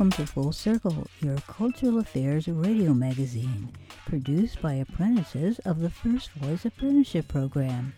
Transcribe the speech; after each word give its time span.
Welcome 0.00 0.24
to 0.24 0.32
Full 0.32 0.52
Circle, 0.52 1.06
your 1.20 1.36
cultural 1.40 1.98
affairs 1.98 2.48
radio 2.48 2.94
magazine, 2.94 3.70
produced 4.06 4.62
by 4.62 4.72
apprentices 4.72 5.58
of 5.66 5.80
the 5.80 5.90
First 5.90 6.30
Voice 6.36 6.64
Apprenticeship 6.64 7.28
Program. 7.28 7.92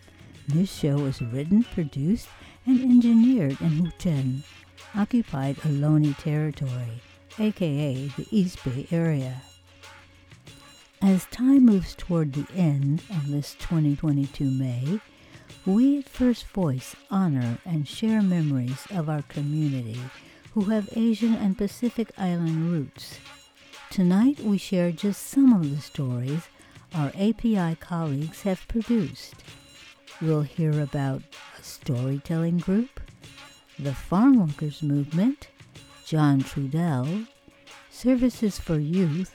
This 0.49 0.69
show 0.69 0.99
is 1.05 1.23
written, 1.23 1.63
produced, 1.63 2.27
and 2.67 2.81
engineered 2.81 3.61
in 3.61 3.87
Huichin, 3.87 4.43
occupied 4.97 5.59
Ohlone 5.59 6.19
territory, 6.19 7.01
aka 7.39 8.09
the 8.17 8.27
East 8.33 8.65
Bay 8.65 8.89
area. 8.91 9.41
As 11.01 11.27
time 11.27 11.67
moves 11.67 11.95
toward 11.95 12.33
the 12.33 12.53
end 12.57 13.05
of 13.11 13.31
this 13.31 13.55
2022 13.61 14.51
May, 14.51 15.01
we 15.65 16.01
at 16.01 16.09
First 16.09 16.49
Voice 16.49 16.97
honor 17.13 17.59
and 17.65 17.87
share 17.87 18.23
memories 18.23 18.89
of 18.91 19.09
our 19.09 19.23
community 19.23 20.01
who 20.55 20.65
have 20.65 20.89
Asian 20.95 21.35
and 21.35 21.57
Pacific 21.57 22.11
Island 22.19 22.71
roots. 22.71 23.19
Tonight 23.91 24.41
we 24.41 24.59
share 24.59 24.93
just 24.93 25.27
some 25.27 25.53
of 25.53 25.71
the 25.75 25.81
stories 25.81 26.49
our 26.95 27.11
API 27.19 27.77
colleagues 27.81 28.43
have 28.43 28.69
produced. 28.69 29.35
We'll 30.21 30.43
hear 30.43 30.81
about 30.81 31.23
a 31.59 31.63
storytelling 31.63 32.59
group, 32.59 33.01
the 33.79 33.95
farm 33.95 34.39
workers 34.47 34.83
movement, 34.83 35.49
John 36.05 36.43
Trudell, 36.43 37.27
services 37.91 38.59
for 38.59 38.79
youth, 38.79 39.35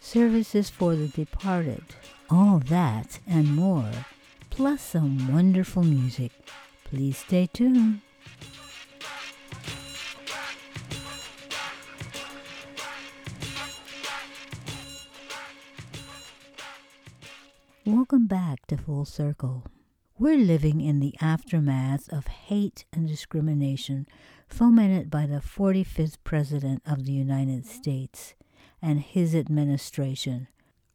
services 0.00 0.70
for 0.70 0.94
the 0.94 1.08
departed, 1.08 1.84
all 2.30 2.60
that 2.68 3.18
and 3.26 3.54
more, 3.54 3.90
plus 4.50 4.80
some 4.80 5.32
wonderful 5.32 5.82
music. 5.82 6.30
Please 6.84 7.18
stay 7.18 7.48
tuned. 7.52 8.00
Welcome 17.86 18.26
back 18.26 18.66
to 18.66 18.76
Full 18.76 19.04
Circle. 19.04 19.64
We're 20.18 20.38
living 20.38 20.80
in 20.80 20.98
the 20.98 21.14
aftermath 21.20 22.12
of 22.12 22.26
hate 22.26 22.84
and 22.92 23.06
discrimination 23.06 24.08
fomented 24.48 25.08
by 25.08 25.26
the 25.26 25.36
45th 25.36 26.16
President 26.24 26.82
of 26.84 27.04
the 27.04 27.12
United 27.12 27.64
States 27.64 28.34
and 28.82 28.98
his 28.98 29.36
administration, 29.36 30.48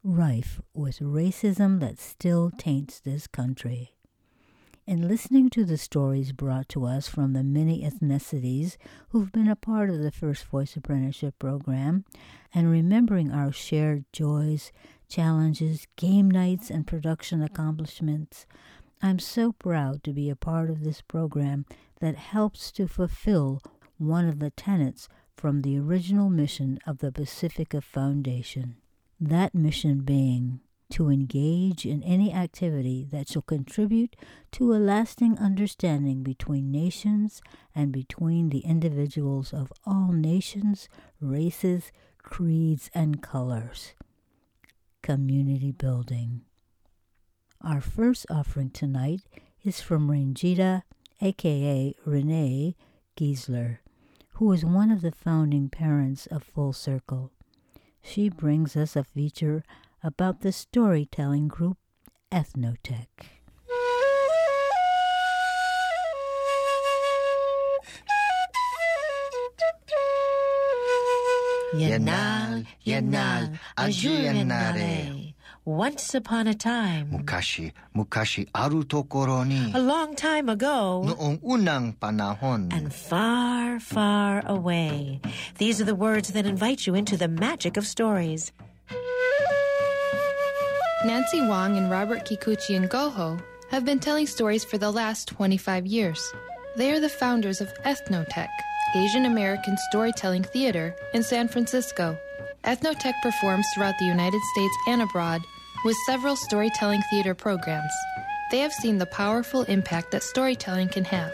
rife 0.03 0.59
with 0.73 1.00
racism 1.00 1.80
that 1.80 1.97
still 1.97 2.52
taints 2.58 3.00
this 3.00 3.25
country. 3.25 3.95
In 4.86 5.08
listening 5.08 5.50
to 5.52 5.64
the 5.64 5.78
stories 5.78 6.34
brought 6.34 6.67
to 6.69 6.86
us 6.86 7.08
from 7.08 7.31
the 7.31 7.44
many 7.44 7.84
ethnicities 7.84 8.75
who've 9.09 9.31
been 9.31 9.47
a 9.47 9.56
part 9.56 9.89
of 9.89 10.00
the 10.00 10.12
First 10.12 10.44
Voice 10.44 10.75
Apprenticeship 10.75 11.39
Program, 11.39 12.03
and 12.53 12.69
remembering 12.69 13.31
our 13.31 13.53
shared 13.53 14.03
joys, 14.12 14.74
challenges, 15.11 15.85
game 15.97 16.31
nights, 16.31 16.69
and 16.72 16.88
production 16.88 17.41
accomplishments. 17.44 18.45
I'm 19.01 19.19
so 19.19 19.51
proud 19.51 20.03
to 20.05 20.13
be 20.13 20.29
a 20.29 20.35
part 20.35 20.69
of 20.69 20.83
this 20.83 21.01
program 21.01 21.66
that 21.99 22.16
helps 22.16 22.72
to 22.73 22.88
fulfill 22.88 23.61
one 23.97 24.27
of 24.27 24.39
the 24.39 24.51
tenets 24.51 25.09
from 25.35 25.61
the 25.61 25.77
original 25.77 26.29
mission 26.29 26.79
of 26.88 27.00
the 27.00 27.11
Pacifica 27.11 27.81
Foundation. 27.81 28.77
That 29.19 29.53
mission 29.53 30.01
being 30.01 30.61
to 30.91 31.09
engage 31.09 31.85
in 31.85 32.03
any 32.03 32.33
activity 32.33 33.05
that 33.11 33.29
shall 33.29 33.41
contribute 33.41 34.16
to 34.53 34.73
a 34.73 34.75
lasting 34.75 35.38
understanding 35.39 36.23
between 36.23 36.71
nations 36.71 37.41
and 37.75 37.91
between 37.91 38.50
the 38.50 38.59
individuals 38.59 39.53
of 39.53 39.73
all 39.85 40.11
nations, 40.11 40.88
races, 41.19 41.91
creeds, 42.17 42.89
and 42.94 43.21
colors 43.21 43.94
community 45.01 45.72
building. 45.72 46.41
Our 47.62 47.81
first 47.81 48.25
offering 48.29 48.69
tonight 48.69 49.22
is 49.63 49.81
from 49.81 50.09
Rangita, 50.09 50.84
aka 51.22 51.94
Renee 52.06 52.75
Giesler, 53.17 53.79
who 54.34 54.51
is 54.51 54.66
one 54.66 54.91
of 54.91 55.01
the 55.01 55.12
founding 55.12 55.69
parents 55.69 56.25
of 56.28 56.44
Full 56.44 56.73
Circle. 56.73 57.31
She 58.01 58.29
brings 58.29 58.75
us 58.75 58.95
a 58.95 59.03
feature 59.03 59.63
about 60.03 60.41
the 60.41 60.51
storytelling 60.51 61.47
group 61.47 61.78
Eth-Noh-Tec. 62.31 63.41
Yanal, 71.73 72.65
Yanal, 72.85 73.57
Ajuyanare. 73.77 75.33
Once 75.63 76.15
upon 76.15 76.47
a 76.47 76.53
time, 76.55 77.07
Mukashi, 77.11 77.71
mukashi 77.95 78.47
aru 78.53 78.83
tokoro 78.83 79.45
ni. 79.47 79.71
a 79.75 79.79
long 79.79 80.15
time 80.15 80.49
ago, 80.49 81.03
Noong 81.05 81.39
unang 81.43 81.95
panahon. 81.97 82.73
and 82.73 82.91
far, 82.93 83.79
far 83.79 84.41
away. 84.47 85.21
These 85.59 85.79
are 85.79 85.85
the 85.85 85.93
words 85.95 86.33
that 86.33 86.45
invite 86.47 86.87
you 86.87 86.95
into 86.95 87.15
the 87.15 87.27
magic 87.27 87.77
of 87.77 87.85
stories. 87.85 88.51
Nancy 91.05 91.41
Wong 91.41 91.77
and 91.77 91.89
Robert 91.91 92.25
Kikuchi-Yngojo 92.25 93.39
have 93.69 93.85
been 93.85 93.99
telling 93.99 94.25
stories 94.27 94.63
for 94.65 94.77
the 94.77 94.91
last 94.91 95.27
25 95.29 95.85
years. 95.85 96.33
They 96.75 96.91
are 96.91 96.99
the 96.99 97.09
founders 97.09 97.61
of 97.61 97.71
Eth-Noh-Tec, 97.85 98.49
Asian 98.94 99.25
American 99.25 99.78
Storytelling 99.90 100.44
Theater 100.44 100.94
in 101.13 101.24
San 101.24 101.47
Francisco. 101.47 102.18
Eth-Noh-Tec 102.66 103.16
performs 103.24 103.66
throughout 103.74 103.97
the 103.97 104.06
United 104.06 104.41
States 104.53 104.75
and 104.85 105.02
abroad 105.02 105.41
with 105.85 105.96
several 106.06 106.35
storytelling 106.35 107.01
theater 107.09 107.34
programs. 107.34 107.94
They 108.51 108.59
have 108.59 108.74
seen 108.74 108.97
the 108.97 109.06
powerful 109.06 109.63
impact 109.63 110.12
that 110.12 110.24
storytelling 110.24 110.90
can 110.90 111.06
have. 111.06 111.34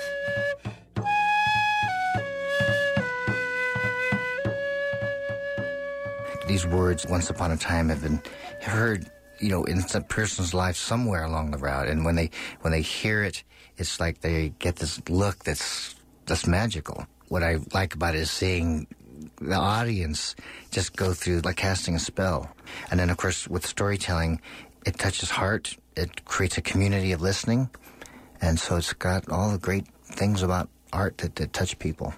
These 6.48 6.68
words, 6.68 7.08
once 7.08 7.32
upon 7.32 7.52
a 7.52 7.58
time, 7.58 7.90
have 7.90 8.04
been 8.04 8.22
heard, 8.62 9.10
you 9.40 9.50
know, 9.50 9.64
in 9.64 9.82
some 9.82 10.04
person's 10.04 10.54
life 10.54 10.78
somewhere 10.78 11.24
along 11.24 11.50
the 11.52 11.58
route. 11.58 11.88
And 11.88 12.06
when 12.06 12.16
they 12.16 12.30
when 12.62 12.72
they 12.72 12.82
hear 12.82 13.24
it, 13.24 13.44
it's 13.78 14.00
like 14.00 14.22
they 14.22 14.54
get 14.60 14.76
this 14.76 15.02
look 15.10 15.44
that's 15.44 15.96
that's 16.28 16.46
magical. 16.46 17.08
What 17.28 17.44
I 17.44 17.58
like 17.74 17.94
about 17.94 18.16
it 18.16 18.22
is 18.22 18.32
seeing 18.32 18.88
the 19.42 19.56
audience 19.56 20.36
just 20.72 20.96
go 20.96 21.14
through 21.14 21.42
like 21.42 21.58
casting 21.58 21.96
a 21.96 22.00
spell. 22.00 22.50
And 22.90 23.00
then, 23.00 23.10
of 23.10 23.18
course, 23.18 23.48
with 23.48 23.66
storytelling, 23.66 24.42
it 24.86 24.98
touches 24.98 25.30
heart. 25.30 25.76
It 25.96 26.26
creates 26.26 26.58
a 26.58 26.62
community 26.62 27.12
of 27.12 27.22
listening, 27.22 27.70
and 28.40 28.60
so 28.60 28.78
it's 28.78 28.94
got 28.94 29.30
all 29.30 29.52
the 29.52 29.58
great 29.58 29.88
things 30.06 30.44
about 30.44 30.70
art 30.94 31.18
that, 31.18 31.36
that 31.38 31.54
touch 31.54 31.80
people. 31.80 32.14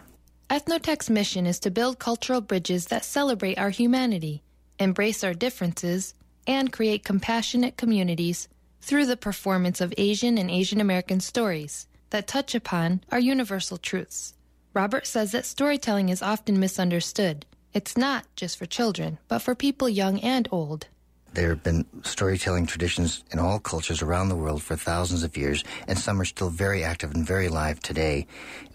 Eth-Noh-Tec's 0.50 1.10
mission 1.10 1.46
is 1.46 1.60
to 1.60 1.72
build 1.72 2.00
cultural 2.00 2.42
bridges 2.42 2.88
that 2.88 3.06
celebrate 3.06 3.58
our 3.58 3.70
humanity, 3.70 4.44
embrace 4.80 5.24
our 5.24 5.34
differences, 5.34 6.14
and 6.46 6.74
create 6.74 7.06
compassionate 7.06 7.78
communities 7.78 8.50
through 8.82 9.06
the 9.06 9.18
performance 9.18 9.80
of 9.80 9.94
Asian 9.98 10.38
and 10.38 10.52
Asian 10.52 10.82
American 10.82 11.20
stories 11.20 11.88
that 12.10 12.28
touch 12.28 12.56
upon 12.56 13.02
our 13.12 13.20
universal 13.20 13.78
truths. 13.78 14.34
Robert 14.74 15.08
says 15.08 15.32
that 15.32 15.46
storytelling 15.46 16.10
is 16.10 16.22
often 16.22 16.60
misunderstood. 16.60 17.46
It's 17.74 17.98
not 17.98 18.26
just 18.36 18.58
for 18.58 18.66
children, 18.66 19.18
but 19.28 19.40
for 19.40 19.56
people 19.56 19.90
young 19.90 20.20
and 20.20 20.48
old. 20.52 20.88
There 21.34 21.50
have 21.50 21.64
been 21.64 21.86
storytelling 22.04 22.66
traditions 22.66 23.24
in 23.32 23.40
all 23.40 23.60
cultures 23.60 24.02
around 24.02 24.30
the 24.30 24.36
world 24.36 24.64
for 24.64 24.76
thousands 24.76 25.24
of 25.24 25.38
years, 25.38 25.64
and 25.88 25.98
some 25.98 26.20
are 26.20 26.26
still 26.26 26.50
very 26.50 26.84
active 26.84 27.14
and 27.14 27.26
very 27.26 27.48
alive 27.48 27.80
today. 27.80 28.26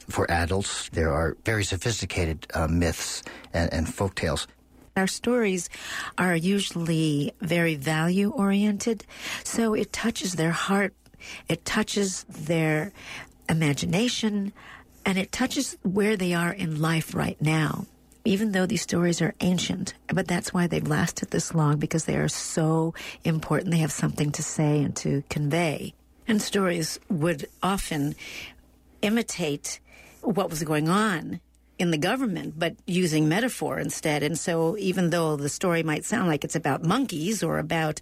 For 0.09 0.31
adults, 0.31 0.89
there 0.91 1.13
are 1.13 1.37
very 1.45 1.65
sophisticated 1.65 2.47
uh, 2.55 2.69
myths 2.69 3.23
and, 3.53 3.73
and 3.73 3.93
folk 3.93 4.15
tales. 4.15 4.47
Our 4.97 5.09
stories 5.09 5.69
are 6.19 6.37
usually 6.37 7.33
very 7.41 7.75
value 7.75 8.31
oriented, 8.31 9.05
so 9.43 9.75
it 9.75 9.93
touches 9.93 10.35
their 10.35 10.53
heart, 10.53 10.95
it 11.49 11.65
touches 11.65 12.25
their 12.29 12.93
imagination, 13.49 14.53
and 15.05 15.19
it 15.19 15.33
touches 15.33 15.77
where 15.83 16.17
they 16.17 16.35
are 16.35 16.53
in 16.53 16.81
life 16.81 17.15
right 17.15 17.41
now. 17.41 17.87
even 18.25 18.53
though 18.53 18.65
these 18.67 18.83
stories 18.83 19.21
are 19.21 19.35
ancient, 19.41 19.93
but 20.09 20.27
that's 20.27 20.53
why 20.55 20.67
they've 20.67 20.89
lasted 20.89 21.31
this 21.31 21.55
long 21.55 21.77
because 21.77 22.07
they 22.07 22.17
are 22.17 22.29
so 22.29 22.95
important. 23.23 23.71
They 23.71 23.79
have 23.79 23.93
something 23.93 24.33
to 24.33 24.43
say 24.43 24.83
and 24.83 24.97
to 24.97 25.23
convey. 25.29 25.93
And 26.27 26.41
stories 26.41 26.99
would 27.11 27.47
often 27.63 28.15
imitate 29.03 29.79
what 30.23 30.49
was 30.49 30.63
going 30.63 30.89
on 30.89 31.41
in 31.79 31.91
the 31.91 31.99
government, 31.99 32.59
but 32.59 32.77
using 32.87 33.29
metaphor 33.29 33.79
instead. 33.79 34.23
And 34.23 34.39
so, 34.39 34.77
even 34.79 35.11
though 35.11 35.37
the 35.37 35.51
story 35.51 35.83
might 35.83 36.07
sound 36.07 36.29
like 36.29 36.45
it's 36.45 36.57
about 36.57 36.83
monkeys 36.83 37.43
or 37.43 37.59
about 37.59 38.01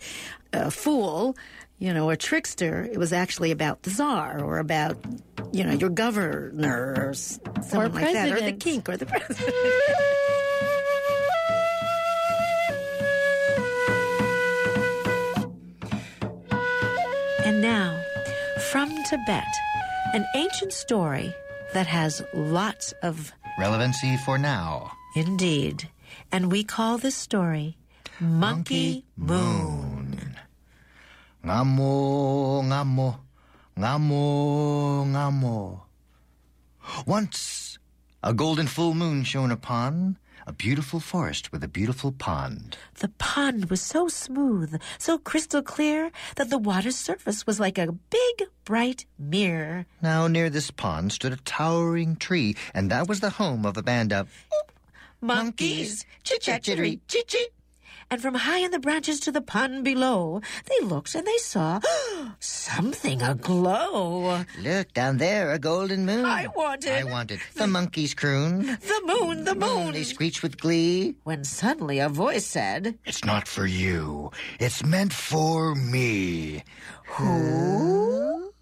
a 0.53 0.71
fool, 0.71 1.37
you 1.83 1.93
know, 1.93 2.11
a 2.11 2.17
trickster, 2.17 2.89
it 2.93 2.97
was 2.97 3.13
actually 3.13 3.51
about 3.51 3.83
the 3.83 3.91
czar 3.91 4.41
or 4.41 4.59
about, 4.59 4.97
you 5.53 5.65
know, 5.65 5.73
your 5.73 5.91
governor 5.91 6.95
or 6.97 7.11
s- 7.11 7.41
someone 7.69 7.93
like 7.93 8.13
that, 8.13 8.29
or 8.29 8.35
the 8.37 8.53
president. 8.55 8.61
king 8.61 8.83
or 8.89 8.97
the 8.97 9.07
president. 9.13 9.55
And 17.45 17.61
now, 17.61 18.01
from 18.71 18.89
Tibet, 19.05 19.45
an 20.15 20.25
ancient 20.37 20.73
story 20.73 21.35
that 21.73 21.87
has 21.87 22.23
lots 22.35 22.93
of 23.03 23.33
Relevancy 23.59 24.17
for 24.19 24.39
now. 24.39 24.93
indeed. 25.17 25.89
And 26.31 26.51
we 26.53 26.63
call 26.65 26.99
this 26.99 27.17
story 27.17 27.77
Monkey 28.21 29.05
Moon. 29.17 29.92
Ngamo, 31.45 32.63
ngamo, 32.63 33.19
ngamo, 33.77 35.07
ngamo. 35.07 35.81
Once, 37.05 37.79
a 38.23 38.33
golden 38.33 38.69
full 38.69 38.95
moon 38.95 39.25
shone 39.25 39.51
upon 39.51 40.19
a 40.47 40.53
beautiful 40.53 41.01
forest 41.01 41.51
with 41.51 41.65
a 41.65 41.69
beautiful 41.69 42.13
pond. 42.13 42.77
The 43.01 43.09
pond 43.19 43.71
was 43.71 43.81
so 43.81 44.07
smooth, 44.07 44.81
so 44.99 45.19
crystal 45.19 45.63
clear, 45.63 46.13
that 46.37 46.49
the 46.49 46.59
water's 46.59 46.97
surface 46.97 47.45
was 47.45 47.59
like 47.59 47.77
a 47.77 47.91
big, 47.91 48.49
bright 48.65 49.07
mirror. 49.19 49.87
Now, 50.01 50.29
near 50.29 50.49
this 50.49 50.71
pond 50.71 51.11
stood 51.11 51.33
a 51.33 51.37
towering 51.39 52.17
tree, 52.17 52.55
and 52.73 52.89
that 52.91 53.09
was 53.09 53.19
the 53.19 53.31
home 53.31 53.67
of 53.67 53.77
a 53.77 53.83
band 53.83 54.13
of 54.13 54.29
Monkeys, 55.21 56.07
chit-chat-chittery, 56.23 57.01
chit-chit. 57.09 57.53
And 58.13 58.21
from 58.21 58.35
high 58.35 58.59
in 58.59 58.73
the 58.73 58.79
branches 58.79 59.21
to 59.21 59.33
the 59.33 59.41
pond 59.41 59.85
below, 59.85 60.43
they 60.69 60.85
looked 60.85 61.15
and 61.15 61.27
they 61.27 61.39
saw 61.39 61.81
something 62.41 63.23
aglow. 63.23 64.45
Look, 64.61 64.93
down 64.93 65.17
there, 65.17 65.51
a 65.51 65.59
golden 65.59 66.05
moon. 66.05 66.27
I 66.27 66.47
want 66.49 66.85
it. 66.85 66.93
I 66.93 67.05
want 67.05 67.31
it. 67.31 67.41
The 67.55 67.67
monkeys 67.67 68.13
croon. 68.13 68.67
The 68.67 69.03
moon, 69.07 69.45
the 69.45 69.55
moon. 69.55 69.93
They 69.93 70.03
screech 70.03 70.43
with 70.43 70.61
glee. 70.61 71.17
When 71.25 71.43
suddenly 71.43 72.01
a 72.01 72.11
voice 72.11 72.45
said, 72.45 72.99
It's 73.07 73.25
not 73.25 73.49
for 73.49 73.65
you. 73.65 74.31
It's 74.61 74.85
meant 74.85 75.15
for 75.15 75.75
me. 75.75 76.65
Who? 77.17 78.53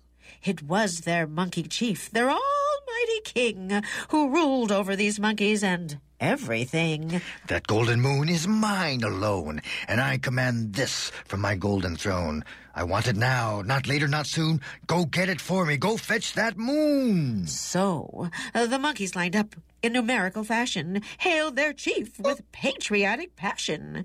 It 0.44 0.62
was 0.62 1.00
their 1.00 1.26
monkey 1.26 1.64
chief, 1.64 2.08
their 2.12 2.31
almighty 2.31 3.20
king, 3.25 3.82
who 4.11 4.31
ruled 4.31 4.70
over 4.70 4.94
these 4.94 5.19
monkeys 5.19 5.64
and 5.64 5.99
everything. 6.21 7.21
That 7.49 7.67
golden 7.67 8.01
moon 8.01 8.29
is 8.29 8.47
mine 8.47 9.03
alone, 9.03 9.63
and 9.89 10.01
I 10.01 10.19
command 10.19 10.75
this 10.75 11.11
from 11.25 11.41
my 11.41 11.57
golden 11.57 11.97
throne. 11.97 12.45
I 12.75 12.85
want 12.85 13.09
it 13.09 13.17
now, 13.17 13.63
not 13.63 13.89
later, 13.89 14.07
not 14.07 14.27
soon. 14.27 14.61
Go 14.87 15.05
get 15.05 15.29
it 15.29 15.41
for 15.41 15.67
me. 15.67 15.77
Go 15.77 15.97
fetch 15.97 16.35
that 16.35 16.57
moon. 16.57 17.47
So, 17.47 18.31
uh, 18.55 18.67
the 18.67 18.79
monkeys 18.79 19.17
lined 19.17 19.35
up 19.35 19.57
in 19.83 19.95
numerical 19.95 20.45
fashion, 20.45 21.03
hailed 21.19 21.57
their 21.57 21.73
chief 21.73 22.19
with 22.21 22.43
patriotic 22.53 23.35
passion. 23.37 24.05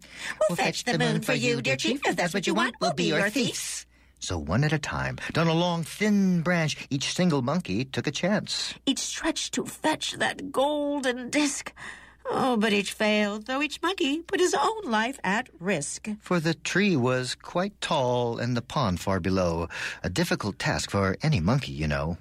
We'll, 0.49 0.55
fetch, 0.55 0.83
the 0.85 0.97
moon 0.97 1.21
for 1.21 1.33
you, 1.33 1.61
dear 1.61 1.75
chief. 1.75 2.01
If 2.05 2.15
that's 2.15 2.33
what 2.33 2.47
you 2.47 2.53
want, 2.53 2.75
we'll 2.79 2.93
be 2.93 3.05
your 3.05 3.29
thieves. 3.29 3.85
So 4.19 4.39
one 4.39 4.63
at 4.63 4.73
a 4.73 4.79
time, 4.79 5.17
down 5.33 5.47
a 5.47 5.53
long, 5.53 5.83
thin 5.83 6.41
branch, 6.41 6.87
each 6.89 7.13
single 7.13 7.43
monkey 7.43 7.85
took 7.85 8.07
a 8.07 8.11
chance. 8.11 8.73
Each 8.85 8.99
stretched 8.99 9.53
to 9.53 9.65
fetch 9.65 10.13
that 10.13 10.51
golden 10.51 11.29
disc. 11.29 11.71
Oh, 12.27 12.57
but 12.57 12.73
each 12.73 12.93
failed, 12.93 13.45
though 13.45 13.61
each 13.61 13.81
monkey 13.81 14.21
put 14.21 14.39
his 14.39 14.53
own 14.53 14.83
life 14.89 15.19
at 15.23 15.49
risk. 15.59 16.07
For 16.21 16.39
the 16.39 16.53
tree 16.53 16.95
was 16.95 17.35
quite 17.35 17.79
tall 17.81 18.39
and 18.39 18.57
the 18.57 18.61
pond 18.61 18.99
far 18.99 19.19
below. 19.19 19.69
A 20.03 20.09
difficult 20.09 20.57
task 20.57 20.89
for 20.89 21.17
any 21.21 21.39
monkey, 21.39 21.71
you 21.71 21.87
know. 21.87 22.17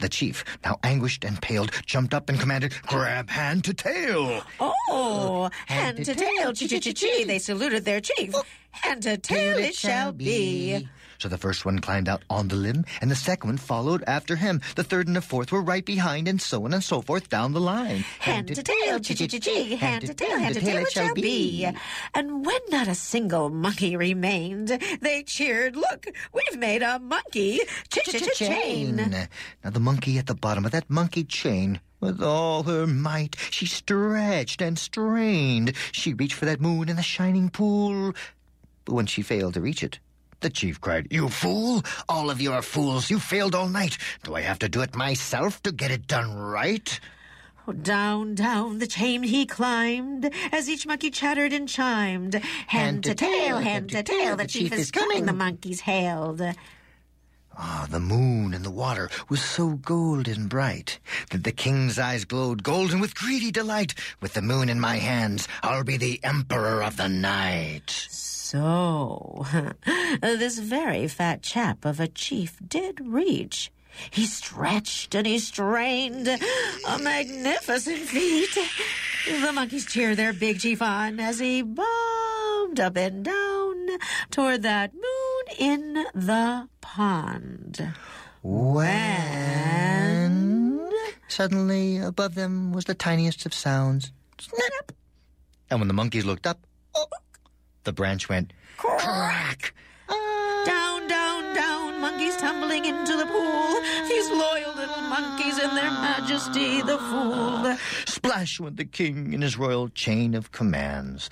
The 0.00 0.08
chief, 0.08 0.44
now 0.64 0.78
anguished 0.82 1.24
and 1.24 1.40
paled, 1.40 1.70
jumped 1.86 2.14
up 2.14 2.28
and 2.28 2.38
commanded, 2.38 2.74
Grab 2.86 3.30
hand 3.30 3.62
to 3.64 3.74
tail! 3.74 4.42
Oh, 4.58 5.50
hand 5.66 6.04
to 6.04 6.14
tail, 6.14 6.52
chee 6.52 6.66
chee 6.66 6.80
chee 6.80 6.94
chi. 6.94 7.24
They 7.24 7.38
saluted 7.38 7.84
their 7.84 8.00
chief. 8.00 8.34
Oh, 8.34 8.44
hand 8.72 9.04
to 9.04 9.16
tail 9.16 9.56
it 9.56 9.74
shall 9.74 10.10
be. 10.12 10.88
So 11.24 11.30
the 11.30 11.38
first 11.38 11.64
one 11.64 11.78
climbed 11.78 12.06
out 12.06 12.22
on 12.28 12.48
the 12.48 12.54
limb, 12.54 12.84
and 13.00 13.10
the 13.10 13.16
second 13.16 13.48
one 13.48 13.56
followed 13.56 14.04
after 14.06 14.36
him. 14.36 14.60
The 14.76 14.84
third 14.84 15.06
and 15.06 15.16
the 15.16 15.22
fourth 15.22 15.52
were 15.52 15.62
right 15.62 15.82
behind, 15.82 16.28
and 16.28 16.38
so 16.38 16.66
on 16.66 16.74
and 16.74 16.84
so 16.84 17.00
forth 17.00 17.30
down 17.30 17.54
the 17.54 17.62
line. 17.62 18.04
Hand 18.18 18.48
to 18.48 18.62
tail, 18.62 19.00
chi 19.00 19.14
chi 19.14 19.26
chi 19.26 19.38
chi. 19.38 19.74
Hand 19.74 20.04
to 20.04 20.12
tail, 20.12 20.38
hand 20.38 20.54
to 20.54 20.60
tail 20.60 20.82
it 20.84 20.92
shall 20.92 21.14
be. 21.14 21.66
And 22.14 22.44
when 22.44 22.60
not 22.68 22.88
a 22.88 22.94
single 22.94 23.48
monkey 23.48 23.96
remained, 23.96 24.78
they 25.00 25.22
cheered, 25.22 25.76
Look, 25.76 26.08
we've 26.34 26.58
made 26.58 26.82
a 26.82 26.98
monkey 26.98 27.60
chain. 27.88 28.96
Now 29.64 29.70
the 29.70 29.80
monkey 29.80 30.18
at 30.18 30.26
the 30.26 30.34
bottom 30.34 30.66
of 30.66 30.72
that 30.72 30.90
monkey 30.90 31.24
chain, 31.24 31.80
with 32.00 32.22
all 32.22 32.64
her 32.64 32.86
might, 32.86 33.34
she 33.50 33.64
stretched 33.64 34.60
and 34.60 34.78
strained. 34.78 35.72
She 35.90 36.12
reached 36.12 36.34
for 36.34 36.44
that 36.44 36.60
moon 36.60 36.90
in 36.90 36.96
the 36.96 37.02
shining 37.02 37.48
pool. 37.48 38.12
But 38.84 38.92
when 38.92 39.06
she 39.06 39.22
failed 39.22 39.54
to 39.54 39.62
reach 39.62 39.82
it, 39.82 40.00
the 40.44 40.50
chief 40.50 40.78
cried, 40.78 41.08
You 41.10 41.30
fool! 41.30 41.82
All 42.06 42.28
of 42.28 42.38
you 42.38 42.52
are 42.52 42.60
fools. 42.60 43.10
You 43.10 43.18
failed 43.18 43.54
all 43.54 43.68
night. 43.68 43.96
Do 44.24 44.34
I 44.34 44.42
have 44.42 44.58
to 44.58 44.68
do 44.68 44.82
it 44.82 44.94
myself 44.94 45.62
to 45.62 45.72
get 45.72 45.90
it 45.90 46.06
done 46.06 46.36
right? 46.36 47.00
Down, 47.80 48.34
down 48.34 48.78
the 48.78 48.86
chain 48.86 49.22
he 49.22 49.46
climbed, 49.46 50.30
as 50.52 50.68
each 50.68 50.86
monkey 50.86 51.10
chattered 51.10 51.54
and 51.54 51.66
chimed. 51.66 52.34
Hand 52.66 53.04
to 53.04 53.14
tail, 53.14 53.56
hand 53.58 53.88
to 53.92 54.02
tail, 54.02 54.36
the 54.36 54.46
chief 54.46 54.74
is 54.74 54.90
coming, 54.90 55.24
the 55.24 55.32
monkeys 55.32 55.80
hailed. 55.80 56.42
Ah, 57.56 57.86
the 57.88 58.00
moon 58.00 58.52
in 58.52 58.64
the 58.64 58.70
water 58.70 59.08
was 59.30 59.42
so 59.42 59.76
golden 59.76 60.46
bright 60.48 60.98
that 61.30 61.44
the 61.44 61.52
king's 61.52 61.98
eyes 61.98 62.26
glowed 62.26 62.62
golden 62.62 63.00
with 63.00 63.14
greedy 63.14 63.50
delight. 63.50 63.94
With 64.20 64.34
the 64.34 64.42
moon 64.42 64.68
in 64.68 64.78
my 64.78 64.96
hands, 64.96 65.48
I'll 65.62 65.84
be 65.84 65.96
the 65.96 66.20
emperor 66.22 66.82
of 66.82 66.98
the 66.98 67.08
night. 67.08 68.08
So, 68.54 69.44
uh, 69.52 69.72
this 70.20 70.60
very 70.60 71.08
fat 71.08 71.42
chap 71.42 71.84
of 71.84 71.98
a 71.98 72.06
chief 72.06 72.56
did 72.64 73.00
reach. 73.00 73.72
He 74.12 74.26
stretched 74.26 75.16
and 75.16 75.26
he 75.26 75.40
strained. 75.40 76.28
A 76.28 76.98
magnificent 77.00 77.98
feat. 77.98 78.56
The 79.26 79.50
monkeys 79.52 79.86
cheered 79.86 80.18
their 80.18 80.32
big 80.32 80.60
chief 80.60 80.80
on 80.82 81.18
as 81.18 81.40
he 81.40 81.62
bobbed 81.62 82.78
up 82.78 82.96
and 82.96 83.24
down 83.24 83.88
toward 84.30 84.62
that 84.62 84.94
moon 84.94 85.44
in 85.58 86.06
the 86.14 86.68
pond. 86.80 87.92
When 88.44 89.74
suddenly 91.26 91.98
above 91.98 92.36
them 92.36 92.72
was 92.72 92.84
the 92.84 92.94
tiniest 92.94 93.46
of 93.46 93.52
sounds. 93.52 94.12
Snap! 94.38 94.92
And 95.70 95.80
when 95.80 95.88
the 95.88 95.94
monkeys 95.94 96.24
looked 96.24 96.46
up, 96.46 96.60
oh, 96.94 97.08
the 97.84 97.92
branch 97.92 98.28
went 98.28 98.52
crack. 98.76 99.74
Down, 100.08 101.06
down, 101.08 101.54
down, 101.54 102.00
monkeys 102.00 102.36
tumbling 102.36 102.84
into 102.84 103.16
the 103.16 103.26
pool. 103.26 103.80
These 104.08 104.30
loyal 104.30 104.74
little 104.74 105.02
monkeys 105.02 105.58
and 105.58 105.76
their 105.76 105.90
majesty, 105.90 106.82
the 106.82 106.98
fool. 106.98 107.76
Splash 108.06 108.58
went 108.60 108.76
the 108.76 108.84
king 108.84 109.32
in 109.32 109.42
his 109.42 109.58
royal 109.58 109.88
chain 109.88 110.34
of 110.34 110.52
commands, 110.52 111.28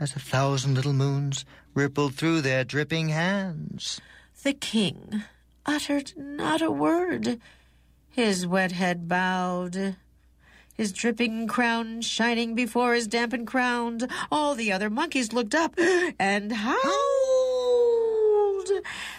as 0.00 0.14
a 0.14 0.20
thousand 0.20 0.74
little 0.74 0.92
moons 0.92 1.44
rippled 1.74 2.14
through 2.14 2.40
their 2.40 2.64
dripping 2.64 3.08
hands. 3.08 4.00
The 4.42 4.52
king 4.52 5.22
uttered 5.66 6.12
not 6.16 6.60
a 6.60 6.70
word. 6.70 7.40
His 8.10 8.46
wet 8.46 8.72
head 8.72 9.08
bowed, 9.08 9.96
his 10.74 10.92
dripping 10.92 11.46
crown 11.46 12.02
shining 12.02 12.54
before 12.54 12.94
his 12.94 13.06
dampened 13.06 13.46
crown. 13.46 14.00
All 14.30 14.54
the 14.54 14.72
other 14.72 14.90
monkeys 14.90 15.32
looked 15.32 15.54
up 15.54 15.74
and 16.18 16.52
howled 16.52 16.84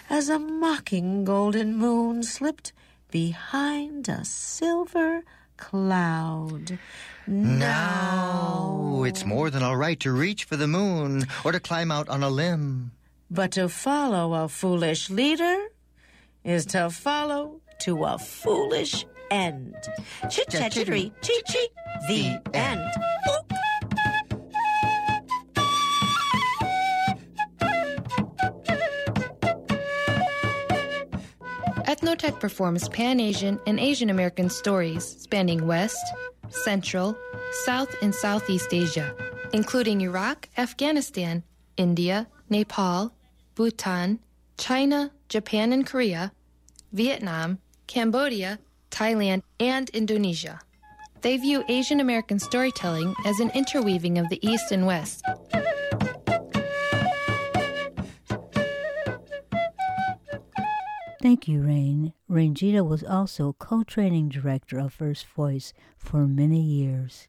as 0.08 0.28
a 0.28 0.38
mocking 0.38 1.24
golden 1.24 1.76
moon 1.76 2.22
slipped 2.22 2.72
behind 3.10 4.08
a 4.08 4.24
silver 4.24 5.22
cloud. 5.56 6.78
Now 7.26 9.02
it's 9.04 9.24
more 9.24 9.50
than 9.50 9.62
all 9.62 9.76
right 9.76 9.98
to 10.00 10.12
reach 10.12 10.44
for 10.44 10.56
the 10.56 10.68
moon 10.68 11.26
or 11.44 11.52
to 11.52 11.60
climb 11.60 11.90
out 11.90 12.08
on 12.08 12.22
a 12.22 12.30
limb. 12.30 12.92
But 13.30 13.52
to 13.52 13.68
follow 13.68 14.34
a 14.34 14.48
foolish 14.48 15.10
leader 15.10 15.56
is 16.44 16.66
to 16.66 16.90
follow 16.90 17.60
to 17.80 18.04
a 18.04 18.18
foolish 18.18 19.04
end. 19.30 19.74
Chit 20.30 20.48
chat 20.50 20.72
chittery, 20.72 21.12
chee 21.22 21.40
chee, 21.48 21.68
the 22.08 22.40
end. 22.54 22.90
Eth-Noh-Tec 31.88 32.40
performs 32.40 32.88
Pan 32.88 33.20
Asian 33.20 33.60
and 33.66 33.78
Asian 33.78 34.10
American 34.10 34.50
stories 34.50 35.04
spanning 35.04 35.66
West, 35.66 36.04
Central, 36.50 37.16
South, 37.64 37.94
and 38.02 38.14
Southeast 38.14 38.74
Asia, 38.74 39.14
including 39.52 40.00
Iraq, 40.00 40.48
Afghanistan, 40.58 41.42
India, 41.76 42.26
Nepal, 42.50 43.12
Bhutan, 43.54 44.18
China, 44.58 45.12
Japan 45.28 45.72
and 45.72 45.86
Korea, 45.86 46.32
Vietnam, 46.92 47.58
Cambodia, 47.86 48.58
Thailand, 48.96 49.42
and 49.60 49.90
Indonesia. 49.90 50.58
They 51.20 51.36
view 51.36 51.64
Asian 51.68 52.00
American 52.00 52.38
storytelling 52.38 53.14
as 53.26 53.40
an 53.40 53.50
interweaving 53.50 54.16
of 54.16 54.30
the 54.30 54.40
East 54.40 54.72
and 54.72 54.86
West. 54.86 55.22
Thank 61.20 61.46
you, 61.46 61.60
Rain. 61.60 62.14
Ranjita 62.30 62.86
was 62.86 63.04
also 63.04 63.54
co-training 63.58 64.30
director 64.30 64.78
of 64.78 64.94
First 64.94 65.26
Voice 65.26 65.74
for 65.98 66.26
many 66.26 66.62
years. 66.62 67.26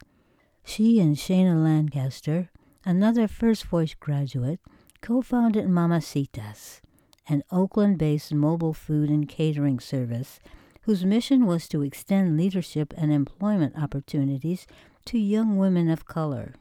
She 0.63 0.99
and 0.99 1.17
Shana 1.17 1.61
Lancaster, 1.61 2.49
another 2.85 3.27
First 3.27 3.65
Voice 3.65 3.93
graduate, 3.93 4.59
co-founded 5.01 5.65
Mamacitas, 5.65 6.79
an 7.27 7.43
Oakland-based 7.51 8.33
mobile 8.33 8.73
food 8.73 9.09
and 9.09 9.27
catering 9.27 9.79
service 9.79 10.39
whose 10.87 11.03
mission 11.03 11.45
was 11.45 11.67
to 11.67 11.81
extend 11.81 12.37
leadership 12.37 12.93
and 12.95 13.11
employment 13.11 13.77
opportunities 13.77 14.65
to 15.03 15.19
young 15.19 15.57
women 15.57 15.89
of 15.89 16.05
color. 16.05 16.53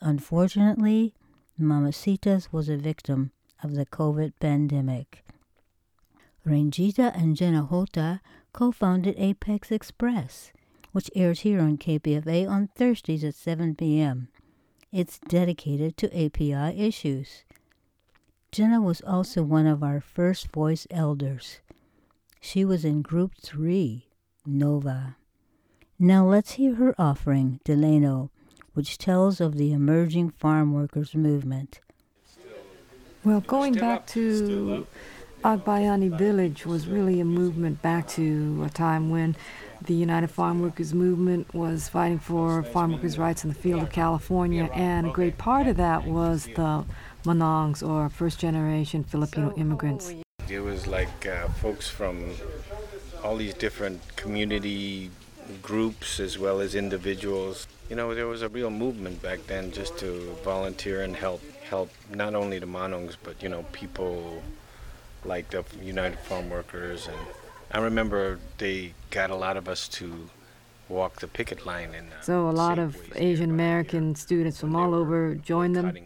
Unfortunately, 0.00 1.14
Mamacitas 1.58 2.48
was 2.50 2.68
a 2.68 2.76
victim 2.76 3.30
of 3.62 3.76
the 3.76 3.86
COVID 3.86 4.32
pandemic. 4.40 5.24
Rangita 6.44 7.16
and 7.16 7.36
Jenna 7.36 7.62
Hota 7.62 8.20
co 8.52 8.72
founded 8.72 9.14
Apex 9.16 9.70
Express, 9.70 10.50
which 10.90 11.08
airs 11.14 11.42
here 11.42 11.60
on 11.60 11.78
KPFA 11.78 12.50
on 12.50 12.70
Thursdays 12.74 13.22
at 13.22 13.36
7 13.36 13.76
p.m. 13.76 14.26
It's 14.90 15.20
dedicated 15.20 15.96
to 15.98 16.26
API 16.26 16.76
issues. 16.76 17.44
Jenna 18.50 18.80
was 18.80 19.00
also 19.02 19.44
one 19.44 19.68
of 19.68 19.84
our 19.84 20.00
first 20.00 20.50
voice 20.50 20.88
elders. 20.90 21.60
She 22.46 22.62
was 22.62 22.84
in 22.84 23.00
Group 23.00 23.32
3, 23.42 24.06
Nova. 24.44 25.16
Now 25.98 26.26
let's 26.26 26.52
hear 26.52 26.74
her 26.74 26.94
offering, 26.98 27.58
Delano, 27.64 28.30
which 28.74 28.98
tells 28.98 29.40
of 29.40 29.56
the 29.56 29.72
emerging 29.72 30.28
farm 30.28 30.74
workers 30.74 31.14
movement. 31.14 31.80
Well, 33.24 33.40
going 33.40 33.72
back 33.72 34.06
to 34.08 34.86
Agbayani 35.42 36.18
Village 36.18 36.66
was 36.66 36.86
really 36.86 37.18
a 37.18 37.24
movement 37.24 37.80
back 37.80 38.06
to 38.08 38.62
a 38.62 38.68
time 38.68 39.08
when 39.08 39.36
the 39.80 39.94
United 39.94 40.30
Farm 40.30 40.60
Workers 40.60 40.92
Movement 40.92 41.52
was 41.54 41.88
fighting 41.88 42.18
for 42.18 42.62
farm 42.62 42.92
workers' 42.92 43.18
rights 43.18 43.42
in 43.42 43.48
the 43.48 43.58
field 43.58 43.82
of 43.82 43.90
California, 43.90 44.68
and 44.74 45.06
a 45.06 45.10
great 45.10 45.38
part 45.38 45.66
of 45.66 45.78
that 45.78 46.06
was 46.06 46.44
the 46.54 46.84
Manongs, 47.24 47.82
or 47.82 48.10
first 48.10 48.38
generation 48.38 49.02
Filipino 49.02 49.54
immigrants. 49.56 50.14
It 50.48 50.60
was 50.60 50.86
like 50.86 51.26
uh, 51.26 51.48
folks 51.48 51.88
from 51.88 52.34
all 53.22 53.36
these 53.36 53.54
different 53.54 54.00
community 54.16 55.10
groups 55.62 56.20
as 56.20 56.38
well 56.38 56.60
as 56.60 56.74
individuals. 56.74 57.66
You 57.88 57.96
know, 57.96 58.14
there 58.14 58.26
was 58.26 58.42
a 58.42 58.48
real 58.48 58.70
movement 58.70 59.22
back 59.22 59.46
then 59.46 59.72
just 59.72 59.98
to 59.98 60.36
volunteer 60.44 61.02
and 61.02 61.16
help 61.16 61.42
help 61.62 61.90
not 62.10 62.34
only 62.34 62.58
the 62.58 62.66
Manongs 62.66 63.16
but 63.22 63.42
you 63.42 63.48
know 63.48 63.64
people 63.72 64.42
like 65.24 65.48
the 65.50 65.64
United 65.82 66.18
Farm 66.18 66.50
Workers, 66.50 67.08
and 67.08 67.16
I 67.72 67.78
remember 67.78 68.38
they 68.58 68.92
got 69.10 69.30
a 69.30 69.34
lot 69.36 69.56
of 69.56 69.68
us 69.68 69.88
to 69.88 70.28
walk 70.88 71.20
the 71.20 71.26
picket 71.26 71.64
line. 71.64 71.94
And, 71.94 72.08
uh, 72.08 72.20
so 72.20 72.48
a 72.48 72.52
lot 72.52 72.78
of 72.78 72.96
Asian 73.16 73.50
American 73.50 74.14
students 74.14 74.60
from 74.60 74.76
all 74.76 74.94
over 74.94 75.34
joined 75.34 75.76
them 75.76 75.96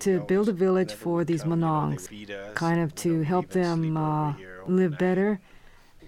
to 0.00 0.20
build 0.20 0.48
a 0.48 0.52
village 0.52 0.92
for 0.92 1.24
these 1.24 1.44
Manongs, 1.44 2.08
kind 2.54 2.80
of 2.80 2.94
to 2.96 3.22
help 3.22 3.50
them 3.50 3.96
uh, 3.96 4.34
live 4.66 4.98
better. 4.98 5.40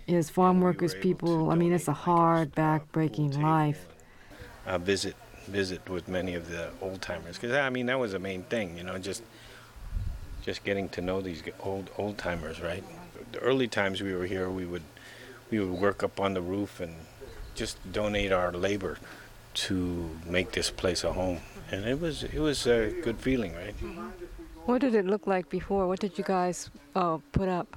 As 0.09 0.29
farm 0.29 0.61
workers, 0.61 0.95
people, 0.97 1.51
I 1.51 1.55
mean, 1.55 1.73
it's 1.73 1.87
a 1.87 1.93
hard, 1.93 2.55
back-breaking 2.55 3.41
life. 3.41 3.87
Uh, 4.67 4.79
visit, 4.79 5.15
visit 5.47 5.89
with 5.89 6.09
many 6.09 6.35
of 6.35 6.51
the 6.51 6.71
old 6.81 7.01
timers, 7.01 7.39
because 7.39 7.55
I 7.57 7.71
mean 7.71 7.87
that 7.87 7.99
was 7.99 8.13
the 8.13 8.19
main 8.19 8.43
thing, 8.45 8.77
you 8.77 8.85
know, 8.85 8.99
just 8.99 9.23
just 10.43 10.65
getting 10.65 10.89
to 10.89 11.01
know 11.01 11.21
these 11.21 11.43
old 11.61 11.89
old 11.99 12.19
timers, 12.19 12.61
right? 12.61 12.83
The 13.31 13.39
early 13.39 13.69
times 13.69 14.03
we 14.03 14.13
were 14.13 14.27
here, 14.27 14.51
we 14.51 14.67
would 14.67 14.83
we 15.51 15.61
would 15.61 15.81
work 15.81 16.03
up 16.03 16.19
on 16.19 16.35
the 16.35 16.43
roof 16.43 16.81
and 16.81 16.95
just 17.55 17.77
donate 17.93 18.33
our 18.33 18.53
labor 18.53 18.99
to 19.55 20.09
make 20.27 20.53
this 20.53 20.71
place 20.71 21.05
a 21.05 21.13
home, 21.13 21.41
and 21.71 21.85
it 21.85 22.01
was 22.01 22.25
it 22.25 22.39
was 22.39 22.67
a 22.67 22.91
good 23.03 23.19
feeling, 23.19 23.55
right? 23.55 23.75
What 24.65 24.81
did 24.81 24.95
it 24.95 25.07
look 25.07 25.27
like 25.27 25.49
before? 25.49 25.87
What 25.89 26.01
did 26.01 26.17
you 26.17 26.25
guys 26.25 26.71
uh, 26.95 27.19
put 27.33 27.49
up? 27.49 27.77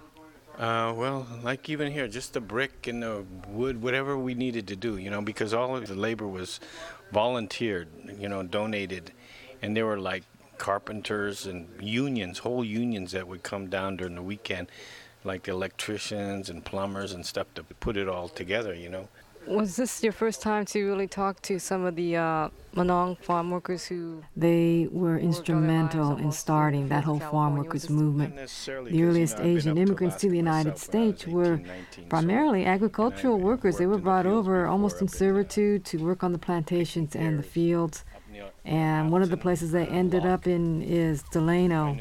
Uh, 0.58 0.94
well, 0.96 1.28
like 1.44 1.68
even 1.68 1.92
here, 1.92 2.08
just 2.08 2.34
the 2.34 2.40
brick 2.40 2.88
and 2.88 3.04
the 3.04 3.26
wood, 3.50 3.82
whatever 3.82 4.18
we 4.18 4.34
needed 4.34 4.68
to 4.68 4.76
do, 4.76 4.96
you 4.96 5.10
know, 5.10 5.22
because 5.22 5.54
all 5.54 5.76
of 5.76 5.88
the 5.88 5.96
labor 5.96 6.28
was 6.28 6.62
volunteered, 7.12 7.90
you 8.18 8.30
know, 8.30 8.42
donated, 8.42 9.12
and 9.62 9.76
there 9.76 9.86
were 9.86 10.00
like 10.00 10.24
carpenters 10.58 11.46
and 11.46 11.68
unions, 11.82 12.40
whole 12.40 12.64
unions 12.64 13.12
that 13.12 13.28
would 13.28 13.44
come 13.44 13.68
down 13.68 13.98
during 13.98 14.16
the 14.16 14.22
weekend, 14.22 14.68
like 15.26 15.44
the 15.44 15.52
electricians 15.52 16.50
and 16.50 16.64
plumbers 16.64 17.12
and 17.12 17.26
stuff 17.26 17.48
to 17.56 17.64
put 17.64 17.98
it 17.98 18.08
all 18.08 18.30
together, 18.30 18.74
you 18.74 18.88
know. 18.88 19.10
Was 19.48 19.76
this 19.76 20.04
your 20.04 20.12
first 20.12 20.42
time 20.42 20.66
to 20.66 20.86
really 20.86 21.08
talk 21.08 21.42
to 21.44 21.60
some 21.60 21.86
of 21.86 21.96
the 21.96 22.16
uh, 22.16 22.50
Manong 22.76 23.18
farm 23.22 23.52
workers 23.52 23.86
who 23.86 24.24
they 24.36 24.88
were 24.92 25.18
instrumental 25.18 26.18
in 26.18 26.32
starting 26.32 26.90
that 26.90 27.04
whole 27.04 27.20
farm 27.20 27.56
workers 27.56 27.90
movement? 27.90 28.36
The 28.36 29.04
earliest 29.04 29.40
Asian 29.40 29.78
immigrants 29.78 30.18
to 30.18 30.30
the 30.30 30.38
United 30.38 30.78
States 30.78 31.28
were 31.28 31.62
primarily 32.10 32.66
agricultural 32.66 33.40
workers. 33.40 33.78
They 33.78 33.86
were 33.86 33.98
brought 33.98 34.26
over 34.26 34.66
almost 34.66 35.02
in 35.02 35.08
servitude 35.08 35.86
to 35.86 35.98
work 35.98 36.24
on 36.24 36.32
the 36.32 36.40
plantations 36.40 37.16
and 37.16 37.38
the 37.38 37.44
fields. 37.44 38.04
And 38.66 39.12
one 39.12 39.22
of 39.22 39.30
the 39.30 39.38
places 39.38 39.72
they 39.72 39.86
ended 39.86 40.26
up 40.26 40.48
in 40.48 40.82
is 40.82 41.24
Delano, 41.32 41.98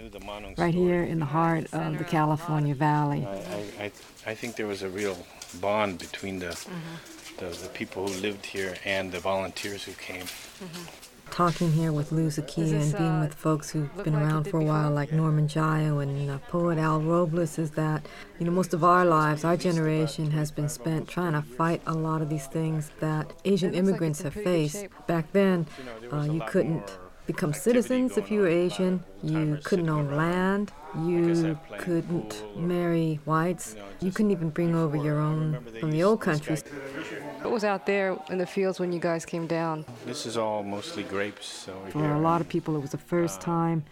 right 0.56 0.74
here 0.74 1.02
in 1.04 1.18
the 1.18 1.26
heart 1.26 1.72
of 1.74 1.98
the 1.98 2.04
California 2.04 2.74
Valley. 2.74 3.26
I, 3.26 3.84
I, 3.84 3.92
I 4.26 4.34
think 4.34 4.56
there 4.56 4.66
was 4.66 4.82
a 4.82 4.88
real 4.88 5.16
bond 5.60 5.98
between 5.98 6.38
the, 6.38 6.46
mm-hmm. 6.46 7.13
The, 7.38 7.46
the, 7.46 7.68
people 7.68 8.06
who 8.06 8.20
lived 8.20 8.46
here 8.46 8.76
and 8.84 9.12
the 9.12 9.20
volunteers 9.20 9.84
who 9.84 9.92
came. 9.92 10.24
Mm-hmm 10.24 11.04
talking 11.34 11.72
here 11.72 11.92
with 11.92 12.12
Lou 12.12 12.28
Zakia 12.28 12.80
and 12.80 12.96
being 12.96 13.20
with 13.20 13.34
folks 13.34 13.68
who've 13.68 14.04
been 14.04 14.14
around 14.14 14.44
for 14.44 14.60
a 14.60 14.64
while, 14.64 14.92
like 14.92 15.12
Norman 15.12 15.48
Jayo 15.48 16.00
and 16.00 16.30
uh, 16.30 16.38
poet 16.48 16.78
Al 16.78 17.00
Robles, 17.00 17.58
is 17.58 17.72
that 17.72 18.06
you 18.38 18.46
know 18.46 18.52
most 18.52 18.72
of 18.72 18.84
our 18.84 19.04
lives, 19.04 19.44
our 19.44 19.56
generation 19.56 20.30
has 20.30 20.52
been 20.52 20.68
spent 20.68 21.08
trying 21.08 21.32
to 21.32 21.42
fight 21.42 21.82
a 21.86 21.94
lot 21.94 22.22
of 22.22 22.28
these 22.28 22.46
things 22.46 22.92
that 23.00 23.32
Asian 23.44 23.74
immigrants 23.74 24.22
have 24.22 24.34
faced. 24.34 24.86
Back 25.08 25.32
then, 25.32 25.66
uh, 26.12 26.22
you 26.22 26.40
couldn't 26.46 26.98
become 27.26 27.52
citizens 27.52 28.16
if 28.16 28.30
you 28.30 28.40
were 28.40 28.48
Asian. 28.48 29.02
You 29.22 29.58
couldn't 29.64 29.88
own 29.88 30.14
land. 30.14 30.70
You 30.96 31.58
couldn't 31.78 32.44
marry 32.56 33.18
whites. 33.24 33.74
You 34.00 34.12
couldn't 34.12 34.30
even 34.30 34.50
bring 34.50 34.76
over 34.76 34.96
your 34.96 35.18
own 35.18 35.64
from 35.80 35.90
the 35.90 36.04
old 36.04 36.20
countries. 36.20 36.62
What 37.44 37.52
was 37.52 37.62
out 37.62 37.84
there 37.84 38.16
in 38.30 38.38
the 38.38 38.46
fields 38.46 38.80
when 38.80 38.90
you 38.90 38.98
guys 38.98 39.26
came 39.26 39.46
down? 39.46 39.84
This 40.06 40.24
is 40.24 40.38
all 40.38 40.62
mostly 40.62 41.02
grapes. 41.02 41.68
For 41.90 42.12
a 42.12 42.18
lot 42.18 42.40
of 42.40 42.48
people, 42.48 42.74
it 42.74 42.80
was 42.80 42.92
the 42.92 42.96
first 42.96 43.40
um, 43.40 43.44
time 43.44 43.84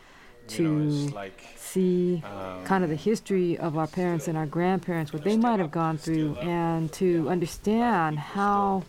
to 0.48 0.62
you 0.62 0.68
know, 0.70 1.14
like, 1.14 1.44
see 1.56 2.22
um, 2.24 2.64
kind 2.64 2.82
of 2.82 2.88
the 2.88 2.96
history 2.96 3.58
of 3.58 3.76
our 3.76 3.86
parents 3.86 4.26
and 4.26 4.38
our 4.38 4.46
grandparents, 4.46 5.12
what 5.12 5.22
they 5.22 5.36
might 5.36 5.58
have 5.58 5.70
gone 5.70 5.98
through, 5.98 6.36
and 6.36 6.90
to 6.94 7.28
understand 7.28 8.18
how 8.18 8.84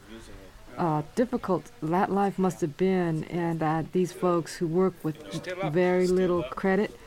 uh, 0.77 1.01
difficult 1.15 1.69
that 1.81 2.09
life 2.09 2.39
must 2.39 2.61
have 2.61 2.77
been, 2.77 3.25
and 3.25 3.59
that 3.59 3.91
these 3.91 4.13
folks 4.13 4.55
who 4.55 4.65
work 4.65 4.93
with 5.03 5.17
very 5.73 6.07
little 6.07 6.41
credit 6.43 6.97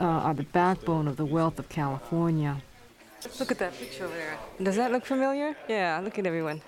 uh, 0.00 0.04
are 0.04 0.34
the 0.34 0.42
backbone 0.42 1.06
of 1.06 1.18
the 1.18 1.26
wealth 1.26 1.58
of 1.58 1.68
California. 1.68 2.62
Look 3.38 3.50
at 3.50 3.58
that 3.58 3.76
picture 3.78 4.06
over 4.06 4.14
there. 4.14 4.38
Does 4.62 4.76
that 4.76 4.90
look 4.90 5.04
familiar? 5.04 5.54
Yeah, 5.68 6.00
look 6.02 6.18
at 6.18 6.26
everyone. 6.26 6.62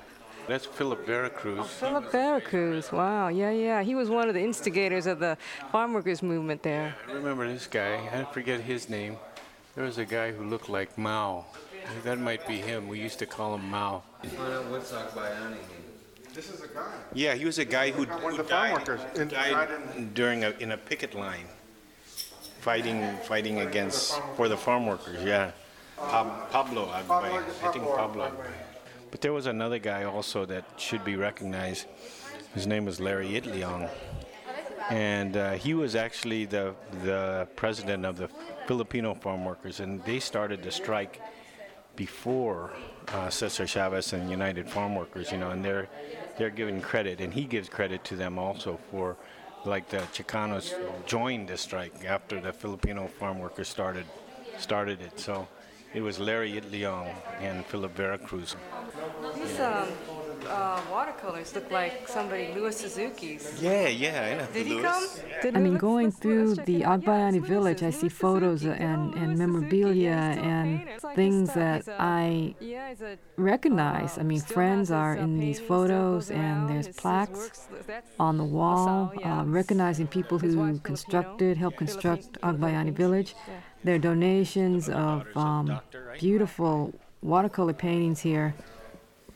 That's 0.50 0.66
Philip 0.66 1.06
Vera 1.06 1.30
Cruz. 1.30 1.60
Oh, 1.60 1.62
Philip 1.62 2.10
Vera 2.10 2.40
Cruz. 2.40 2.90
Wow. 2.90 3.28
Yeah, 3.28 3.52
yeah. 3.52 3.84
He 3.84 3.94
was 3.94 4.10
one 4.10 4.26
of 4.28 4.34
the 4.34 4.42
instigators 4.42 5.06
of 5.06 5.20
the 5.20 5.38
farm 5.70 5.92
workers 5.92 6.24
movement 6.24 6.64
there. 6.64 6.96
I 7.08 7.12
remember 7.12 7.46
this 7.46 7.68
guy. 7.68 8.00
I 8.12 8.24
forget 8.32 8.60
his 8.60 8.88
name. 8.88 9.16
There 9.76 9.84
was 9.84 9.98
a 9.98 10.04
guy 10.04 10.32
who 10.32 10.42
looked 10.42 10.68
like 10.68 10.98
Mao. 10.98 11.46
That 12.02 12.18
might 12.18 12.48
be 12.48 12.56
him. 12.56 12.88
We 12.88 12.98
used 12.98 13.20
to 13.20 13.26
call 13.26 13.54
him 13.54 13.70
Mao. 13.70 14.02
What's 14.70 14.90
Agbayani? 14.90 15.58
This 16.34 16.50
is 16.50 16.62
a 16.62 16.66
guy. 16.66 16.94
Yeah, 17.14 17.34
he 17.34 17.44
was 17.44 17.60
a 17.60 17.64
guy 17.64 17.92
who, 17.92 18.06
one 18.06 18.34
who 18.34 18.42
the 18.42 18.48
died, 18.48 18.70
farm 18.70 18.98
workers 18.98 19.20
in, 19.20 19.28
died 19.28 20.14
during 20.14 20.42
a, 20.42 20.50
in 20.58 20.72
a 20.72 20.76
picket 20.76 21.14
line, 21.14 21.46
fighting 22.58 23.16
fighting 23.22 23.60
against 23.60 24.20
for 24.34 24.48
the 24.48 24.56
farm 24.56 24.86
workers. 24.86 25.22
Yeah. 25.22 25.52
Pablo 25.96 26.86
Agbay. 26.86 27.40
I 27.62 27.72
think 27.72 27.84
Pablo 27.84 28.26
Agbay. 28.26 28.59
But 29.10 29.20
there 29.20 29.32
was 29.32 29.46
another 29.46 29.78
guy 29.78 30.04
also 30.04 30.44
that 30.46 30.64
should 30.76 31.04
be 31.04 31.16
recognized. 31.16 31.86
His 32.54 32.66
name 32.66 32.84
was 32.84 33.00
Larry 33.00 33.30
Itliong. 33.30 33.88
And 34.90 35.36
uh, 35.36 35.52
he 35.52 35.74
was 35.74 35.94
actually 35.94 36.46
the, 36.46 36.74
the 37.04 37.46
president 37.54 38.04
of 38.04 38.16
the 38.16 38.28
Filipino 38.66 39.14
farm 39.14 39.44
workers, 39.44 39.80
and 39.80 40.02
they 40.04 40.18
started 40.18 40.62
the 40.62 40.70
strike 40.70 41.20
before 41.96 42.72
uh, 43.08 43.28
Cesar 43.30 43.66
Chavez 43.66 44.12
and 44.12 44.30
United 44.30 44.68
Farm 44.68 44.94
Workers, 44.94 45.30
you 45.30 45.38
know, 45.38 45.50
and 45.50 45.64
they're, 45.64 45.88
they're 46.38 46.50
giving 46.50 46.80
credit, 46.80 47.20
and 47.20 47.32
he 47.32 47.44
gives 47.44 47.68
credit 47.68 48.02
to 48.04 48.16
them 48.16 48.38
also 48.38 48.78
for 48.90 49.16
like 49.64 49.88
the 49.90 49.98
Chicanos 50.14 50.72
joined 51.06 51.48
the 51.48 51.56
strike 51.56 52.04
after 52.04 52.40
the 52.40 52.52
Filipino 52.52 53.06
farm 53.06 53.38
workers 53.38 53.68
started 53.68 54.06
started 54.58 55.00
it. 55.00 55.18
So 55.18 55.46
it 55.94 56.00
was 56.00 56.18
Larry 56.18 56.52
Itliong 56.52 57.12
and 57.40 57.64
Philip 57.66 57.94
Vera 57.94 58.18
Cruz. 58.18 58.56
These 59.34 59.60
um, 59.60 59.88
uh, 60.48 60.80
watercolors 60.90 61.54
look 61.54 61.70
like 61.70 62.08
somebody 62.08 62.52
Louis 62.54 62.76
Suzuki's. 62.76 63.60
Yeah, 63.60 63.88
yeah, 63.88 64.22
I 64.22 64.34
know. 64.38 64.46
Did 64.52 64.66
he 64.66 64.74
Louis. 64.74 65.22
come? 65.42 65.56
I 65.56 65.60
mean, 65.60 65.76
going 65.76 66.10
through 66.10 66.56
the 66.56 66.82
Agbayani 66.82 67.46
village, 67.46 67.82
I 67.82 67.90
see 67.90 68.08
photos 68.08 68.64
and, 68.64 69.14
and 69.14 69.38
memorabilia 69.38 70.10
and 70.10 70.88
things 71.14 71.54
that 71.54 71.88
I 71.98 72.54
recognize. 73.36 74.18
I 74.18 74.22
mean, 74.22 74.40
friends 74.40 74.90
are 74.90 75.14
in 75.14 75.38
these 75.38 75.60
photos, 75.60 76.30
and 76.30 76.68
there's 76.68 76.88
plaques 76.88 77.68
on 78.18 78.36
the 78.36 78.44
wall 78.44 79.12
uh, 79.24 79.44
recognizing 79.46 80.06
people 80.06 80.38
who 80.38 80.78
constructed, 80.80 81.56
helped 81.56 81.78
construct 81.78 82.40
Agbayani 82.40 82.92
village. 82.92 83.34
There 83.84 83.94
are 83.94 83.98
donations 83.98 84.88
of 84.88 85.26
um, 85.36 85.80
beautiful 86.18 86.92
watercolor 87.22 87.72
paintings 87.72 88.20
here. 88.20 88.54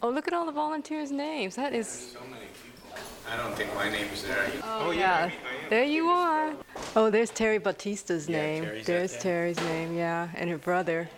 Oh, 0.05 0.11
look 0.11 0.29
at 0.29 0.35
all 0.35 0.45
the 0.45 0.53
volunteers' 0.53 1.11
names. 1.11 1.57
That 1.57 1.73
is. 1.73 1.89
So 1.89 2.21
many 2.31 2.45
people. 2.63 2.99
I 3.27 3.39
don't 3.39 3.55
think 3.57 3.75
my 3.75 3.89
name 3.89 4.07
is 4.13 4.23
there. 4.23 4.53
Oh, 4.63 4.91
yeah. 4.91 5.31
There 5.71 5.83
you 5.83 6.09
are. 6.09 6.53
Oh, 6.95 7.09
there's 7.09 7.31
Terry 7.31 7.59
Batista's 7.59 8.29
Yeah, 8.29 8.37
name. 8.37 8.65
Terry's 8.65 8.87
there's 8.87 9.13
there. 9.13 9.21
Terry's 9.23 9.61
name, 9.61 9.97
yeah, 9.97 10.29
and 10.35 10.51
her 10.51 10.59
brother. 10.59 11.09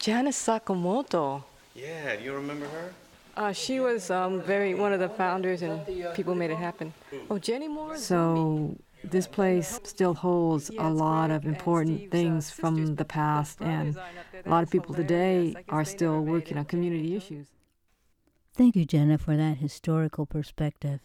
Janice 0.00 0.44
Sakamoto. 0.44 1.44
Yeah, 1.76 2.16
do 2.16 2.24
you 2.24 2.34
remember 2.34 2.66
her? 2.66 2.92
Uh, 3.36 3.52
she 3.52 3.78
was 3.78 4.10
um, 4.10 4.42
very 4.42 4.74
one 4.74 4.92
of 4.92 4.98
the 4.98 5.08
founders 5.08 5.62
and 5.62 5.86
people 6.16 6.34
made 6.34 6.50
it 6.50 6.56
happen. 6.56 6.92
Oh, 7.30 7.38
Jenny 7.38 7.68
Moore. 7.68 7.96
So 7.96 8.74
this 9.04 9.28
place 9.28 9.78
still 9.84 10.14
holds 10.14 10.68
a 10.76 10.90
lot 10.90 11.30
of 11.30 11.46
important 11.46 12.10
things 12.10 12.50
from 12.50 12.96
the 12.96 13.04
past, 13.04 13.60
and 13.60 13.96
a 14.44 14.50
lot 14.50 14.64
of 14.64 14.70
people 14.70 14.96
today 14.96 15.54
are 15.68 15.84
still 15.84 16.22
working 16.22 16.58
on 16.58 16.64
community 16.64 17.14
issues. 17.14 17.46
Thank 18.56 18.74
you, 18.74 18.86
Jenna, 18.86 19.18
for 19.18 19.36
that 19.36 19.58
historical 19.58 20.24
perspective. 20.24 21.00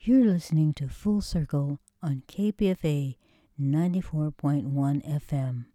You're 0.00 0.24
listening 0.24 0.74
to 0.74 0.88
Full 0.88 1.20
Circle 1.20 1.78
on 2.02 2.24
KPFA 2.26 3.14
94.1 3.60 4.66
FM. 5.08 5.66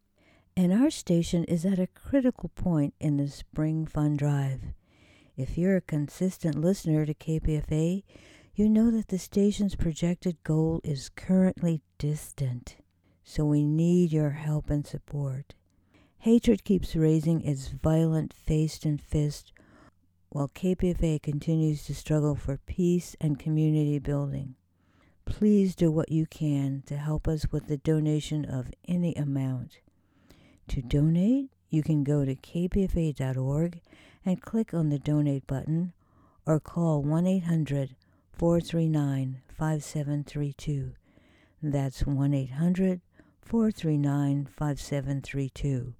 And 0.58 0.74
our 0.74 0.90
station 0.90 1.46
is 1.46 1.66
at 1.66 1.80
a 1.80 1.88
critical 1.88 2.50
point 2.50 2.96
in 3.00 3.16
the 3.16 3.30
Spring 3.30 3.86
Fun 3.86 4.18
Drive. 4.18 4.74
If 5.38 5.58
you're 5.58 5.78
a 5.78 5.82
consistent 5.82 6.60
listener 6.60 7.06
to 7.06 7.14
KPFA, 7.14 8.04
you 8.54 8.68
know 8.68 8.92
that 8.92 9.08
the 9.08 9.18
station's 9.18 9.76
projected 9.76 10.44
goal 10.44 10.82
is 10.84 11.08
currently 11.08 11.82
distant. 11.98 12.76
So 13.24 13.46
we 13.46 13.64
need 13.64 14.12
your 14.12 14.32
help 14.32 14.70
and 14.70 14.86
support. 14.86 15.54
Hatred 16.20 16.66
keeps 16.66 16.94
raising 16.94 17.40
its 17.40 17.70
violent 17.70 18.34
face 18.34 18.84
and 18.84 19.02
fist 19.02 19.54
while 20.34 20.48
KPFA 20.48 21.22
continues 21.22 21.86
to 21.86 21.94
struggle 21.94 22.34
for 22.34 22.58
peace 22.66 23.16
and 23.22 23.38
community 23.38 24.00
building. 24.00 24.56
Please 25.26 25.76
do 25.76 25.92
what 25.92 26.12
you 26.12 26.26
can 26.26 26.82
to 26.88 26.98
help 26.98 27.28
us 27.28 27.46
with 27.52 27.68
the 27.68 27.78
donation 27.78 28.44
of 28.44 28.72
any 28.88 29.14
amount. 29.14 29.78
To 30.70 30.82
donate, 30.82 31.52
you 31.70 31.84
can 31.84 32.04
go 32.04 32.26
to 32.26 32.36
kpfa.org 32.36 33.80
and 34.26 34.42
click 34.42 34.74
on 34.74 34.90
the 34.90 34.98
donate 34.98 35.46
button 35.46 35.94
or 36.48 36.60
call 36.60 37.04
1 37.04 37.28
800 37.28 37.96
439 38.32 39.42
5732. 39.56 40.94
That's 41.62 42.08
1 42.08 42.34
800 42.34 43.02
439 43.44 44.48
5732. 44.48 45.94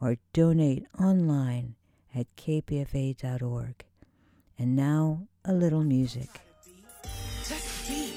Or 0.00 0.16
donate 0.32 0.86
online 0.98 1.74
at 2.14 2.26
kpfa.org. 2.36 3.84
And 4.58 4.76
now, 4.76 5.26
a 5.44 5.52
little 5.52 5.82
music. 5.82 6.30
Just 7.44 7.88
be. 7.88 8.14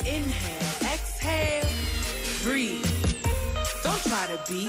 Inhale, 0.00 0.92
exhale, 0.92 1.68
breathe. 2.42 2.84
Don't 3.82 4.02
try 4.04 4.26
to 4.26 4.38
be. 4.52 4.64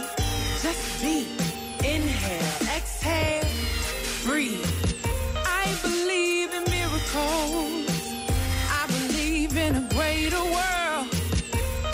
Just 0.62 1.02
be. 1.02 1.28
Inhale, 1.80 2.76
exhale, 2.76 3.48
breathe. 4.26 4.65
I 5.36 5.65
believe 5.82 6.54
in 6.54 6.63
miracles. 6.72 7.89
I 8.82 8.86
believe 8.88 9.58
in 9.58 9.76
a 9.76 9.89
greater 9.94 10.44
world. 10.44 11.08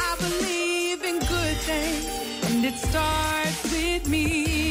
I 0.09 0.15
believe 0.19 1.03
in 1.03 1.19
good 1.19 1.57
things, 1.69 2.51
and 2.51 2.63
it 2.63 2.75
starts 2.77 3.63
with 3.71 4.07
me. 4.07 4.64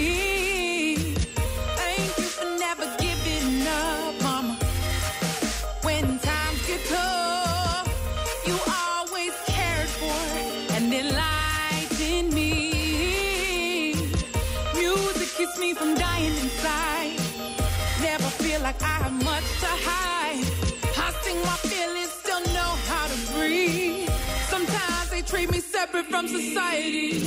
Hide. 19.87 20.45
I 20.97 21.09
sing 21.23 21.39
my 21.51 21.59
feelings, 21.71 22.11
still 22.23 22.45
know 22.57 22.73
how 22.91 23.07
to 23.13 23.19
breathe. 23.33 24.09
Sometimes 24.49 25.11
they 25.11 25.23
treat 25.23 25.51
me 25.51 25.61
separate 25.61 26.07
from 26.07 26.29
society. 26.29 27.21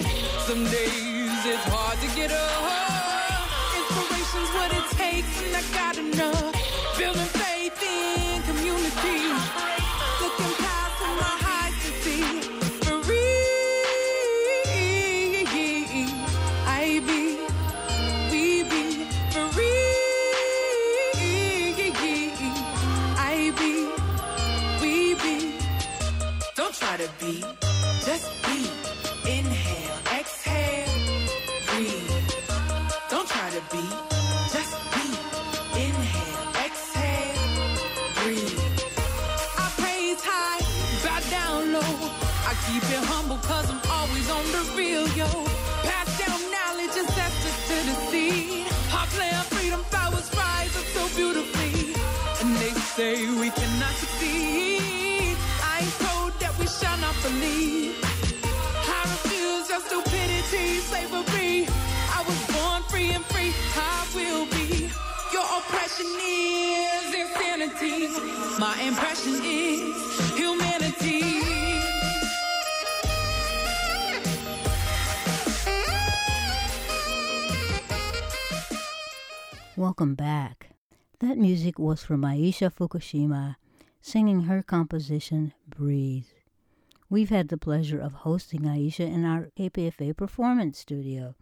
Some 0.48 0.64
days 0.66 1.46
it's 1.46 1.66
hard 1.74 1.98
to 2.04 2.08
get 2.16 2.32
up. 2.32 2.98
Inspiration's 3.80 4.52
what 4.58 4.70
it 4.80 4.88
takes, 4.98 5.34
and 5.46 5.54
I 5.56 5.64
got 5.80 5.98
enough. 5.98 6.54
Building 6.98 7.32
faith 7.42 7.80
in 7.84 8.42
community. 8.44 9.87
Just 27.34 28.32
be. 28.44 28.60
Inhale, 29.30 30.00
exhale, 30.18 30.94
breathe. 31.68 32.12
Don't 33.10 33.28
try 33.28 33.50
to 33.50 33.62
be, 33.74 33.84
just 34.54 34.74
be. 34.94 35.06
Inhale, 35.86 36.48
exhale, 36.66 37.42
breathe. 38.24 38.60
I 39.58 39.68
praise 39.80 40.22
high, 40.24 40.62
bow 41.04 41.20
down 41.30 41.74
low. 41.74 41.94
I 42.48 42.54
keep 42.66 42.84
it 42.96 43.04
I'm 43.72 43.82
always 43.92 44.30
on 44.32 44.46
the 44.56 44.64
real, 44.78 45.08
yo. 45.10 45.28
Pass 45.84 46.08
down 46.20 46.40
knowledge, 46.56 46.96
ancestors 46.98 47.58
to 47.68 47.76
the 47.90 47.96
seed. 48.10 48.68
Heart 48.90 49.10
plan 49.10 49.57
believe. 57.28 57.96
I 58.04 59.02
refuse 59.12 59.70
your 59.70 59.82
stupidity, 59.82 60.80
slavery. 60.88 61.68
I 62.18 62.24
was 62.28 62.40
born 62.56 62.82
free 62.90 63.12
and 63.12 63.26
free, 63.26 63.52
I 63.76 64.08
will 64.16 64.46
be. 64.56 64.90
Your 65.36 65.48
oppression 65.60 66.08
is 66.24 67.08
insanity. 67.24 68.08
My 68.60 68.76
impression 68.82 69.36
is 69.44 69.96
humanity. 70.36 71.44
Welcome 79.76 80.16
back. 80.16 80.70
That 81.20 81.38
music 81.38 81.78
was 81.78 82.04
from 82.04 82.22
Aisha 82.22 82.72
Fukushima, 82.74 83.58
singing 84.02 84.44
her 84.44 84.64
composition 84.64 85.54
Breathe. 85.68 86.37
We've 87.10 87.30
had 87.30 87.48
the 87.48 87.58
pleasure 87.58 88.02
of 88.02 88.12
hosting 88.12 88.64
Aisha 88.64 89.08
in 89.08 89.24
our 89.24 89.50
KPFA 89.58 90.18
performance 90.18 90.78
studio. 90.78 91.36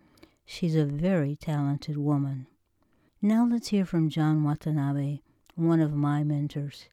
She's 0.46 0.76
a 0.76 0.86
very 0.86 1.36
talented 1.36 1.98
woman. 1.98 2.46
Now 3.20 3.48
let's 3.50 3.70
hear 3.70 3.84
from 3.84 4.10
John 4.10 4.44
Watanabe, 4.44 5.22
one 5.56 5.80
of 5.80 5.96
my 5.96 6.24
mentors. 6.24 6.86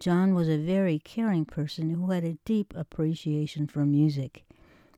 John 0.00 0.34
was 0.34 0.48
a 0.48 0.58
very 0.58 0.98
caring 0.98 1.44
person 1.44 1.90
who 1.90 2.10
had 2.10 2.24
a 2.24 2.38
deep 2.44 2.74
appreciation 2.74 3.68
for 3.68 3.86
music. 3.86 4.44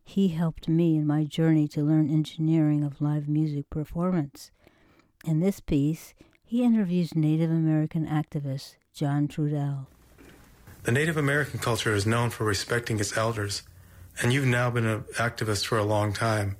He 0.03 0.29
helped 0.29 0.67
me 0.67 0.97
in 0.97 1.07
my 1.07 1.25
journey 1.25 1.69
to 1.69 1.83
learn 1.83 2.09
engineering 2.09 2.83
of 2.83 3.03
live 3.03 3.29
music 3.29 3.69
performance. 3.69 4.51
In 5.27 5.41
this 5.41 5.61
piece, 5.61 6.15
he 6.43 6.65
interviews 6.65 7.15
Native 7.15 7.51
American 7.51 8.07
activist 8.07 8.77
John 8.95 9.29
Trudell. 9.29 9.89
The 10.83 10.93
Native 10.93 11.19
American 11.19 11.59
culture 11.59 11.95
is 11.95 12.07
known 12.07 12.31
for 12.31 12.45
respecting 12.45 12.99
its 13.01 13.14
elders, 13.14 13.62
and 14.23 14.33
you've 14.33 14.47
now 14.47 14.71
been 14.71 14.87
an 14.87 15.03
activist 15.16 15.66
for 15.66 15.77
a 15.77 15.85
long 15.85 16.14
time. 16.14 16.57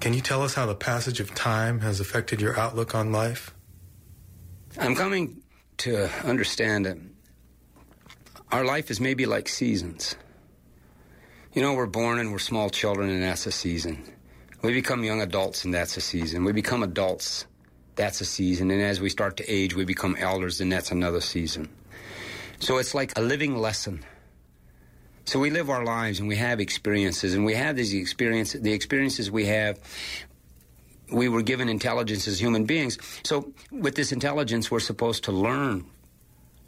Can 0.00 0.12
you 0.12 0.20
tell 0.20 0.42
us 0.42 0.54
how 0.54 0.66
the 0.66 0.74
passage 0.74 1.20
of 1.20 1.32
time 1.32 1.78
has 1.80 2.00
affected 2.00 2.40
your 2.40 2.58
outlook 2.58 2.94
on 2.96 3.12
life? 3.12 3.54
I'm 4.76 4.96
coming 4.96 5.42
to 5.78 6.10
understand 6.26 6.86
that 6.86 6.98
our 8.50 8.64
life 8.64 8.90
is 8.90 9.00
maybe 9.00 9.26
like 9.26 9.48
seasons. 9.48 10.16
You 11.52 11.62
know, 11.62 11.74
we're 11.74 11.86
born 11.86 12.18
and 12.18 12.32
we're 12.32 12.40
small 12.40 12.68
children, 12.68 13.08
and 13.10 13.22
that's 13.22 13.46
a 13.46 13.52
season. 13.52 14.12
We 14.62 14.72
become 14.72 15.04
young 15.04 15.20
adults, 15.20 15.64
and 15.64 15.72
that's 15.72 15.96
a 15.96 16.00
season. 16.00 16.44
We 16.44 16.50
become 16.50 16.82
adults, 16.82 17.46
that's 17.94 18.20
a 18.20 18.24
season. 18.24 18.72
And 18.72 18.82
as 18.82 19.00
we 19.00 19.08
start 19.08 19.36
to 19.36 19.48
age, 19.48 19.72
we 19.76 19.84
become 19.84 20.16
elders, 20.18 20.60
and 20.60 20.70
that's 20.70 20.90
another 20.90 21.20
season. 21.20 21.68
So 22.58 22.78
it's 22.78 22.94
like 22.94 23.16
a 23.16 23.22
living 23.22 23.56
lesson. 23.56 24.04
So 25.24 25.40
we 25.40 25.50
live 25.50 25.70
our 25.70 25.84
lives 25.84 26.20
and 26.20 26.28
we 26.28 26.36
have 26.36 26.60
experiences, 26.60 27.34
and 27.34 27.44
we 27.44 27.54
have 27.54 27.76
these 27.76 27.92
experiences. 27.92 28.60
The 28.62 28.72
experiences 28.72 29.30
we 29.30 29.46
have, 29.46 29.78
we 31.12 31.28
were 31.28 31.42
given 31.42 31.68
intelligence 31.68 32.28
as 32.28 32.40
human 32.40 32.64
beings. 32.64 32.98
So 33.24 33.52
with 33.72 33.96
this 33.96 34.12
intelligence, 34.12 34.70
we're 34.70 34.80
supposed 34.80 35.24
to 35.24 35.32
learn 35.32 35.84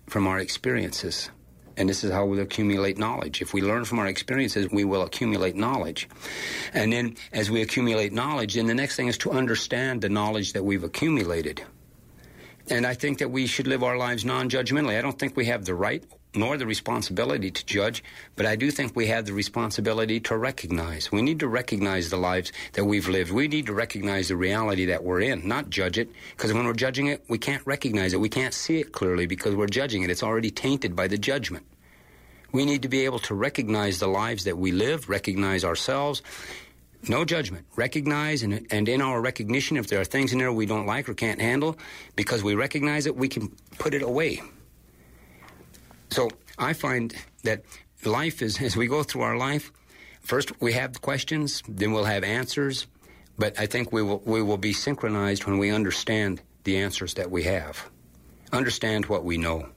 from 0.09 0.27
our 0.27 0.39
experiences. 0.39 1.31
And 1.77 1.89
this 1.89 2.03
is 2.03 2.11
how 2.11 2.25
we 2.25 2.41
accumulate 2.41 2.99
knowledge. 2.99 3.41
If 3.41 3.55
we 3.55 3.63
learn 3.63 3.85
from 3.85 4.01
our 4.01 4.09
experiences, 4.09 4.69
we 4.73 4.85
will 4.85 5.03
accumulate 5.03 5.55
knowledge. 5.55 6.09
And 6.75 6.93
then 6.93 7.17
as 7.33 7.53
we 7.53 7.63
accumulate 7.63 8.13
knowledge, 8.13 8.55
then 8.55 8.67
the 8.67 8.75
next 8.75 8.97
thing 8.97 9.07
is 9.07 9.19
to 9.19 9.31
understand 9.31 10.01
the 10.01 10.09
knowledge 10.09 10.55
that 10.55 10.65
we've 10.65 10.83
accumulated. 10.83 11.63
And 12.71 12.87
I 12.87 12.95
think 12.95 13.19
that 13.19 13.31
we 13.31 13.47
should 13.47 13.67
live 13.67 13.83
our 13.83 13.97
lives 13.97 14.25
non 14.25 14.51
judgmentally. 14.51 14.99
I 14.99 15.03
don't 15.03 15.19
think 15.19 15.37
we 15.37 15.47
have 15.47 15.65
the 15.65 15.75
right 15.75 16.05
nor 16.35 16.59
the 16.59 16.67
responsibility 16.67 17.51
to 17.51 17.65
judge, 17.65 18.05
but 18.37 18.45
I 18.45 18.55
do 18.55 18.71
think 18.71 18.95
we 18.95 19.07
have 19.07 19.25
the 19.25 19.33
responsibility 19.33 20.21
to 20.21 20.37
recognize. 20.37 21.11
We 21.11 21.23
need 21.23 21.41
to 21.41 21.49
recognize 21.49 22.11
the 22.11 22.19
lives 22.19 22.53
that 22.75 22.85
we've 22.85 23.09
lived. 23.09 23.33
We 23.33 23.49
need 23.49 23.67
to 23.67 23.73
recognize 23.73 24.29
the 24.29 24.37
reality 24.37 24.85
that 24.87 25.03
we're 25.03 25.23
in, 25.23 25.49
not 25.49 25.71
judge 25.71 25.97
it, 25.97 26.11
because 26.37 26.53
when 26.53 26.67
we're 26.67 26.75
judging 26.75 27.07
it, 27.07 27.25
we 27.29 27.39
can't 27.39 27.67
recognize 27.67 28.13
it. 28.13 28.21
We 28.21 28.29
can't 28.29 28.53
see 28.53 28.79
it 28.79 28.93
clearly 28.93 29.27
because 29.27 29.55
we're 29.55 29.67
judging 29.67 30.03
it. 30.03 30.11
It's 30.11 30.23
already 30.23 30.51
tainted 30.51 30.95
by 30.95 31.09
the 31.09 31.19
judgment. 31.19 31.65
We 32.53 32.65
need 32.65 32.83
to 32.83 32.89
be 32.89 33.05
able 33.05 33.19
to 33.21 33.35
recognize 33.35 33.99
the 33.99 34.09
lives 34.09 34.45
that 34.45 34.59
we 34.59 34.73
live, 34.73 35.09
recognize 35.09 35.65
ourselves. 35.65 36.23
No 37.07 37.25
judgment. 37.25 37.67
Recognize, 37.77 38.43
and, 38.43 38.67
and 38.71 38.89
in 38.89 39.01
our 39.01 39.21
recognition, 39.21 39.77
if 39.77 39.87
there 39.87 40.01
are 40.01 40.05
things 40.05 40.33
in 40.33 40.39
there 40.39 40.53
we 40.53 40.67
don't 40.67 40.87
like 40.87 41.09
or 41.09 41.15
can't 41.15 41.41
handle, 41.41 41.79
because 42.17 42.43
we 42.43 42.55
recognize 42.55 43.07
it, 43.07 43.15
we 43.15 43.29
can 43.29 43.55
put 43.79 43.95
it 43.95 44.03
away 44.03 44.43
so 46.11 46.31
I 46.59 46.73
find 46.73 47.15
that 47.45 47.63
life 48.05 48.43
is, 48.43 48.61
as 48.61 48.77
we 48.77 48.87
go 48.87 49.03
through 49.03 49.23
our 49.23 49.37
life, 49.37 49.73
first 50.21 50.61
we 50.61 50.73
have 50.73 50.95
the 50.95 50.99
questions, 50.99 51.63
then 51.69 51.93
we'll 51.93 52.05
have 52.05 52.25
answers, 52.25 52.87
but 53.39 53.59
I 53.59 53.67
think 53.67 53.93
we 53.93 54.03
will, 54.03 54.23
we 54.25 54.43
will 54.43 54.59
be 54.59 54.73
synchronized 54.73 55.45
when 55.45 55.59
we 55.59 55.71
understand 55.71 56.41
the 56.65 56.79
answers 56.79 57.15
that 57.15 57.31
we 57.31 57.45
have. 57.45 57.89
Understand 58.53 59.07
what 59.07 59.25
we 59.25 59.37
know. 59.37 59.69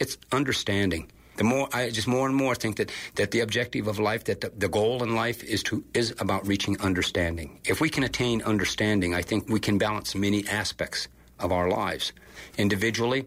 It's 0.00 0.16
understanding. 0.32 1.10
The 1.36 1.44
more 1.44 1.68
I 1.72 1.90
just 1.90 2.06
more 2.06 2.26
and 2.26 2.36
more 2.36 2.54
think 2.54 2.76
that, 2.76 2.92
that 3.16 3.30
the 3.30 3.40
objective 3.40 3.88
of 3.88 3.98
life, 3.98 4.24
that 4.24 4.40
the, 4.40 4.52
the 4.56 4.68
goal 4.68 5.02
in 5.02 5.14
life 5.14 5.42
is 5.42 5.62
to 5.64 5.84
is 5.92 6.14
about 6.18 6.46
reaching 6.46 6.80
understanding. 6.80 7.60
If 7.64 7.80
we 7.80 7.90
can 7.90 8.04
attain 8.04 8.42
understanding, 8.42 9.14
I 9.14 9.22
think 9.22 9.48
we 9.48 9.60
can 9.60 9.78
balance 9.78 10.14
many 10.14 10.46
aspects 10.46 11.08
of 11.40 11.50
our 11.50 11.68
lives, 11.68 12.12
individually, 12.56 13.26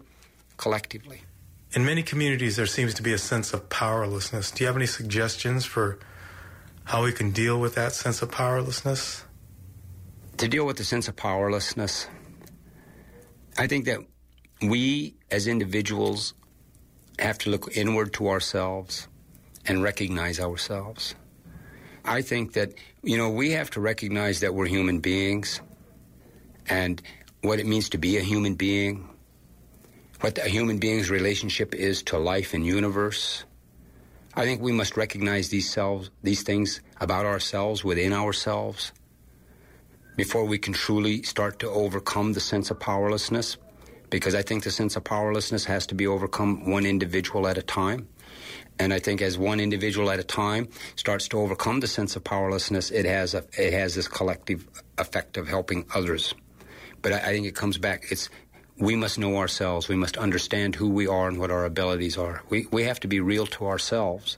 collectively. 0.55 1.23
In 1.73 1.85
many 1.85 2.01
communities, 2.01 2.55
there 2.55 2.65
seems 2.65 2.93
to 2.93 3.03
be 3.03 3.11
a 3.11 3.17
sense 3.17 3.53
of 3.53 3.69
powerlessness. 3.69 4.51
Do 4.51 4.63
you 4.63 4.67
have 4.67 4.77
any 4.77 4.85
suggestions 4.85 5.65
for 5.65 5.99
how 6.85 7.03
we 7.03 7.11
can 7.11 7.31
deal 7.31 7.59
with 7.59 7.75
that 7.75 7.91
sense 7.91 8.21
of 8.21 8.31
powerlessness? 8.31 9.25
To 10.37 10.47
deal 10.47 10.65
with 10.65 10.77
the 10.77 10.85
sense 10.85 11.09
of 11.09 11.17
powerlessness, 11.17 12.07
I 13.57 13.67
think 13.67 13.85
that 13.85 13.99
we 14.61 15.15
as 15.29 15.47
individuals 15.47 16.33
have 17.19 17.37
to 17.39 17.49
look 17.49 17.75
inward 17.75 18.13
to 18.13 18.29
ourselves 18.29 19.07
and 19.65 19.83
recognize 19.83 20.39
ourselves. 20.39 21.15
I 22.05 22.21
think 22.21 22.53
that, 22.53 22.73
you 23.03 23.17
know, 23.17 23.29
we 23.29 23.51
have 23.51 23.69
to 23.71 23.81
recognize 23.81 24.39
that 24.39 24.53
we're 24.53 24.67
human 24.67 24.99
beings 24.99 25.61
and 26.67 27.01
what 27.41 27.59
it 27.59 27.65
means 27.65 27.89
to 27.89 27.97
be 27.97 28.17
a 28.17 28.21
human 28.21 28.55
being 28.55 29.09
what 30.21 30.37
a 30.39 30.49
human 30.49 30.79
being's 30.79 31.11
relationship 31.11 31.75
is 31.75 32.01
to 32.03 32.17
life 32.17 32.53
and 32.53 32.65
universe. 32.65 33.43
I 34.33 34.45
think 34.45 34.61
we 34.61 34.71
must 34.71 34.97
recognize 34.97 35.49
these 35.49 35.69
selves, 35.69 36.09
these 36.23 36.43
things 36.43 36.81
about 36.99 37.25
ourselves 37.25 37.83
within 37.83 38.13
ourselves 38.13 38.91
before 40.15 40.45
we 40.45 40.57
can 40.57 40.73
truly 40.73 41.21
start 41.21 41.59
to 41.59 41.69
overcome 41.69 42.33
the 42.33 42.39
sense 42.39 42.71
of 42.71 42.79
powerlessness. 42.79 43.57
Because 44.09 44.35
I 44.35 44.41
think 44.41 44.63
the 44.63 44.71
sense 44.71 44.95
of 44.95 45.03
powerlessness 45.03 45.65
has 45.65 45.87
to 45.87 45.95
be 45.95 46.07
overcome 46.07 46.69
one 46.69 46.85
individual 46.85 47.47
at 47.47 47.57
a 47.57 47.61
time. 47.61 48.07
And 48.79 48.93
I 48.93 48.99
think 48.99 49.21
as 49.21 49.37
one 49.37 49.59
individual 49.59 50.11
at 50.11 50.19
a 50.19 50.23
time 50.23 50.69
starts 50.95 51.27
to 51.29 51.39
overcome 51.39 51.79
the 51.79 51.87
sense 51.87 52.15
of 52.15 52.23
powerlessness, 52.23 52.91
it 52.91 53.05
has 53.05 53.33
a, 53.33 53.43
it 53.57 53.73
has 53.73 53.95
this 53.95 54.07
collective 54.07 54.67
effect 54.97 55.37
of 55.37 55.47
helping 55.47 55.85
others. 55.93 56.33
But 57.01 57.13
I, 57.13 57.17
I 57.17 57.33
think 57.33 57.47
it 57.47 57.55
comes 57.55 57.77
back. 57.77 58.05
It's 58.11 58.29
we 58.79 58.95
must 58.95 59.17
know 59.17 59.37
ourselves. 59.37 59.87
We 59.87 59.95
must 59.95 60.17
understand 60.17 60.75
who 60.75 60.89
we 60.89 61.07
are 61.07 61.27
and 61.27 61.39
what 61.39 61.51
our 61.51 61.65
abilities 61.65 62.17
are. 62.17 62.43
We, 62.49 62.67
we 62.71 62.83
have 62.83 62.99
to 63.01 63.07
be 63.07 63.19
real 63.19 63.47
to 63.47 63.67
ourselves. 63.67 64.37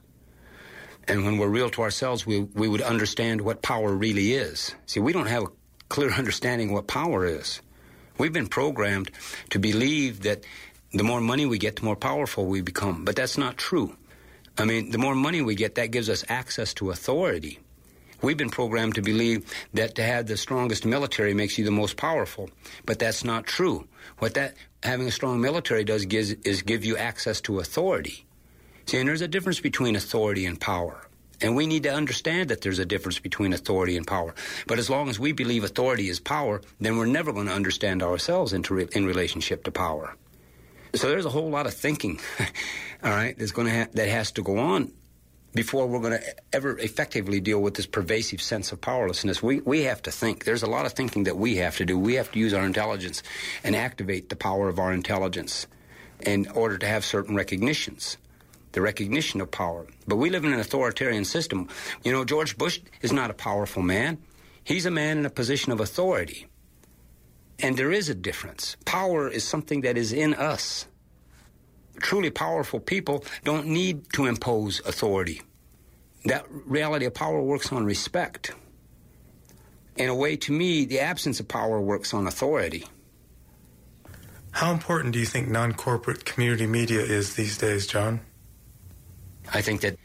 And 1.08 1.26
when 1.26 1.38
we're 1.38 1.50
real 1.50 1.70
to 1.72 1.82
ourselves, 1.82 2.26
we, 2.26 2.42
we 2.42 2.68
would 2.68 2.82
understand 2.82 3.42
what 3.42 3.62
power 3.62 3.94
really 3.94 4.34
is. 4.34 4.76
See, 4.86 5.00
we 5.00 5.12
don't 5.12 5.28
have 5.28 5.44
a 5.44 5.48
clear 5.90 6.12
understanding 6.18 6.72
what 6.72 6.88
power 6.88 7.26
is. 7.26 7.62
We've 8.20 8.34
been 8.34 8.48
programmed 8.48 9.10
to 9.52 9.60
believe 9.60 10.24
that 10.24 10.44
the 10.92 11.04
more 11.06 11.22
money 11.22 11.46
we 11.46 11.58
get, 11.58 11.78
the 11.78 11.86
more 11.86 11.96
powerful 11.96 12.46
we 12.46 12.62
become. 12.62 13.06
But 13.06 13.16
that's 13.16 13.38
not 13.38 13.58
true. 13.58 13.96
I 14.58 14.66
mean, 14.66 14.92
the 14.92 14.98
more 14.98 15.16
money 15.16 15.42
we 15.42 15.56
get, 15.56 15.76
that 15.76 15.92
gives 15.92 16.10
us 16.10 16.26
access 16.28 16.74
to 16.76 16.92
authority. 16.92 17.60
We've 18.22 18.36
been 18.36 18.50
programmed 18.50 18.96
to 18.96 19.02
believe 19.02 19.46
that 19.74 19.96
to 19.96 20.04
have 20.04 20.28
the 20.28 20.36
strongest 20.36 20.86
military 20.86 21.34
makes 21.34 21.58
you 21.58 21.64
the 21.64 21.72
most 21.72 21.96
powerful, 21.96 22.50
but 22.86 23.00
that's 23.00 23.24
not 23.24 23.46
true. 23.48 23.88
What 24.18 24.34
that 24.34 24.56
having 24.84 25.08
a 25.08 25.12
strong 25.12 25.40
military 25.40 25.86
does 25.86 26.06
gives, 26.06 26.32
is 26.32 26.62
give 26.62 26.84
you 26.84 26.98
access 26.98 27.40
to 27.42 27.60
authority. 27.60 28.26
See, 28.88 28.98
and 28.98 29.08
there's 29.08 29.22
a 29.22 29.28
difference 29.30 29.62
between 29.62 29.96
authority 29.96 30.46
and 30.46 30.60
power. 30.60 31.09
And 31.42 31.56
we 31.56 31.68
need 31.68 31.84
to 31.84 31.94
understand 31.94 32.50
that 32.50 32.62
there's 32.62 32.80
a 32.80 32.86
difference 32.86 33.20
between 33.20 33.54
authority 33.54 33.96
and 33.96 34.06
power. 34.06 34.36
But 34.68 34.80
as 34.80 34.90
long 34.90 35.10
as 35.10 35.20
we 35.20 35.32
believe 35.32 35.64
authority 35.64 36.10
is 36.10 36.20
power, 36.20 36.62
then 36.80 36.98
we're 36.98 37.06
never 37.06 37.32
going 37.32 37.48
to 37.48 37.54
understand 37.54 38.04
ourselves 38.04 38.54
in, 38.54 38.64
re- 38.70 38.88
in 38.92 39.06
relationship 39.06 39.64
to 39.64 39.72
power. 39.72 40.16
So 40.96 41.08
there's 41.08 41.26
a 41.26 41.30
whole 41.30 41.50
lot 41.50 41.66
of 41.66 41.74
thinking, 41.74 42.20
all 43.04 43.12
right, 43.12 43.38
that's 43.38 43.52
going 43.52 43.68
to 43.68 43.74
ha- 43.74 43.90
that 43.94 44.10
has 44.10 44.32
to 44.34 44.42
go 44.42 44.58
on 44.58 44.92
before 45.54 45.88
we're 45.88 46.00
going 46.00 46.20
to 46.20 46.36
ever 46.54 46.78
effectively 46.78 47.40
deal 47.40 47.60
with 47.60 47.74
this 47.74 47.88
pervasive 47.88 48.42
sense 48.42 48.72
of 48.72 48.82
powerlessness, 48.82 49.42
we, 49.42 49.60
we 49.62 49.84
have 49.84 50.02
to 50.04 50.12
think. 50.12 50.46
There's 50.46 50.64
a 50.64 50.70
lot 50.70 50.86
of 50.86 50.94
thinking 50.94 51.24
that 51.24 51.38
we 51.38 51.58
have 51.58 51.78
to 51.78 51.86
do. 51.86 51.98
We 51.98 52.16
have 52.16 52.32
to 52.32 52.40
use 52.40 52.54
our 52.54 52.66
intelligence 52.66 53.24
and 53.64 53.76
activate 53.76 54.30
the 54.30 54.36
power 54.36 54.70
of 54.70 54.80
our 54.80 54.94
intelligence 54.94 55.68
in 56.22 56.48
order 56.50 56.78
to 56.78 56.86
have 56.86 57.04
certain 57.04 57.36
recognitions, 57.36 58.18
the 58.72 58.82
recognition 58.82 59.42
of 59.42 59.52
power. 59.52 59.88
But 60.08 60.18
we 60.18 60.30
live 60.30 60.46
in 60.46 60.54
an 60.54 60.60
authoritarian 60.60 61.26
system. 61.26 61.68
You 62.04 62.12
know, 62.12 62.26
George 62.26 62.58
Bush 62.58 62.80
is 63.02 63.12
not 63.12 63.32
a 63.32 63.34
powerful 63.34 63.82
man, 63.82 64.18
he's 64.64 64.86
a 64.86 64.92
man 64.92 65.18
in 65.18 65.26
a 65.26 65.30
position 65.30 65.72
of 65.72 65.80
authority. 65.80 66.48
And 67.62 67.76
there 67.76 67.92
is 67.92 68.08
a 68.08 68.16
difference. 68.16 68.78
Power 68.86 69.28
is 69.28 69.44
something 69.44 69.82
that 69.82 69.98
is 69.98 70.14
in 70.14 70.34
us 70.34 70.88
truly 72.00 72.30
powerful 72.30 72.80
people 72.80 73.24
don't 73.44 73.68
need 73.68 74.12
to 74.14 74.26
impose 74.26 74.82
authority. 74.86 75.42
That 76.26 76.46
reality 76.50 77.06
of 77.06 77.14
power 77.14 77.42
works 77.42 77.72
on 77.72 77.86
respect. 77.86 78.54
In 79.96 80.10
a 80.10 80.16
way, 80.16 80.38
to 80.38 80.52
me, 80.52 80.86
the 80.86 81.00
absence 81.00 81.40
of 81.40 81.48
power 81.48 81.80
works 81.80 82.14
on 82.14 82.28
authority. 82.28 82.86
How 84.52 84.72
important 84.72 85.14
do 85.14 85.20
you 85.20 85.26
think 85.26 85.48
non 85.48 85.74
corporate 85.74 86.26
community 86.26 86.68
media 86.68 87.02
is 87.02 87.36
these 87.36 87.58
days, 87.58 87.86
John? 87.86 88.22
I 89.54 89.62
think 89.62 89.82
that 89.82 89.98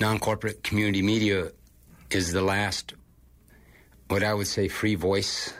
non 0.00 0.18
corporate 0.18 0.62
community 0.62 1.02
media 1.02 1.50
is 2.10 2.32
the 2.32 2.42
last 2.42 2.94
what 4.08 4.22
I 4.22 4.34
would 4.34 4.46
say 4.46 4.68
free 4.68 4.94
voice 4.94 5.52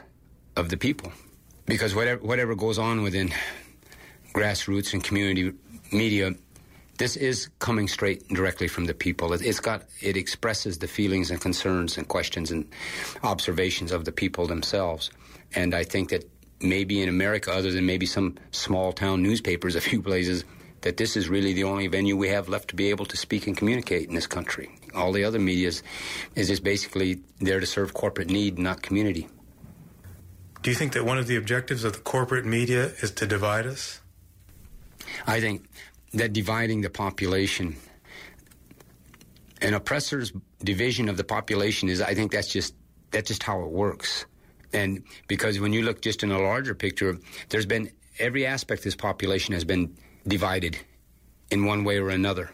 of 0.55 0.69
the 0.69 0.77
people. 0.77 1.11
Because 1.65 1.95
whatever, 1.95 2.21
whatever 2.23 2.55
goes 2.55 2.77
on 2.77 3.01
within 3.01 3.33
grassroots 4.33 4.93
and 4.93 5.03
community 5.03 5.51
media, 5.91 6.35
this 6.97 7.15
is 7.15 7.49
coming 7.59 7.87
straight 7.87 8.27
directly 8.29 8.67
from 8.67 8.85
the 8.85 8.93
people. 8.93 9.33
It, 9.33 9.41
it's 9.41 9.59
got 9.59 9.83
it 10.01 10.15
expresses 10.15 10.77
the 10.77 10.87
feelings 10.87 11.31
and 11.31 11.41
concerns 11.41 11.97
and 11.97 12.07
questions 12.07 12.51
and 12.51 12.67
observations 13.23 13.91
of 13.91 14.05
the 14.05 14.11
people 14.11 14.47
themselves. 14.47 15.09
And 15.55 15.73
I 15.73 15.83
think 15.83 16.09
that 16.09 16.29
maybe 16.61 17.01
in 17.01 17.09
America, 17.09 17.51
other 17.51 17.71
than 17.71 17.85
maybe 17.85 18.05
some 18.05 18.37
small 18.51 18.93
town 18.93 19.23
newspapers, 19.23 19.75
a 19.75 19.81
few 19.81 20.01
places, 20.01 20.45
that 20.85 20.97
this 20.97 21.17
is 21.17 21.27
really 21.27 21.51
the 21.51 21.63
only 21.63 21.87
venue 21.87 22.15
we 22.15 22.29
have 22.29 22.47
left 22.47 22.67
to 22.67 22.75
be 22.75 22.91
able 22.91 23.07
to 23.07 23.17
speak 23.17 23.47
and 23.47 23.57
communicate 23.57 24.07
in 24.07 24.13
this 24.13 24.27
country. 24.27 24.69
All 24.93 25.11
the 25.11 25.23
other 25.23 25.39
media 25.39 25.69
is, 25.69 25.81
is 26.35 26.47
just 26.47 26.63
basically 26.63 27.21
there 27.39 27.59
to 27.59 27.65
serve 27.65 27.95
corporate 27.95 28.29
need, 28.29 28.59
not 28.59 28.83
community. 28.83 29.27
Do 30.61 30.69
you 30.69 30.75
think 30.75 30.93
that 30.93 31.03
one 31.03 31.17
of 31.17 31.25
the 31.25 31.37
objectives 31.37 31.83
of 31.85 31.93
the 31.93 31.99
corporate 31.99 32.45
media 32.45 32.91
is 33.01 33.09
to 33.13 33.25
divide 33.25 33.65
us? 33.65 33.99
I 35.25 35.39
think 35.39 35.67
that 36.13 36.33
dividing 36.33 36.81
the 36.81 36.91
population, 36.91 37.77
an 39.63 39.73
oppressor's 39.73 40.33
division 40.63 41.09
of 41.09 41.17
the 41.17 41.23
population 41.23 41.89
is, 41.89 41.99
I 41.99 42.13
think 42.13 42.31
that's 42.31 42.49
just 42.49 42.75
that's 43.09 43.27
just 43.27 43.41
how 43.41 43.63
it 43.63 43.71
works. 43.71 44.27
And 44.71 45.03
because 45.27 45.59
when 45.59 45.73
you 45.73 45.81
look 45.81 46.03
just 46.03 46.21
in 46.21 46.31
a 46.31 46.37
larger 46.37 46.75
picture, 46.75 47.17
there's 47.49 47.65
been 47.65 47.89
every 48.19 48.45
aspect 48.45 48.81
of 48.81 48.83
this 48.83 48.95
population 48.95 49.55
has 49.55 49.63
been 49.63 49.97
divided 50.27 50.77
in 51.51 51.65
one 51.65 51.83
way 51.83 51.99
or 51.99 52.09
another. 52.09 52.51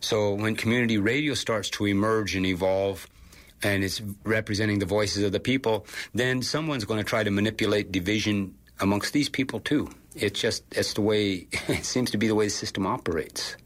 So 0.00 0.34
when 0.34 0.56
community 0.56 0.98
radio 0.98 1.34
starts 1.34 1.70
to 1.70 1.86
emerge 1.86 2.34
and 2.34 2.44
evolve 2.44 3.06
and 3.62 3.84
it's 3.84 4.02
representing 4.24 4.80
the 4.80 4.86
voices 4.86 5.22
of 5.22 5.32
the 5.32 5.40
people, 5.40 5.86
then 6.12 6.42
someone's 6.42 6.84
going 6.84 6.98
to 6.98 7.04
try 7.04 7.22
to 7.22 7.30
manipulate 7.30 7.92
division 7.92 8.54
amongst 8.80 9.12
these 9.12 9.28
people 9.28 9.60
too. 9.60 9.88
It's 10.14 10.40
just 10.40 10.64
it's 10.72 10.94
the 10.94 11.00
way 11.00 11.46
it 11.68 11.84
seems 11.84 12.10
to 12.10 12.18
be 12.18 12.26
the 12.26 12.34
way 12.34 12.46
the 12.46 12.50
system 12.50 12.86
operates. 12.86 13.56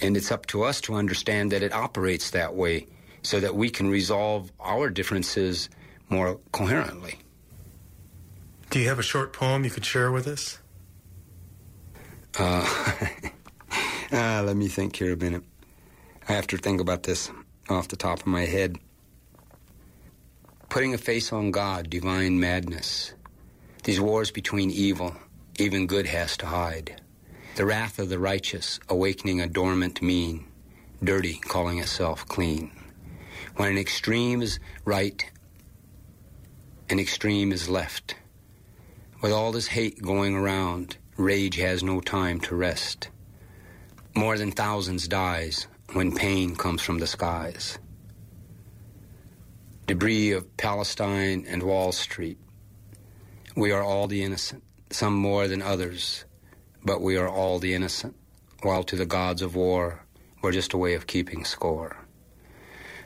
And 0.00 0.16
it's 0.16 0.32
up 0.32 0.46
to 0.46 0.62
us 0.62 0.80
to 0.82 0.94
understand 0.94 1.52
that 1.52 1.62
it 1.62 1.72
operates 1.72 2.30
that 2.30 2.54
way 2.54 2.86
so 3.22 3.40
that 3.40 3.54
we 3.54 3.70
can 3.70 3.88
resolve 3.88 4.52
our 4.60 4.90
differences 4.90 5.68
more 6.08 6.38
coherently. 6.52 7.18
Do 8.70 8.78
you 8.78 8.88
have 8.88 8.98
a 8.98 9.02
short 9.02 9.32
poem 9.32 9.64
you 9.64 9.70
could 9.70 9.84
share 9.84 10.10
with 10.12 10.26
us? 10.26 10.58
Uh, 12.38 12.66
uh, 14.12 14.42
let 14.42 14.56
me 14.56 14.68
think 14.68 14.96
here 14.96 15.14
a 15.14 15.16
minute. 15.16 15.42
I 16.28 16.32
have 16.32 16.46
to 16.48 16.58
think 16.58 16.80
about 16.80 17.04
this 17.04 17.30
off 17.70 17.88
the 17.88 17.96
top 17.96 18.20
of 18.20 18.26
my 18.26 18.42
head. 18.42 18.76
Putting 20.68 20.92
a 20.92 20.98
face 20.98 21.32
on 21.32 21.50
God, 21.50 21.88
divine 21.88 22.38
madness. 22.38 23.14
These 23.84 24.00
wars 24.00 24.30
between 24.30 24.70
evil, 24.70 25.16
even 25.58 25.86
good 25.86 26.06
has 26.06 26.36
to 26.38 26.46
hide. 26.46 27.00
The 27.54 27.64
wrath 27.64 27.98
of 27.98 28.10
the 28.10 28.18
righteous, 28.18 28.80
awakening 28.88 29.40
a 29.40 29.48
dormant 29.48 30.02
mean, 30.02 30.46
dirty, 31.02 31.34
calling 31.38 31.78
itself 31.78 32.26
clean. 32.28 32.70
When 33.56 33.70
an 33.70 33.78
extreme 33.78 34.42
is 34.42 34.58
right, 34.84 35.24
an 36.90 36.98
extreme 36.98 37.50
is 37.52 37.70
left. 37.70 38.16
With 39.22 39.32
all 39.32 39.52
this 39.52 39.68
hate 39.68 40.02
going 40.02 40.34
around, 40.34 40.98
rage 41.16 41.56
has 41.56 41.82
no 41.82 42.00
time 42.00 42.40
to 42.40 42.54
rest. 42.54 43.08
More 44.14 44.36
than 44.36 44.52
thousands 44.52 45.08
dies 45.08 45.66
when 45.92 46.14
pain 46.14 46.54
comes 46.56 46.82
from 46.82 46.98
the 46.98 47.06
skies. 47.06 47.78
Debris 49.86 50.32
of 50.32 50.56
Palestine 50.56 51.46
and 51.48 51.62
Wall 51.62 51.92
Street. 51.92 52.38
We 53.56 53.72
are 53.72 53.82
all 53.82 54.08
the 54.08 54.24
innocent, 54.24 54.62
some 54.90 55.14
more 55.14 55.48
than 55.48 55.62
others, 55.62 56.24
but 56.84 57.00
we 57.00 57.16
are 57.16 57.28
all 57.28 57.58
the 57.58 57.72
innocent, 57.72 58.14
while 58.62 58.82
to 58.84 58.96
the 58.96 59.06
gods 59.06 59.42
of 59.42 59.54
war, 59.54 60.04
we're 60.42 60.52
just 60.52 60.74
a 60.74 60.78
way 60.78 60.94
of 60.94 61.06
keeping 61.06 61.44
score. 61.44 61.96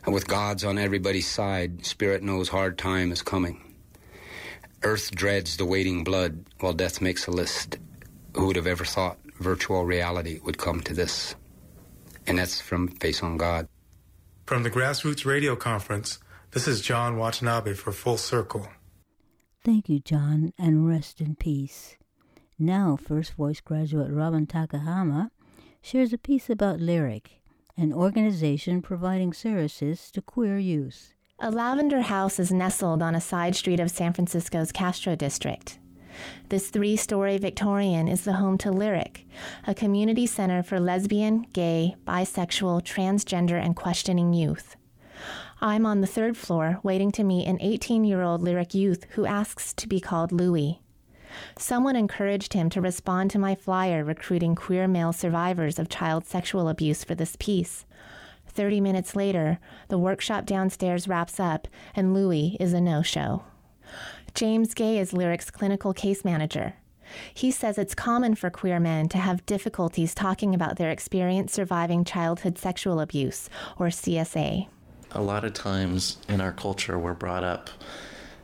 And 0.04 0.14
with 0.14 0.26
gods 0.26 0.64
on 0.64 0.78
everybody's 0.78 1.28
side, 1.28 1.84
spirit 1.86 2.22
knows 2.22 2.48
hard 2.48 2.78
time 2.78 3.12
is 3.12 3.22
coming. 3.22 3.74
Earth 4.82 5.10
dreads 5.10 5.58
the 5.58 5.66
waiting 5.66 6.02
blood 6.02 6.46
while 6.58 6.72
death 6.72 7.00
makes 7.00 7.26
a 7.26 7.30
list. 7.30 7.78
Who 8.34 8.46
would 8.46 8.56
have 8.56 8.66
ever 8.66 8.84
thought 8.84 9.18
virtual 9.40 9.84
reality 9.84 10.38
would 10.44 10.58
come 10.58 10.80
to 10.82 10.94
this? 10.94 11.34
And 12.26 12.38
that's 12.38 12.60
from 12.60 12.88
Face 12.88 13.22
on 13.22 13.36
God. 13.36 13.68
From 14.46 14.62
the 14.62 14.70
Grassroots 14.70 15.24
Radio 15.24 15.56
Conference, 15.56 16.18
this 16.52 16.68
is 16.68 16.80
John 16.80 17.16
Watanabe 17.16 17.74
for 17.74 17.92
Full 17.92 18.16
Circle. 18.16 18.68
Thank 19.64 19.88
you, 19.88 19.98
John, 19.98 20.52
and 20.58 20.86
rest 20.88 21.20
in 21.20 21.34
peace. 21.34 21.96
Now, 22.58 22.96
First 22.96 23.34
Voice 23.34 23.60
graduate 23.60 24.12
Robin 24.12 24.46
Takahama 24.46 25.30
shares 25.82 26.12
a 26.12 26.18
piece 26.18 26.48
about 26.48 26.78
Lyric, 26.78 27.42
an 27.76 27.92
organization 27.92 28.80
providing 28.80 29.32
services 29.32 30.10
to 30.12 30.22
queer 30.22 30.58
youth. 30.58 31.14
A 31.40 31.50
lavender 31.50 32.02
house 32.02 32.38
is 32.38 32.52
nestled 32.52 33.02
on 33.02 33.14
a 33.14 33.20
side 33.20 33.56
street 33.56 33.80
of 33.80 33.90
San 33.90 34.12
Francisco's 34.12 34.70
Castro 34.70 35.16
district. 35.16 35.79
This 36.48 36.68
three 36.68 36.96
story 36.96 37.38
Victorian 37.38 38.08
is 38.08 38.22
the 38.22 38.34
home 38.34 38.58
to 38.58 38.70
Lyric, 38.70 39.26
a 39.66 39.74
community 39.74 40.26
center 40.26 40.62
for 40.62 40.80
lesbian, 40.80 41.46
gay, 41.52 41.96
bisexual, 42.06 42.82
transgender, 42.82 43.62
and 43.62 43.76
questioning 43.76 44.32
youth. 44.32 44.76
I'm 45.60 45.84
on 45.84 46.00
the 46.00 46.06
third 46.06 46.36
floor 46.36 46.80
waiting 46.82 47.12
to 47.12 47.24
meet 47.24 47.46
an 47.46 47.58
18 47.60 48.04
year 48.04 48.22
old 48.22 48.42
Lyric 48.42 48.74
youth 48.74 49.04
who 49.10 49.26
asks 49.26 49.72
to 49.74 49.86
be 49.86 50.00
called 50.00 50.32
Louie. 50.32 50.80
Someone 51.58 51.96
encouraged 51.96 52.54
him 52.54 52.70
to 52.70 52.80
respond 52.80 53.30
to 53.30 53.38
my 53.38 53.54
flyer 53.54 54.04
recruiting 54.04 54.54
queer 54.54 54.88
male 54.88 55.12
survivors 55.12 55.78
of 55.78 55.88
child 55.88 56.24
sexual 56.26 56.68
abuse 56.68 57.04
for 57.04 57.14
this 57.14 57.36
piece. 57.38 57.84
30 58.48 58.80
minutes 58.80 59.14
later, 59.14 59.58
the 59.88 59.98
workshop 59.98 60.44
downstairs 60.44 61.06
wraps 61.06 61.38
up, 61.38 61.68
and 61.94 62.12
Louie 62.14 62.56
is 62.58 62.72
a 62.72 62.80
no 62.80 63.02
show. 63.02 63.44
James 64.34 64.74
Gay 64.74 64.98
is 64.98 65.12
Lyric's 65.12 65.50
clinical 65.50 65.92
case 65.92 66.24
manager. 66.24 66.74
He 67.34 67.50
says 67.50 67.78
it's 67.78 67.94
common 67.94 68.36
for 68.36 68.50
queer 68.50 68.78
men 68.78 69.08
to 69.08 69.18
have 69.18 69.44
difficulties 69.46 70.14
talking 70.14 70.54
about 70.54 70.76
their 70.76 70.90
experience 70.90 71.52
surviving 71.52 72.04
childhood 72.04 72.56
sexual 72.56 73.00
abuse, 73.00 73.50
or 73.78 73.88
CSA. 73.88 74.68
A 75.12 75.22
lot 75.22 75.44
of 75.44 75.52
times 75.52 76.18
in 76.28 76.40
our 76.40 76.52
culture, 76.52 76.98
we're 76.98 77.14
brought 77.14 77.42
up 77.42 77.70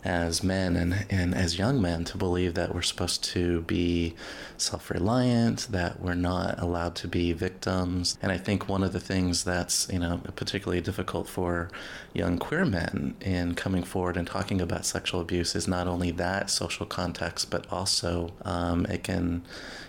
as 0.07 0.43
men 0.43 0.77
and, 0.77 1.05
and 1.11 1.35
as 1.35 1.59
young 1.59 1.83
men 1.83 2.05
to 2.05 2.17
believe 2.17 2.55
that 2.55 2.75
we're 2.75 2.83
supposed 2.83 3.25
to 3.25 3.63
be 3.63 4.15
self 4.57 4.91
reliant, 4.91 5.67
that 5.71 6.01
we're 6.01 6.15
not 6.15 6.59
allowed 6.61 6.95
to 6.97 7.09
be 7.09 7.33
victims. 7.33 8.17
And 8.23 8.31
I 8.31 8.39
think 8.39 8.69
one 8.69 8.85
of 8.85 8.93
the 8.93 9.01
things 9.01 9.45
that's, 9.45 9.89
you 9.93 9.99
know, 9.99 10.21
particularly 10.37 10.81
difficult 10.81 11.29
for 11.29 11.69
young 12.15 12.39
queer 12.39 12.65
men 12.65 13.17
in 13.21 13.55
coming 13.55 13.83
forward 13.83 14.17
and 14.17 14.27
talking 14.27 14.61
about 14.61 14.87
sexual 14.87 15.21
abuse 15.21 15.57
is 15.57 15.67
not 15.67 15.89
only 15.89 16.13
that 16.13 16.51
social 16.51 16.87
context, 16.87 17.51
but 17.51 17.71
also 17.71 18.33
um, 18.45 18.87
it 18.87 19.03
can 19.03 19.43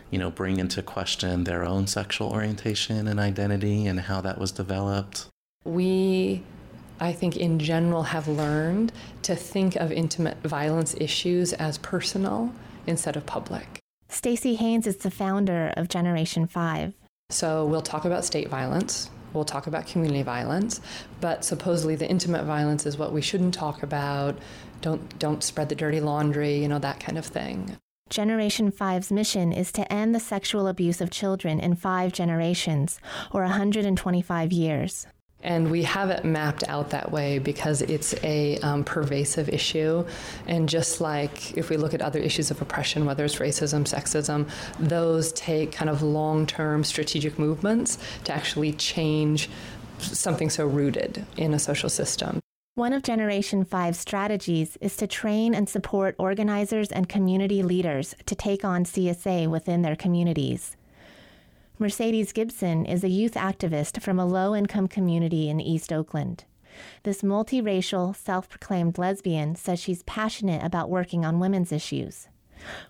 you 0.09 0.17
know, 0.17 0.31
bring 0.31 0.57
into 0.57 0.81
question 0.81 1.43
their 1.43 1.65
own 1.65 1.85
sexual 1.85 2.29
orientation 2.29 3.07
and 3.07 3.19
identity 3.19 3.85
and 3.85 3.99
how 3.99 4.21
that 4.21 4.37
was 4.37 4.51
developed. 4.51 5.25
We 5.65 6.43
I 6.99 7.13
think 7.13 7.37
in 7.37 7.59
general 7.59 8.03
have 8.03 8.27
learned 8.27 8.91
to 9.23 9.35
think 9.35 9.75
of 9.75 9.91
intimate 9.91 10.37
violence 10.43 10.95
issues 10.99 11.53
as 11.53 11.77
personal 11.77 12.53
instead 12.85 13.15
of 13.15 13.25
public. 13.25 13.79
Staci 14.09 14.55
Haines 14.57 14.87
is 14.87 14.97
the 14.97 15.11
founder 15.11 15.73
of 15.75 15.89
Generation 15.89 16.47
5. 16.47 16.93
So 17.29 17.65
we'll 17.65 17.81
talk 17.81 18.05
about 18.05 18.23
state 18.23 18.47
violence, 18.47 19.09
we'll 19.33 19.43
talk 19.43 19.67
about 19.67 19.85
community 19.85 20.23
violence, 20.23 20.79
but 21.19 21.43
supposedly 21.43 21.95
the 21.95 22.09
intimate 22.09 22.45
violence 22.45 22.85
is 22.85 22.97
what 22.97 23.11
we 23.11 23.21
shouldn't 23.21 23.53
talk 23.53 23.83
about. 23.83 24.37
Don't 24.81 25.19
don't 25.19 25.43
spread 25.43 25.69
the 25.69 25.75
dirty 25.75 25.99
laundry, 25.99 26.57
you 26.57 26.67
know, 26.67 26.79
that 26.79 26.99
kind 26.99 27.17
of 27.17 27.25
thing. 27.25 27.77
Generation 28.09 28.71
5's 28.71 29.11
mission 29.11 29.51
is 29.51 29.73
to 29.73 29.91
end 29.91 30.15
the 30.15 30.19
sexual 30.21 30.67
abuse 30.67 31.01
of 31.01 31.11
children 31.11 31.59
in 31.59 31.75
5 31.75 32.13
generations 32.13 33.01
or 33.33 33.41
125 33.41 34.53
years. 34.53 35.07
And 35.43 35.69
we 35.69 35.83
have 35.83 36.09
it 36.09 36.25
mapped 36.25 36.63
out 36.67 36.89
that 36.89 37.11
way 37.11 37.39
because 37.39 37.81
it's 37.83 38.15
a 38.23 38.57
um, 38.59 38.83
pervasive 38.83 39.49
issue. 39.49 40.05
And 40.47 40.67
just 40.67 40.99
like 40.99 41.55
if 41.55 41.69
we 41.69 41.77
look 41.77 41.93
at 41.93 42.01
other 42.01 42.19
issues 42.19 42.49
of 42.49 42.61
oppression, 42.61 43.05
whether 43.05 43.23
it's 43.23 43.35
racism, 43.35 43.83
sexism, 43.83 44.49
those 44.79 45.31
take 45.33 45.71
kind 45.71 45.89
of 45.89 46.01
long 46.01 46.47
term 46.47 46.83
strategic 46.83 47.37
movements 47.37 47.97
to 48.23 48.33
actually 48.33 48.73
change 48.73 49.49
something 49.99 50.49
so 50.49 50.65
rooted 50.65 51.25
in 51.37 51.53
a 51.53 51.59
social 51.59 51.89
system. 51.89 52.39
One 52.77 52.93
of 52.93 53.01
Generation 53.01 53.65
5's 53.65 53.97
strategies 53.97 54.77
is 54.81 54.95
to 54.97 55.07
train 55.07 55.55
and 55.55 55.67
support 55.67 56.15
organizers 56.19 56.91
and 56.91 57.09
community 57.09 57.63
leaders 57.63 58.13
to 58.27 58.35
take 58.35 58.63
on 58.63 58.83
CSA 58.83 59.47
within 59.47 59.81
their 59.81 59.95
communities. 59.95 60.76
Mercedes 61.79 62.33
Gibson 62.33 62.87
is 62.87 63.03
a 63.03 63.09
youth 63.09 63.35
activist 63.35 64.01
from 64.01 64.17
a 64.17 64.25
low 64.25 64.55
income 64.55 64.87
community 64.87 65.47
in 65.47 65.61
East 65.61 65.93
Oakland. 65.93 66.43
This 67.03 67.21
multiracial, 67.21 68.15
self 68.15 68.49
proclaimed 68.49 68.97
lesbian 68.97 69.53
says 69.53 69.79
she's 69.79 70.01
passionate 70.03 70.63
about 70.63 70.89
working 70.89 71.23
on 71.23 71.39
women's 71.39 71.71
issues. 71.71 72.29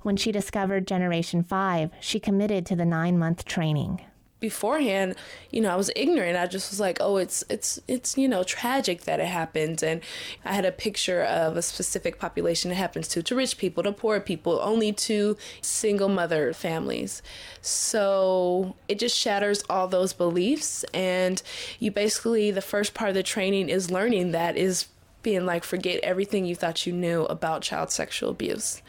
When 0.03 0.15
she 0.15 0.31
discovered 0.31 0.87
Generation 0.87 1.43
5, 1.43 1.91
she 1.99 2.21
committed 2.21 2.65
to 2.65 2.77
the 2.77 2.85
nine 2.85 3.19
month 3.19 3.43
training 3.43 3.99
beforehand, 4.39 5.15
you 5.51 5.61
know, 5.61 5.71
I 5.71 5.75
was 5.75 5.89
ignorant. 5.95 6.37
I 6.37 6.45
just 6.45 6.69
was 6.71 6.79
like, 6.79 6.97
oh, 6.99 7.17
it's 7.17 7.43
it's 7.49 7.79
it's 7.87 8.17
you 8.17 8.27
know 8.27 8.43
tragic 8.43 9.03
that 9.03 9.19
it 9.19 9.27
happens. 9.27 9.81
And 9.81 10.01
I 10.45 10.53
had 10.53 10.65
a 10.65 10.71
picture 10.71 11.23
of 11.23 11.57
a 11.57 11.61
specific 11.61 12.19
population 12.19 12.71
it 12.71 12.75
happens 12.75 13.07
to, 13.09 13.23
to 13.23 13.35
rich 13.35 13.57
people, 13.57 13.83
to 13.83 13.91
poor 13.91 14.19
people, 14.19 14.59
only 14.61 14.93
to 14.93 15.37
single 15.61 16.09
mother 16.09 16.53
families. 16.53 17.21
So 17.61 18.75
it 18.87 18.99
just 18.99 19.17
shatters 19.17 19.63
all 19.69 19.87
those 19.87 20.13
beliefs. 20.13 20.83
And 20.93 21.41
you 21.79 21.91
basically 21.91 22.51
the 22.51 22.61
first 22.61 22.93
part 22.93 23.09
of 23.09 23.15
the 23.15 23.23
training 23.23 23.69
is 23.69 23.91
learning 23.91 24.31
that 24.31 24.55
is 24.55 24.87
being 25.23 25.45
like 25.45 25.63
forget 25.63 25.99
everything 26.03 26.45
you 26.45 26.55
thought 26.55 26.85
you 26.85 26.93
knew 26.93 27.25
about 27.25 27.61
child 27.61 27.91
sexual 27.91 28.29
abuse. 28.29 28.81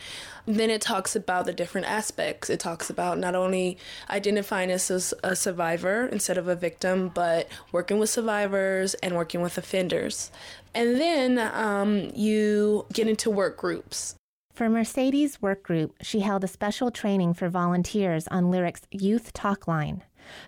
Then 0.48 0.70
it 0.70 0.80
talks 0.80 1.14
about 1.14 1.44
the 1.44 1.52
different 1.52 1.88
aspects. 1.88 2.48
It 2.48 2.58
talks 2.58 2.88
about 2.88 3.18
not 3.18 3.34
only 3.34 3.76
identifying 4.08 4.70
as 4.70 5.12
a 5.22 5.36
survivor 5.36 6.06
instead 6.06 6.38
of 6.38 6.48
a 6.48 6.56
victim, 6.56 7.10
but 7.12 7.48
working 7.70 7.98
with 7.98 8.08
survivors 8.08 8.94
and 8.94 9.14
working 9.14 9.42
with 9.42 9.58
offenders. 9.58 10.30
And 10.74 10.98
then 10.98 11.38
um, 11.38 12.10
you 12.14 12.86
get 12.94 13.08
into 13.08 13.28
work 13.28 13.58
groups. 13.58 14.14
For 14.54 14.70
Mercedes' 14.70 15.42
work 15.42 15.62
group, 15.62 15.94
she 16.00 16.20
held 16.20 16.42
a 16.44 16.48
special 16.48 16.90
training 16.90 17.34
for 17.34 17.50
volunteers 17.50 18.26
on 18.28 18.50
Lyric's 18.50 18.86
Youth 18.90 19.34
Talk 19.34 19.68
Line, 19.68 20.02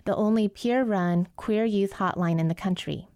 the 0.07 0.17
only 0.17 0.49
peer 0.49 0.83
run 0.83 1.29
queer 1.37 1.67
youth 1.67 1.93
hotline 1.93 2.41
in 2.41 2.49
the 2.49 2.55
country. 2.55 3.07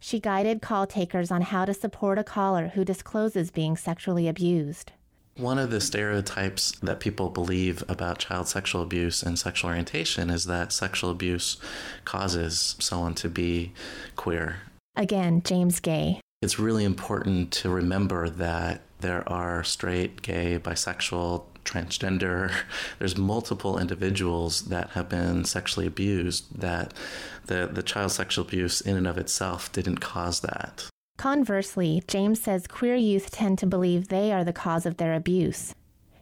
She 0.00 0.18
guided 0.18 0.62
call 0.62 0.86
takers 0.86 1.30
on 1.30 1.42
how 1.42 1.66
to 1.66 1.74
support 1.74 2.18
a 2.18 2.24
caller 2.24 2.68
who 2.68 2.86
discloses 2.86 3.50
being 3.50 3.76
sexually 3.76 4.28
abused. 4.28 4.92
One 5.36 5.58
of 5.58 5.70
the 5.70 5.82
stereotypes 5.82 6.72
that 6.82 6.98
people 6.98 7.28
believe 7.28 7.84
about 7.88 8.20
child 8.20 8.48
sexual 8.48 8.80
abuse 8.80 9.22
and 9.22 9.38
sexual 9.38 9.68
orientation 9.68 10.30
is 10.30 10.46
that 10.46 10.72
sexual 10.72 11.10
abuse 11.10 11.58
causes 12.06 12.74
someone 12.78 13.14
to 13.16 13.28
be 13.28 13.72
queer. 14.16 14.56
Again, 14.96 15.42
James 15.44 15.78
Gay. 15.78 16.20
It's 16.40 16.58
really 16.58 16.84
important 16.84 17.50
to 17.52 17.68
remember 17.68 18.30
that 18.30 18.80
there 19.00 19.28
are 19.28 19.62
straight, 19.62 20.22
gay, 20.22 20.58
bisexual, 20.58 21.44
transgender. 21.66 22.50
There's 22.98 23.18
multiple 23.18 23.78
individuals 23.78 24.62
that 24.62 24.90
have 24.90 25.10
been 25.10 25.44
sexually 25.44 25.86
abused 25.86 26.60
that 26.60 26.94
the, 27.44 27.68
the 27.70 27.82
child 27.82 28.12
sexual 28.12 28.46
abuse 28.46 28.80
in 28.80 28.96
and 28.96 29.06
of 29.06 29.18
itself 29.18 29.70
didn't 29.72 29.98
cause 29.98 30.40
that. 30.40 30.88
Conversely, 31.16 32.02
James 32.06 32.42
says 32.42 32.66
queer 32.66 32.94
youth 32.94 33.30
tend 33.30 33.58
to 33.58 33.66
believe 33.66 34.08
they 34.08 34.32
are 34.32 34.44
the 34.44 34.52
cause 34.52 34.84
of 34.84 34.98
their 34.98 35.14
abuse. 35.14 35.74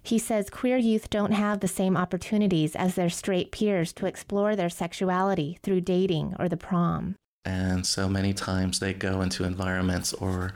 He 0.02 0.18
says 0.18 0.50
queer 0.50 0.76
youth 0.76 1.10
don't 1.10 1.32
have 1.32 1.60
the 1.60 1.68
same 1.68 1.96
opportunities 1.96 2.76
as 2.76 2.94
their 2.94 3.10
straight 3.10 3.50
peers 3.50 3.92
to 3.94 4.06
explore 4.06 4.54
their 4.54 4.68
sexuality 4.68 5.58
through 5.62 5.80
dating 5.80 6.36
or 6.38 6.48
the 6.48 6.56
prom. 6.56 7.16
And 7.44 7.84
so 7.86 8.08
many 8.08 8.32
times 8.32 8.78
they 8.78 8.94
go 8.94 9.20
into 9.20 9.44
environments 9.44 10.12
or 10.14 10.52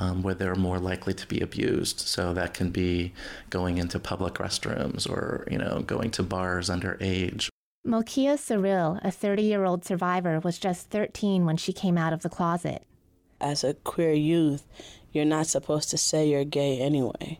um, 0.00 0.22
where 0.22 0.34
they're 0.34 0.54
more 0.54 0.78
likely 0.78 1.14
to 1.14 1.26
be 1.26 1.40
abused. 1.40 2.00
So 2.00 2.34
that 2.34 2.54
can 2.54 2.70
be 2.70 3.14
going 3.48 3.78
into 3.78 3.98
public 3.98 4.34
restrooms 4.34 5.08
or, 5.08 5.46
you 5.50 5.56
know, 5.56 5.82
going 5.86 6.10
to 6.12 6.22
bars 6.22 6.68
underage. 6.68 7.48
Malkia 7.86 8.38
Cyril, 8.38 8.98
a 9.02 9.10
30 9.10 9.42
year 9.42 9.64
old 9.64 9.84
survivor, 9.84 10.40
was 10.40 10.58
just 10.58 10.90
13 10.90 11.46
when 11.46 11.56
she 11.56 11.72
came 11.72 11.96
out 11.96 12.12
of 12.12 12.22
the 12.22 12.28
closet 12.28 12.84
as 13.40 13.64
a 13.64 13.74
queer 13.74 14.12
youth, 14.12 14.64
you're 15.12 15.24
not 15.24 15.46
supposed 15.46 15.90
to 15.90 15.98
say 15.98 16.28
you're 16.28 16.44
gay 16.44 16.78
anyway, 16.78 17.38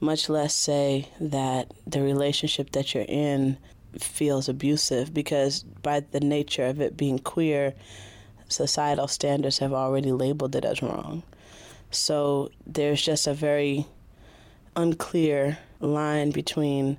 much 0.00 0.28
less 0.28 0.54
say 0.54 1.08
that 1.20 1.72
the 1.86 2.02
relationship 2.02 2.72
that 2.72 2.94
you're 2.94 3.04
in 3.08 3.58
feels 3.98 4.48
abusive 4.48 5.12
because, 5.12 5.62
by 5.62 6.00
the 6.00 6.20
nature 6.20 6.66
of 6.66 6.80
it 6.80 6.96
being 6.96 7.18
queer, 7.18 7.74
societal 8.48 9.08
standards 9.08 9.58
have 9.58 9.72
already 9.72 10.12
labeled 10.12 10.54
it 10.54 10.64
as 10.64 10.82
wrong. 10.82 11.22
So 11.90 12.50
there's 12.66 13.02
just 13.02 13.26
a 13.26 13.34
very 13.34 13.86
unclear 14.74 15.58
line 15.80 16.30
between 16.30 16.98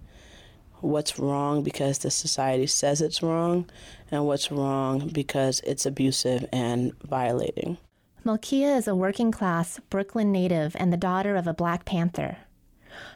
what's 0.82 1.18
wrong 1.20 1.64
because 1.64 2.00
the 2.00 2.12
society 2.12 2.68
says 2.68 3.02
it's 3.02 3.24
wrong 3.24 3.70
and 4.12 4.26
what's 4.26 4.52
wrong 4.52 5.10
because 5.10 5.60
it's 5.62 5.86
abusive 5.86 6.46
and 6.52 6.94
violating. 7.04 7.78
Malkia 8.28 8.76
is 8.76 8.90
a 8.90 8.96
working 8.96 9.32
class 9.32 9.80
Brooklyn 9.90 10.34
native 10.34 10.76
and 10.78 10.92
the 10.92 10.98
daughter 10.98 11.38
of 11.38 11.48
a 11.48 11.54
Black 11.54 11.86
Panther. 11.86 12.40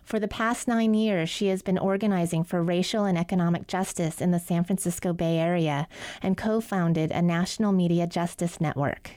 For 0.06 0.22
the 0.22 0.28
past 0.30 0.70
nine 0.70 0.94
years, 0.94 1.30
she 1.30 1.48
has 1.48 1.62
been 1.62 1.78
organizing 1.78 2.46
for 2.46 2.64
racial 2.64 3.04
and 3.04 3.18
economic 3.18 3.68
justice 3.68 4.22
in 4.22 4.32
the 4.32 4.40
San 4.40 4.64
Francisco 4.64 5.12
Bay 5.12 5.38
Area 5.38 5.90
and 6.22 6.38
co 6.38 6.62
founded 6.62 7.12
a 7.12 7.22
national 7.22 7.74
media 7.74 8.08
justice 8.08 8.62
network. 8.62 9.12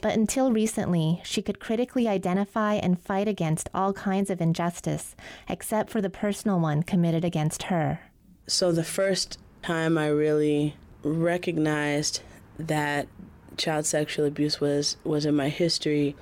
But 0.00 0.14
until 0.14 0.50
recently, 0.50 1.20
she 1.24 1.42
could 1.42 1.60
critically 1.60 2.08
identify 2.08 2.76
and 2.76 2.98
fight 2.98 3.28
against 3.28 3.68
all 3.74 3.92
kinds 3.92 4.30
of 4.30 4.40
injustice, 4.40 5.14
except 5.46 5.90
for 5.90 6.00
the 6.00 6.08
personal 6.08 6.58
one 6.58 6.82
committed 6.82 7.22
against 7.22 7.64
her. 7.64 8.00
So, 8.46 8.72
the 8.72 8.82
first 8.82 9.38
time 9.60 9.98
I 9.98 10.06
really 10.06 10.74
recognized 11.02 12.22
that 12.58 13.08
child 13.56 13.86
sexual 13.86 14.26
abuse 14.26 14.60
was 14.60 14.96
was 15.04 15.26
in 15.26 15.34
my 15.34 15.48
history 15.48 16.16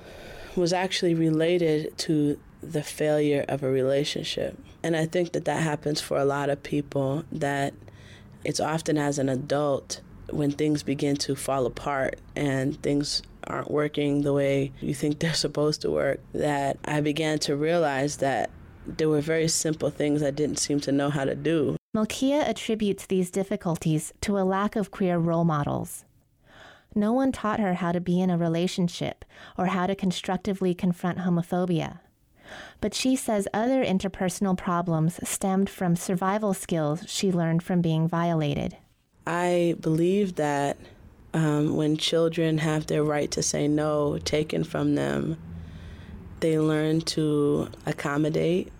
was 0.55 0.73
actually 0.73 1.13
related 1.13 1.97
to 1.97 2.37
the 2.61 2.83
failure 2.83 3.45
of 3.47 3.63
a 3.63 3.69
relationship. 3.69 4.57
And 4.83 4.95
I 4.95 5.05
think 5.05 5.31
that 5.33 5.45
that 5.45 5.63
happens 5.63 6.01
for 6.01 6.17
a 6.17 6.25
lot 6.25 6.49
of 6.49 6.61
people 6.63 7.23
that 7.31 7.73
it's 8.43 8.59
often 8.59 8.97
as 8.97 9.19
an 9.19 9.29
adult 9.29 10.01
when 10.29 10.51
things 10.51 10.83
begin 10.83 11.15
to 11.17 11.35
fall 11.35 11.65
apart 11.65 12.19
and 12.35 12.81
things 12.81 13.21
aren't 13.45 13.71
working 13.71 14.21
the 14.21 14.33
way 14.33 14.71
you 14.79 14.93
think 14.93 15.19
they're 15.19 15.33
supposed 15.33 15.81
to 15.81 15.91
work 15.91 16.19
that 16.33 16.77
I 16.85 17.01
began 17.01 17.39
to 17.39 17.55
realize 17.55 18.17
that 18.17 18.49
there 18.87 19.09
were 19.09 19.21
very 19.21 19.47
simple 19.47 19.89
things 19.89 20.23
I 20.23 20.31
didn't 20.31 20.57
seem 20.57 20.79
to 20.81 20.91
know 20.91 21.09
how 21.09 21.25
to 21.25 21.35
do. 21.35 21.75
Malkia 21.95 22.47
attributes 22.47 23.05
these 23.05 23.29
difficulties 23.29 24.13
to 24.21 24.39
a 24.39 24.41
lack 24.41 24.75
of 24.75 24.91
queer 24.91 25.17
role 25.17 25.43
models. 25.43 26.05
No 26.93 27.13
one 27.13 27.31
taught 27.31 27.59
her 27.59 27.75
how 27.75 27.91
to 27.91 28.01
be 28.01 28.19
in 28.19 28.29
a 28.29 28.37
relationship 28.37 29.23
or 29.57 29.67
how 29.67 29.87
to 29.87 29.95
constructively 29.95 30.73
confront 30.73 31.19
homophobia. 31.19 31.99
But 32.81 32.93
she 32.93 33.15
says 33.15 33.47
other 33.53 33.83
interpersonal 33.83 34.57
problems 34.57 35.19
stemmed 35.27 35.69
from 35.69 35.95
survival 35.95 36.53
skills 36.53 37.03
she 37.07 37.31
learned 37.31 37.63
from 37.63 37.81
being 37.81 38.07
violated. 38.07 38.75
I 39.25 39.75
believe 39.79 40.35
that 40.35 40.77
um, 41.33 41.75
when 41.75 41.95
children 41.95 42.57
have 42.57 42.87
their 42.87 43.03
right 43.03 43.31
to 43.31 43.41
say 43.41 43.67
no 43.67 44.17
taken 44.17 44.63
from 44.63 44.95
them, 44.95 45.37
they 46.41 46.59
learn 46.59 47.01
to 47.01 47.69
accommodate 47.85 48.71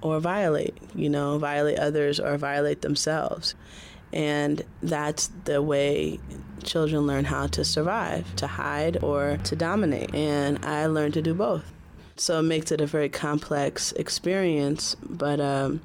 or 0.00 0.20
violate, 0.20 0.76
you 0.94 1.10
know, 1.10 1.38
violate 1.38 1.78
others 1.78 2.18
or 2.18 2.36
violate 2.38 2.82
themselves. 2.82 3.54
And 4.12 4.62
that's 4.82 5.30
the 5.44 5.62
way 5.62 6.20
children 6.62 7.06
learn 7.06 7.24
how 7.24 7.46
to 7.48 7.64
survive, 7.64 8.34
to 8.36 8.46
hide 8.46 9.02
or 9.02 9.38
to 9.44 9.56
dominate. 9.56 10.14
And 10.14 10.64
I 10.64 10.86
learned 10.86 11.14
to 11.14 11.22
do 11.22 11.34
both. 11.34 11.64
So 12.16 12.38
it 12.38 12.42
makes 12.42 12.70
it 12.70 12.80
a 12.80 12.86
very 12.86 13.08
complex 13.08 13.92
experience, 13.92 14.96
but 15.02 15.40
um, 15.40 15.80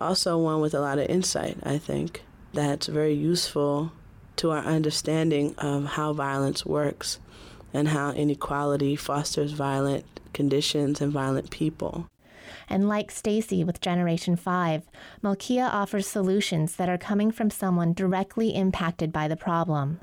also 0.00 0.38
one 0.38 0.60
with 0.60 0.74
a 0.74 0.80
lot 0.80 0.98
of 0.98 1.08
insight, 1.08 1.58
I 1.62 1.78
think, 1.78 2.22
that's 2.52 2.86
very 2.86 3.12
useful 3.12 3.92
to 4.36 4.50
our 4.50 4.62
understanding 4.62 5.54
of 5.58 5.84
how 5.84 6.12
violence 6.12 6.64
works 6.64 7.18
and 7.72 7.88
how 7.88 8.12
inequality 8.12 8.96
fosters 8.96 9.52
violent 9.52 10.04
conditions 10.32 11.00
and 11.00 11.12
violent 11.12 11.50
people. 11.50 12.06
And 12.68 12.88
like 12.88 13.12
Staci 13.12 13.64
with 13.64 13.80
Generation 13.80 14.36
5, 14.36 14.82
Malkia 15.22 15.68
offers 15.68 16.06
solutions 16.06 16.76
that 16.76 16.88
are 16.88 16.98
coming 16.98 17.30
from 17.30 17.50
someone 17.50 17.92
directly 17.92 18.54
impacted 18.54 19.12
by 19.12 19.28
the 19.28 19.36
problem. 19.36 20.00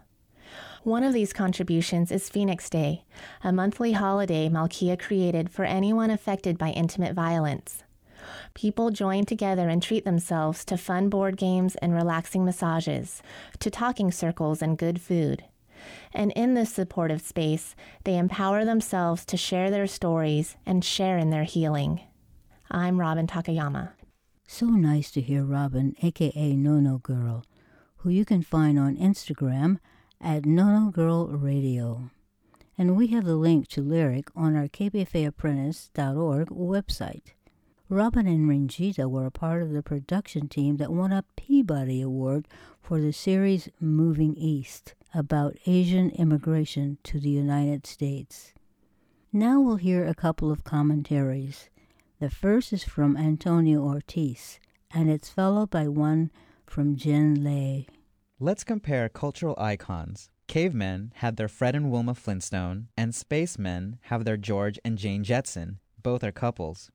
One 0.84 1.04
of 1.04 1.14
these 1.14 1.32
contributions 1.32 2.12
is 2.12 2.30
Phoenix 2.30 2.70
Day, 2.70 3.06
a 3.42 3.54
monthly 3.54 3.94
holiday 3.94 4.50
Malkia 4.50 5.00
created 5.00 5.50
for 5.50 5.64
anyone 5.64 6.10
affected 6.10 6.58
by 6.58 6.72
intimate 6.72 7.14
violence. 7.14 7.84
People 8.54 8.92
join 8.92 9.26
together 9.26 9.70
and 9.70 9.82
treat 9.82 10.06
themselves 10.06 10.66
to 10.66 10.78
fun 10.78 11.10
board 11.10 11.38
games 11.38 11.76
and 11.76 11.94
relaxing 11.94 12.44
massages, 12.44 13.22
to 13.60 13.70
talking 13.70 14.12
circles 14.12 14.62
and 14.62 14.78
good 14.78 15.00
food. 15.00 15.46
And 16.14 16.32
in 16.34 16.54
this 16.54 16.74
supportive 16.74 17.22
space, 17.22 17.76
they 18.04 18.18
empower 18.18 18.66
themselves 18.66 19.26
to 19.26 19.38
share 19.38 19.72
their 19.72 19.88
stories 19.88 20.58
and 20.66 20.84
share 20.84 21.18
in 21.18 21.30
their 21.30 21.44
healing. 21.44 22.02
I'm 22.74 23.00
Robin 23.00 23.28
Takayama. 23.28 23.92
So 24.48 24.66
nice 24.66 25.12
to 25.12 25.22
hear 25.22 25.44
Robin, 25.44 25.96
aka 26.02 26.56
Nono 26.56 26.98
Girl, 26.98 27.46
who 27.98 28.10
you 28.10 28.26
can 28.26 28.42
find 28.42 28.80
on 28.80 28.98
Instagram 28.98 29.78
at 30.20 30.46
Nono 30.46 30.90
Girl 30.90 31.28
Radio. 31.28 32.10
and 32.76 32.98
we 32.98 33.08
have 33.08 33.26
the 33.26 33.36
link 33.36 33.68
to 33.68 33.82
Lyric 33.84 34.30
on 34.36 34.56
our 34.56 34.68
kpfaapprentice.org 34.68 36.48
website. 36.48 37.34
Robin 37.90 38.26
and 38.26 38.50
Ranjita 38.50 39.08
were 39.08 39.28
a 39.28 39.32
part 39.32 39.62
of 39.62 39.72
the 39.72 39.84
production 39.84 40.48
team 40.48 40.78
that 40.78 40.92
won 40.92 41.12
a 41.12 41.24
Peabody 41.36 42.02
Award 42.02 42.48
for 42.82 43.00
the 43.00 43.14
series 43.14 43.70
Moving 43.80 44.36
East 44.36 44.96
about 45.14 45.56
Asian 45.68 46.10
immigration 46.10 46.98
to 47.04 47.20
the 47.20 47.30
United 47.30 47.86
States. 47.86 48.54
Now 49.32 49.62
we'll 49.62 49.76
hear 49.76 50.08
a 50.08 50.16
couple 50.16 50.50
of 50.52 50.64
commentaries. 50.64 51.70
The 52.24 52.30
first 52.30 52.72
is 52.72 52.86
from 52.86 53.18
Antonio 53.18 53.84
Ortiz, 53.84 54.58
and 54.92 55.10
it's 55.10 55.28
followed 55.28 55.70
by 55.70 55.90
one 55.90 56.32
from 56.66 56.96
Jen 56.96 57.44
Lay. 57.44 57.86
Let's 58.40 58.64
compare 58.64 59.10
cultural 59.10 59.56
icons. 59.58 60.30
Cavemen 60.48 61.12
had 61.16 61.36
their 61.36 61.50
Fred 61.50 61.76
and 61.76 61.92
Wilma 61.92 62.16
Flintstone, 62.16 62.88
and 62.96 63.14
spacemen 63.14 63.98
have 64.04 64.24
their 64.24 64.38
George 64.38 64.80
and 64.86 64.98
Jane 64.98 65.26
Jetson. 65.26 65.80
Both 66.02 66.24
are 66.24 66.32
couples. 66.32 66.90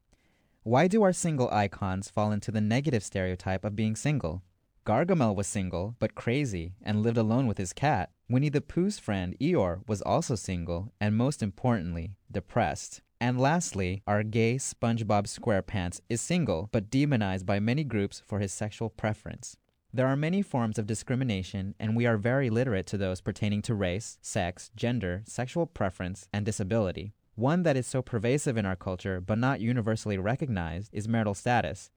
Why 0.62 0.89
do 0.89 1.03
our 1.03 1.12
single 1.12 1.51
icons 1.51 2.09
fall 2.09 2.33
into 2.33 2.51
the 2.51 2.62
negative 2.62 3.05
stereotype 3.05 3.66
of 3.66 3.76
being 3.76 3.97
single? 3.97 4.43
Gargamel 4.87 5.37
was 5.37 5.47
single, 5.47 5.95
but 5.99 6.14
crazy, 6.14 6.72
and 6.83 7.03
lived 7.03 7.18
alone 7.18 7.47
with 7.47 7.59
his 7.59 7.74
cat. 7.74 8.12
Winnie 8.31 8.49
the 8.49 8.62
Pooh's 8.62 8.99
friend 8.99 9.37
Eeyore 9.39 9.87
was 9.87 10.01
also 10.01 10.37
single, 10.37 10.95
and 10.99 11.18
most 11.18 11.43
importantly, 11.43 12.16
depressed. 12.33 13.03
And 13.21 13.41
lastly, 13.41 14.03
our 14.07 14.23
gay 14.23 14.57
SpongeBob 14.57 15.25
SquarePants 15.27 16.01
is 16.09 16.21
single, 16.21 16.69
but 16.71 16.91
demonized 16.91 17.47
by 17.47 17.59
many 17.59 17.83
groups 17.83 18.23
for 18.25 18.39
his 18.39 18.53
sexual 18.53 18.91
preference. 18.91 19.57
There 19.93 20.07
are 20.07 20.16
many 20.16 20.43
forms 20.43 20.79
of 20.79 20.87
discrimination, 20.87 21.75
and 21.81 21.97
we 21.97 22.07
are 22.07 22.16
very 22.16 22.49
literate 22.51 22.87
to 22.89 22.99
those 22.99 23.21
pertaining 23.21 23.62
to 23.62 23.75
race, 23.75 24.19
sex, 24.21 24.71
gender, 24.77 25.23
sexual 25.27 25.66
preference, 25.66 26.29
and 26.33 26.47
disability. 26.47 27.12
One 27.35 27.62
that 27.64 27.77
is 27.77 27.87
so 27.87 28.03
pervasive 28.03 28.57
in 28.57 28.66
our 28.66 28.77
culture 28.77 29.21
but 29.21 29.39
not 29.39 29.61
universally 29.61 30.19
recognized 30.19 30.91
is 30.93 31.09
marital 31.09 31.35
status. 31.35 31.91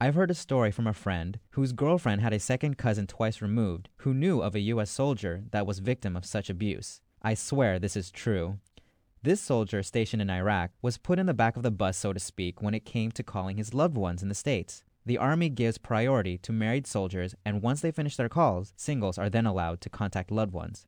I've 0.00 0.14
heard 0.14 0.30
a 0.30 0.34
story 0.34 0.70
from 0.70 0.86
a 0.86 0.92
friend 0.92 1.38
whose 1.50 1.72
girlfriend 1.72 2.20
had 2.20 2.32
a 2.32 2.38
second 2.38 2.78
cousin 2.78 3.06
twice 3.06 3.42
removed 3.42 3.88
who 3.98 4.14
knew 4.14 4.40
of 4.40 4.54
a 4.54 4.60
U.S. 4.60 4.90
soldier 4.90 5.44
that 5.50 5.66
was 5.66 5.78
victim 5.78 6.16
of 6.16 6.24
such 6.24 6.48
abuse. 6.48 7.00
I 7.22 7.34
swear 7.34 7.78
this 7.78 7.96
is 7.96 8.10
true. 8.10 8.58
This 9.24 9.40
soldier 9.40 9.82
stationed 9.82 10.20
in 10.20 10.28
Iraq 10.28 10.72
was 10.82 10.98
put 10.98 11.18
in 11.18 11.24
the 11.24 11.32
back 11.32 11.56
of 11.56 11.62
the 11.62 11.70
bus, 11.70 11.96
so 11.96 12.12
to 12.12 12.20
speak, 12.20 12.60
when 12.60 12.74
it 12.74 12.84
came 12.84 13.10
to 13.12 13.22
calling 13.22 13.56
his 13.56 13.72
loved 13.72 13.96
ones 13.96 14.22
in 14.22 14.28
the 14.28 14.34
States. 14.34 14.84
The 15.06 15.16
Army 15.16 15.48
gives 15.48 15.78
priority 15.78 16.36
to 16.36 16.52
married 16.52 16.86
soldiers, 16.86 17.34
and 17.42 17.62
once 17.62 17.80
they 17.80 17.90
finish 17.90 18.16
their 18.16 18.28
calls, 18.28 18.74
singles 18.76 19.16
are 19.16 19.30
then 19.30 19.46
allowed 19.46 19.80
to 19.80 19.88
contact 19.88 20.30
loved 20.30 20.52
ones. 20.52 20.84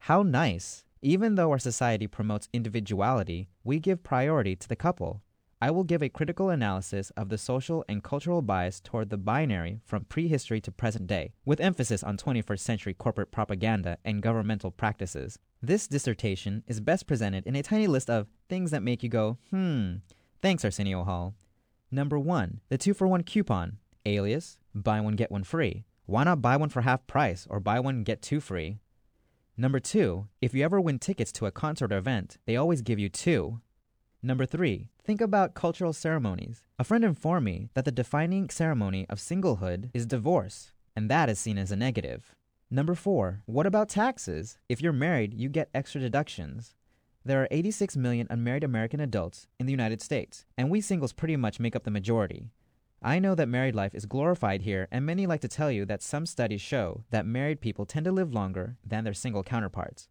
How 0.00 0.24
nice! 0.24 0.82
Even 1.02 1.36
though 1.36 1.52
our 1.52 1.60
society 1.60 2.08
promotes 2.08 2.48
individuality, 2.52 3.48
we 3.62 3.78
give 3.78 4.02
priority 4.02 4.56
to 4.56 4.68
the 4.68 4.74
couple. 4.74 5.22
I 5.60 5.72
will 5.72 5.82
give 5.82 6.02
a 6.02 6.08
critical 6.08 6.50
analysis 6.50 7.10
of 7.16 7.30
the 7.30 7.38
social 7.38 7.84
and 7.88 8.02
cultural 8.02 8.42
bias 8.42 8.80
toward 8.80 9.10
the 9.10 9.16
binary 9.16 9.80
from 9.84 10.04
prehistory 10.04 10.60
to 10.60 10.70
present 10.70 11.08
day, 11.08 11.32
with 11.44 11.60
emphasis 11.60 12.04
on 12.04 12.16
21st 12.16 12.60
century 12.60 12.94
corporate 12.94 13.32
propaganda 13.32 13.98
and 14.04 14.22
governmental 14.22 14.70
practices. 14.70 15.40
This 15.60 15.88
dissertation 15.88 16.62
is 16.68 16.78
best 16.78 17.08
presented 17.08 17.44
in 17.44 17.56
a 17.56 17.64
tiny 17.64 17.88
list 17.88 18.08
of 18.08 18.28
things 18.48 18.70
that 18.70 18.84
make 18.84 19.02
you 19.02 19.08
go, 19.08 19.38
hmm. 19.50 19.94
Thanks, 20.40 20.64
Arsenio 20.64 21.02
Hall. 21.02 21.34
Number 21.90 22.18
one, 22.20 22.60
the 22.68 22.78
two 22.78 22.94
for 22.94 23.08
one 23.08 23.24
coupon, 23.24 23.78
alias, 24.06 24.58
buy 24.72 25.00
one, 25.00 25.16
get 25.16 25.32
one 25.32 25.42
free. 25.42 25.84
Why 26.06 26.22
not 26.22 26.40
buy 26.40 26.56
one 26.56 26.68
for 26.68 26.82
half 26.82 27.04
price 27.08 27.48
or 27.50 27.58
buy 27.58 27.80
one, 27.80 28.04
get 28.04 28.22
two 28.22 28.38
free? 28.38 28.78
Number 29.56 29.80
two, 29.80 30.28
if 30.40 30.54
you 30.54 30.64
ever 30.64 30.80
win 30.80 31.00
tickets 31.00 31.32
to 31.32 31.46
a 31.46 31.50
concert 31.50 31.92
or 31.92 31.98
event, 31.98 32.36
they 32.46 32.54
always 32.54 32.82
give 32.82 33.00
you 33.00 33.08
two. 33.08 33.60
Number 34.20 34.46
three, 34.46 34.88
think 35.04 35.20
about 35.20 35.54
cultural 35.54 35.92
ceremonies. 35.92 36.62
A 36.76 36.82
friend 36.82 37.04
informed 37.04 37.44
me 37.44 37.68
that 37.74 37.84
the 37.84 37.92
defining 37.92 38.50
ceremony 38.50 39.06
of 39.08 39.18
singlehood 39.18 39.90
is 39.94 40.06
divorce, 40.06 40.72
and 40.96 41.08
that 41.08 41.28
is 41.28 41.38
seen 41.38 41.56
as 41.56 41.70
a 41.70 41.76
negative. 41.76 42.34
Number 42.68 42.96
four, 42.96 43.42
what 43.46 43.64
about 43.64 43.88
taxes? 43.88 44.58
If 44.68 44.82
you're 44.82 44.92
married, 44.92 45.34
you 45.34 45.48
get 45.48 45.70
extra 45.72 46.00
deductions. 46.00 46.74
There 47.24 47.40
are 47.40 47.48
86 47.52 47.96
million 47.96 48.26
unmarried 48.28 48.64
American 48.64 48.98
adults 48.98 49.46
in 49.60 49.66
the 49.66 49.72
United 49.72 50.02
States, 50.02 50.44
and 50.56 50.68
we 50.68 50.80
singles 50.80 51.12
pretty 51.12 51.36
much 51.36 51.60
make 51.60 51.76
up 51.76 51.84
the 51.84 51.90
majority. 51.92 52.50
I 53.00 53.20
know 53.20 53.36
that 53.36 53.48
married 53.48 53.76
life 53.76 53.94
is 53.94 54.06
glorified 54.06 54.62
here, 54.62 54.88
and 54.90 55.06
many 55.06 55.28
like 55.28 55.42
to 55.42 55.48
tell 55.48 55.70
you 55.70 55.84
that 55.84 56.02
some 56.02 56.26
studies 56.26 56.60
show 56.60 57.04
that 57.10 57.24
married 57.24 57.60
people 57.60 57.86
tend 57.86 58.04
to 58.06 58.12
live 58.12 58.34
longer 58.34 58.78
than 58.84 59.04
their 59.04 59.14
single 59.14 59.44
counterparts. 59.44 60.08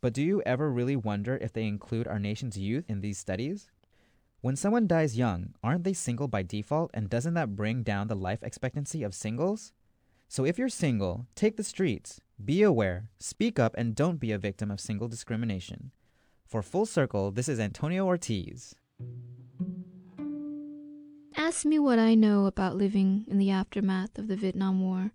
But 0.00 0.14
do 0.14 0.22
you 0.22 0.42
ever 0.46 0.72
really 0.72 0.96
wonder 0.96 1.36
if 1.36 1.52
they 1.52 1.66
include 1.66 2.08
our 2.08 2.18
nation's 2.18 2.56
youth 2.56 2.84
in 2.88 3.00
these 3.00 3.18
studies? 3.18 3.70
When 4.40 4.56
someone 4.56 4.86
dies 4.86 5.18
young, 5.18 5.52
aren't 5.62 5.84
they 5.84 5.92
single 5.92 6.26
by 6.26 6.42
default, 6.42 6.90
and 6.94 7.10
doesn't 7.10 7.34
that 7.34 7.54
bring 7.54 7.82
down 7.82 8.08
the 8.08 8.14
life 8.14 8.42
expectancy 8.42 9.02
of 9.02 9.14
singles? 9.14 9.74
So 10.28 10.46
if 10.46 10.58
you're 10.58 10.70
single, 10.70 11.26
take 11.34 11.58
the 11.58 11.64
streets, 11.64 12.22
be 12.42 12.62
aware, 12.62 13.10
speak 13.18 13.58
up, 13.58 13.74
and 13.76 13.94
don't 13.94 14.18
be 14.18 14.32
a 14.32 14.38
victim 14.38 14.70
of 14.70 14.80
single 14.80 15.08
discrimination. 15.08 15.90
For 16.46 16.62
Full 16.62 16.86
Circle, 16.86 17.32
this 17.32 17.48
is 17.48 17.60
Antonio 17.60 18.06
Ortiz. 18.06 18.74
Ask 21.36 21.66
me 21.66 21.78
what 21.78 21.98
I 21.98 22.14
know 22.14 22.46
about 22.46 22.76
living 22.76 23.26
in 23.28 23.36
the 23.36 23.50
aftermath 23.50 24.18
of 24.18 24.28
the 24.28 24.36
Vietnam 24.36 24.80
War, 24.80 25.12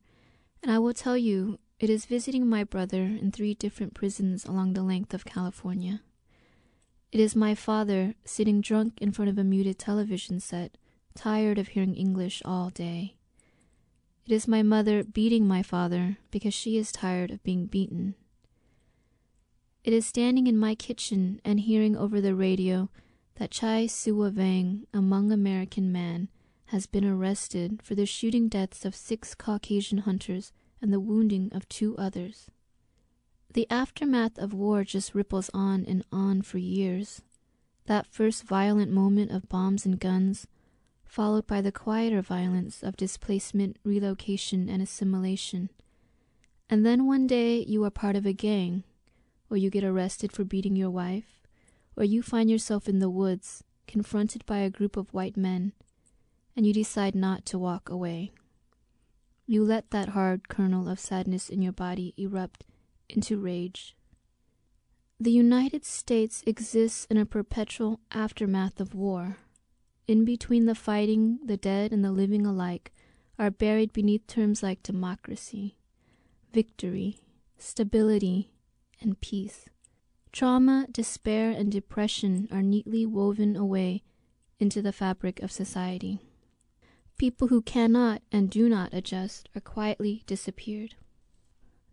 and 0.61 0.71
I 0.71 0.77
will 0.77 0.93
tell 0.93 1.17
you 1.17 1.57
it 1.80 1.89
is 1.89 2.05
visiting 2.05 2.47
my 2.47 2.63
brother 2.63 3.01
in 3.01 3.32
three 3.32 3.53
different 3.53 3.93
prisons 3.93 4.45
along 4.45 4.73
the 4.73 4.84
length 4.84 5.13
of 5.13 5.26
California. 5.26 6.01
It 7.11 7.19
is 7.19 7.36
my 7.36 7.53
father 7.53 8.15
sitting 8.23 8.61
drunk 8.61 9.01
in 9.01 9.11
front 9.11 9.30
of 9.30 9.38
a 9.38 9.43
muted 9.43 9.78
television 9.78 10.39
set, 10.39 10.78
tired 11.15 11.57
of 11.57 11.69
hearing 11.69 11.95
English 11.95 12.41
all 12.45 12.69
day. 12.69 13.15
It 14.26 14.32
is 14.32 14.47
my 14.47 14.63
mother 14.63 15.03
beating 15.03 15.47
my 15.47 15.61
father 15.61 16.17
because 16.32 16.53
she 16.53 16.78
is 16.78 16.91
tired 16.91 17.30
of 17.30 17.43
being 17.43 17.67
beaten. 17.67 18.15
It 19.84 19.93
is 19.93 20.05
standing 20.05 20.47
in 20.47 20.57
my 20.57 20.76
kitchen 20.76 21.39
and 21.45 21.59
hearing 21.59 21.95
over 21.95 22.19
the 22.19 22.34
radio 22.34 22.89
that 23.36 23.51
Chai 23.51 23.86
Soua 23.86 24.32
Vang, 24.32 24.88
a 24.93 24.97
Hmong 24.97 25.32
American 25.32 25.91
man, 25.91 26.30
has 26.67 26.88
been 26.88 27.05
arrested 27.05 27.82
for 27.84 27.93
the 27.93 28.05
shooting 28.05 28.47
deaths 28.47 28.84
of 28.84 28.95
six 28.95 29.36
Caucasian 29.36 29.99
hunters 29.99 30.51
and 30.86 30.93
the 30.93 30.99
wounding 30.99 31.49
of 31.51 31.67
two 31.67 31.97
others. 31.97 32.47
The 33.51 33.65
aftermath 33.71 34.38
of 34.38 34.53
war 34.53 34.83
just 34.83 35.15
ripples 35.15 35.49
on 35.51 35.83
and 35.83 36.05
on 36.11 36.43
for 36.43 36.59
years. 36.59 37.23
That 37.88 38.05
first 38.05 38.43
violent 38.43 38.91
moment 38.91 39.31
of 39.31 39.49
bombs 39.49 39.88
and 39.88 39.99
guns, 39.99 40.45
followed 41.03 41.47
by 41.47 41.61
the 41.61 41.71
quieter 41.71 42.21
violence 42.21 42.83
of 42.83 42.97
displacement, 42.97 43.77
relocation, 43.83 44.69
and 44.69 44.79
assimilation. 44.79 45.71
And 46.69 46.86
then 46.86 47.07
one 47.07 47.25
day 47.25 47.65
you 47.67 47.83
are 47.83 47.89
part 47.89 48.15
of 48.15 48.27
a 48.27 48.33
gang, 48.33 48.83
or 49.49 49.57
you 49.57 49.71
get 49.71 49.83
arrested 49.83 50.31
for 50.31 50.43
beating 50.43 50.75
your 50.75 50.91
wife, 50.91 51.41
or 51.97 52.03
you 52.03 52.21
find 52.21 52.47
yourself 52.47 52.88
in 52.88 52.99
the 52.99 53.09
woods, 53.09 53.63
confronted 53.88 54.45
by 54.45 54.59
a 54.59 54.69
group 54.69 54.97
of 54.97 55.11
white 55.15 55.36
men, 55.36 55.73
and 56.55 56.67
you 56.67 56.73
decide 56.73 57.15
not 57.15 57.43
to 57.47 57.57
walk 57.57 57.89
away. 57.89 58.33
You 59.47 59.63
let 59.63 59.91
that 59.91 60.09
hard 60.09 60.49
kernel 60.49 60.89
of 60.89 60.99
sadness 60.99 61.49
in 61.49 61.61
your 61.61 61.71
body 61.71 62.13
erupt 62.17 62.65
into 63.07 63.37
rage. 63.37 63.95
The 65.19 65.31
United 65.31 65.85
States 65.85 66.43
exists 66.47 67.05
in 67.09 67.17
a 67.17 67.25
perpetual 67.25 67.99
aftermath 68.11 68.79
of 68.79 68.95
war. 68.95 69.37
In 70.07 70.25
between 70.25 70.65
the 70.65 70.75
fighting, 70.75 71.39
the 71.43 71.57
dead, 71.57 71.93
and 71.93 72.03
the 72.03 72.11
living 72.11 72.45
alike 72.45 72.91
are 73.37 73.51
buried 73.51 73.93
beneath 73.93 74.25
terms 74.27 74.63
like 74.63 74.83
democracy, 74.83 75.77
victory, 76.51 77.19
stability, 77.57 78.51
and 78.99 79.19
peace. 79.21 79.69
Trauma, 80.31 80.87
despair, 80.91 81.51
and 81.51 81.71
depression 81.71 82.47
are 82.51 82.61
neatly 82.61 83.05
woven 83.05 83.55
away 83.55 84.03
into 84.59 84.81
the 84.81 84.91
fabric 84.91 85.41
of 85.41 85.51
society. 85.51 86.19
People 87.18 87.47
who 87.47 87.61
cannot 87.61 88.22
and 88.32 88.49
do 88.49 88.68
not 88.68 88.93
adjust 88.93 89.47
are 89.55 89.61
quietly 89.61 90.24
disappeared. 90.28 90.95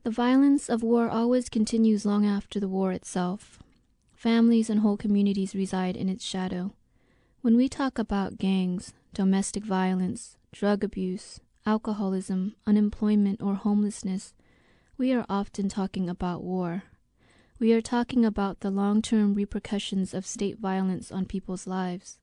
The 0.03 0.11
violence 0.11 0.69
of 0.69 0.83
war 0.83 1.09
always 1.09 1.49
continues 1.49 2.05
long 2.05 2.27
after 2.27 2.59
the 2.59 2.69
war 2.69 2.91
itself. 2.91 3.63
Families 4.13 4.69
and 4.69 4.81
whole 4.81 4.97
communities 4.97 5.55
reside 5.55 5.97
in 5.97 6.09
its 6.09 6.25
shadow. 6.25 6.75
When 7.41 7.57
we 7.57 7.69
talk 7.69 7.99
about 7.99 8.39
gangs, 8.39 8.95
domestic 9.15 9.65
violence, 9.65 10.37
drug 10.53 10.83
abuse, 10.83 11.41
alcoholism, 11.65 12.57
unemployment, 12.67 13.41
or 13.41 13.55
homelessness, 13.55 14.35
we 14.99 15.13
are 15.13 15.27
often 15.29 15.69
talking 15.69 16.09
about 16.09 16.43
war. 16.43 16.83
We 17.61 17.73
are 17.73 17.81
talking 17.81 18.25
about 18.25 18.61
the 18.61 18.71
long 18.71 19.03
term 19.03 19.35
repercussions 19.35 20.15
of 20.15 20.27
state 20.27 20.59
violence 20.59 21.13
on 21.13 21.27
people's 21.27 21.69
lives. 21.69 22.19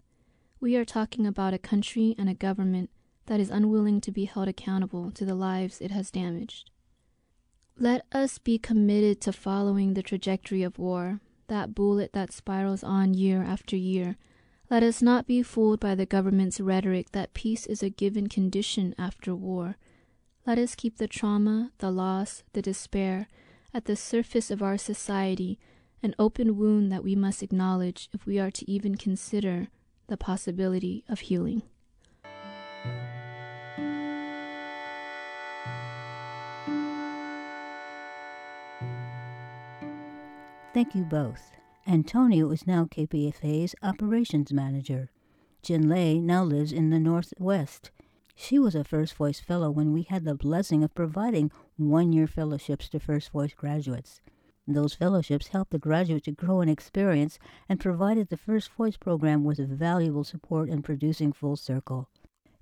We 0.61 0.75
are 0.75 0.83
talking 0.83 1.25
about 1.25 1.53
a 1.53 1.57
country 1.57 2.15
and 2.17 2.29
a 2.29 2.33
government 2.33 2.89
that 3.27 3.39
is 3.39 3.49
unwilling 3.49 4.01
to 4.01 4.11
be 4.11 4.25
held 4.25 4.49
accountable 4.49 5.09
to 5.11 5.23
the 5.23 5.33
lives 5.33 5.79
it 5.79 5.91
has 5.91 6.11
damaged. 6.11 6.69
Let 7.77 8.05
us 8.11 8.39
be 8.39 8.57
committed 8.57 9.21
to 9.21 9.31
following 9.31 9.93
the 9.93 10.03
trajectory 10.03 10.63
of 10.63 10.77
war, 10.77 11.21
that 11.47 11.73
bullet 11.73 12.11
that 12.11 12.33
spirals 12.33 12.83
on 12.83 13.13
year 13.13 13.41
after 13.41 13.77
year. 13.77 14.17
Let 14.69 14.83
us 14.83 15.01
not 15.01 15.25
be 15.25 15.41
fooled 15.43 15.79
by 15.79 15.95
the 15.95 16.05
government's 16.05 16.59
rhetoric 16.59 17.13
that 17.13 17.33
peace 17.33 17.65
is 17.65 17.81
a 17.81 17.89
given 17.89 18.27
condition 18.27 18.93
after 18.97 19.33
war. 19.33 19.77
Let 20.45 20.57
us 20.57 20.75
keep 20.75 20.97
the 20.97 21.07
trauma, 21.07 21.71
the 21.77 21.89
loss, 21.89 22.43
the 22.51 22.61
despair 22.61 23.29
at 23.73 23.85
the 23.85 23.95
surface 23.95 24.51
of 24.51 24.61
our 24.61 24.77
society, 24.77 25.57
an 26.03 26.15
open 26.19 26.57
wound 26.57 26.91
that 26.91 27.03
we 27.03 27.15
must 27.15 27.41
acknowledge 27.41 28.09
if 28.11 28.25
we 28.25 28.37
are 28.39 28.51
to 28.51 28.69
even 28.69 28.95
consider 28.95 29.69
the 30.09 30.17
possibility 30.17 31.03
of 31.07 31.21
healing. 31.21 31.61
Thank 40.73 40.93
you 40.93 41.03
both. 41.03 41.51
Antonio 41.87 42.51
is 42.51 42.67
now 42.67 42.85
KPFA's 42.85 43.75
operations 43.81 44.53
manager. 44.53 45.09
Jin 45.61 45.89
Lei 45.89 46.19
now 46.19 46.43
lives 46.43 46.71
in 46.71 46.89
the 46.89 46.99
Northwest. 46.99 47.91
She 48.35 48.57
was 48.57 48.75
a 48.75 48.83
First 48.83 49.15
Voice 49.15 49.39
Fellow 49.39 49.69
when 49.69 49.91
we 49.91 50.03
had 50.03 50.23
the 50.23 50.35
blessing 50.35 50.83
of 50.83 50.95
providing 50.95 51.51
one 51.75 52.13
year 52.13 52.27
fellowships 52.27 52.87
to 52.89 52.99
First 52.99 53.31
Voice 53.31 53.53
graduates. 53.53 54.21
Those 54.71 54.93
fellowships 54.93 55.47
helped 55.47 55.71
the 55.71 55.79
graduate 55.79 56.25
to 56.25 56.31
grow 56.31 56.61
in 56.61 56.69
experience 56.69 57.39
and 57.67 57.79
provided 57.79 58.29
the 58.29 58.37
First 58.37 58.71
Voice 58.73 58.97
program 58.97 59.43
with 59.43 59.57
valuable 59.57 60.23
support 60.23 60.69
in 60.69 60.83
producing 60.83 61.33
Full 61.33 61.55
Circle. 61.55 62.07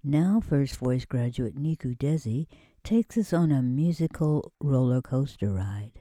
Now, 0.05 0.39
First 0.39 0.77
Voice 0.77 1.03
graduate 1.03 1.57
Niku 1.57 1.97
Desi 1.97 2.47
takes 2.81 3.17
us 3.17 3.33
on 3.33 3.51
a 3.51 3.61
musical 3.61 4.53
roller 4.61 5.01
coaster 5.01 5.51
ride. 5.51 5.91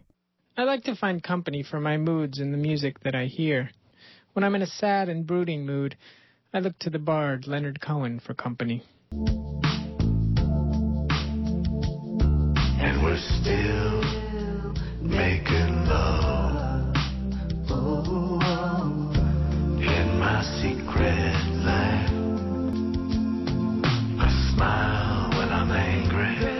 I 0.56 0.62
like 0.62 0.84
to 0.84 0.94
find 0.94 1.20
company 1.20 1.64
for 1.64 1.80
my 1.80 1.96
moods 1.96 2.38
in 2.38 2.52
the 2.52 2.56
music 2.56 3.00
that 3.00 3.16
I 3.16 3.24
hear. 3.24 3.70
When 4.34 4.44
I'm 4.44 4.54
in 4.54 4.62
a 4.62 4.66
sad 4.68 5.08
and 5.08 5.26
brooding 5.26 5.66
mood, 5.66 5.96
I 6.54 6.60
look 6.60 6.78
to 6.80 6.90
the 6.90 7.00
bard 7.00 7.48
Leonard 7.48 7.80
Cohen 7.80 8.20
for 8.20 8.32
company. 8.32 8.84
And 12.78 13.02
we're 13.02 13.18
still 13.18 14.05
making 15.08 15.86
love 15.86 16.94
in 19.80 20.18
my 20.18 20.42
secret 20.60 21.34
life. 21.64 22.10
I 24.18 24.52
smile 24.54 25.30
when 25.38 25.48
I'm 25.52 25.70
angry. 25.70 26.55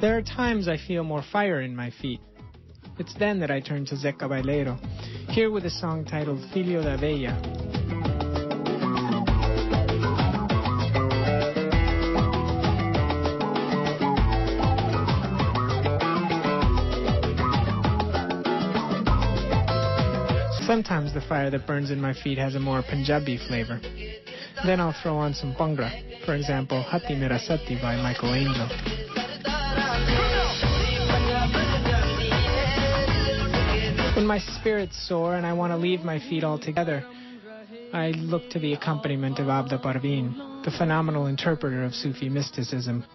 There 0.00 0.16
are 0.16 0.22
times 0.22 0.68
I 0.68 0.76
feel 0.76 1.02
more 1.02 1.24
fire 1.32 1.60
in 1.60 1.74
my 1.74 1.90
feet. 1.90 2.20
It's 3.00 3.14
then 3.18 3.40
that 3.40 3.50
I 3.50 3.58
turn 3.58 3.84
to 3.86 3.96
Zeca 3.96 4.28
Baleiro, 4.28 4.78
here 5.28 5.50
with 5.50 5.64
a 5.64 5.70
song 5.70 6.04
titled 6.04 6.38
Filio 6.54 6.82
da 6.82 6.96
Veia. 6.96 7.34
Sometimes 20.64 21.12
the 21.12 21.22
fire 21.28 21.50
that 21.50 21.66
burns 21.66 21.90
in 21.90 22.00
my 22.00 22.14
feet 22.14 22.38
has 22.38 22.54
a 22.54 22.60
more 22.60 22.84
Punjabi 22.88 23.36
flavor. 23.48 23.80
Then 24.64 24.78
I'll 24.78 24.94
throw 25.02 25.16
on 25.16 25.34
some 25.34 25.54
Bhangra, 25.56 25.90
for 26.24 26.36
example, 26.36 26.82
Hati 26.82 27.16
Mera 27.16 27.40
Sati 27.40 27.76
by 27.82 27.96
Michael 27.96 28.32
Angel. 28.32 29.07
My 34.28 34.40
spirits 34.40 35.08
soar 35.08 35.36
and 35.36 35.46
I 35.46 35.54
want 35.54 35.72
to 35.72 35.78
leave 35.78 36.00
my 36.04 36.18
feet 36.18 36.44
altogether, 36.44 37.02
I 37.94 38.10
look 38.10 38.50
to 38.50 38.58
the 38.58 38.74
accompaniment 38.74 39.38
of 39.38 39.46
Abida 39.46 39.82
Parveen, 39.82 40.62
the 40.66 40.70
phenomenal 40.70 41.28
interpreter 41.28 41.82
of 41.82 41.94
Sufi 41.94 42.28
mysticism. 42.28 43.06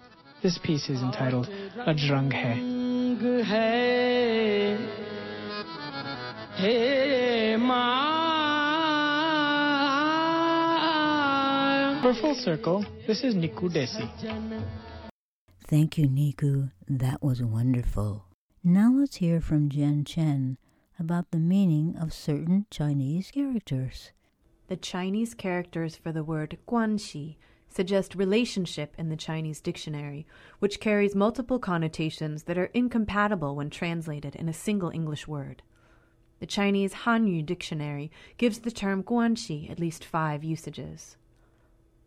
This 0.42 0.58
piece 0.58 0.90
is 0.90 1.04
entitled 1.04 1.50
Aaj 1.86 2.10
Rang 2.10 2.32
Hai. 2.32 2.56
For 12.02 12.14
Full 12.22 12.34
Circle, 12.34 12.88
this 13.06 13.24
is 13.24 13.36
Niku 13.36 13.70
Desi. 13.70 14.10
Thank 15.68 16.00
you, 16.00 16.08
Niku. 16.08 16.72
That 16.90 17.22
was 17.22 17.44
wonderful. 17.44 18.26
Now 18.64 18.92
let's 18.92 19.18
hear 19.18 19.40
from 19.40 19.70
Jen 19.70 20.06
Chen 20.06 20.58
about 21.00 21.32
the 21.32 21.40
meaning 21.40 21.96
of 21.98 22.14
certain 22.14 22.66
Chinese 22.70 23.32
characters. 23.32 24.12
The 24.68 24.78
Chinese 24.78 25.34
characters 25.34 25.96
for 25.96 26.12
the 26.12 26.24
word 26.24 26.58
guanxi 26.68 27.38
suggest 27.68 28.16
relationship 28.16 28.94
in 28.98 29.10
the 29.10 29.18
Chinese 29.18 29.60
dictionary, 29.60 30.26
which 30.60 30.80
carries 30.80 31.16
multiple 31.16 31.60
connotations 31.60 32.44
that 32.44 32.58
are 32.58 32.70
incompatible 32.74 33.56
when 33.56 33.70
translated 33.70 34.36
in 34.36 34.48
a 34.48 34.54
single 34.54 34.92
English 34.92 35.28
word. 35.28 35.64
The 36.40 36.46
Chinese 36.46 36.94
Hanyu 36.94 37.46
dictionary 37.46 38.12
gives 38.38 38.60
the 38.60 38.72
term 38.72 39.04
guanxi 39.04 39.70
at 39.70 39.80
least 39.80 40.06
five 40.06 40.44
usages. 40.44 41.18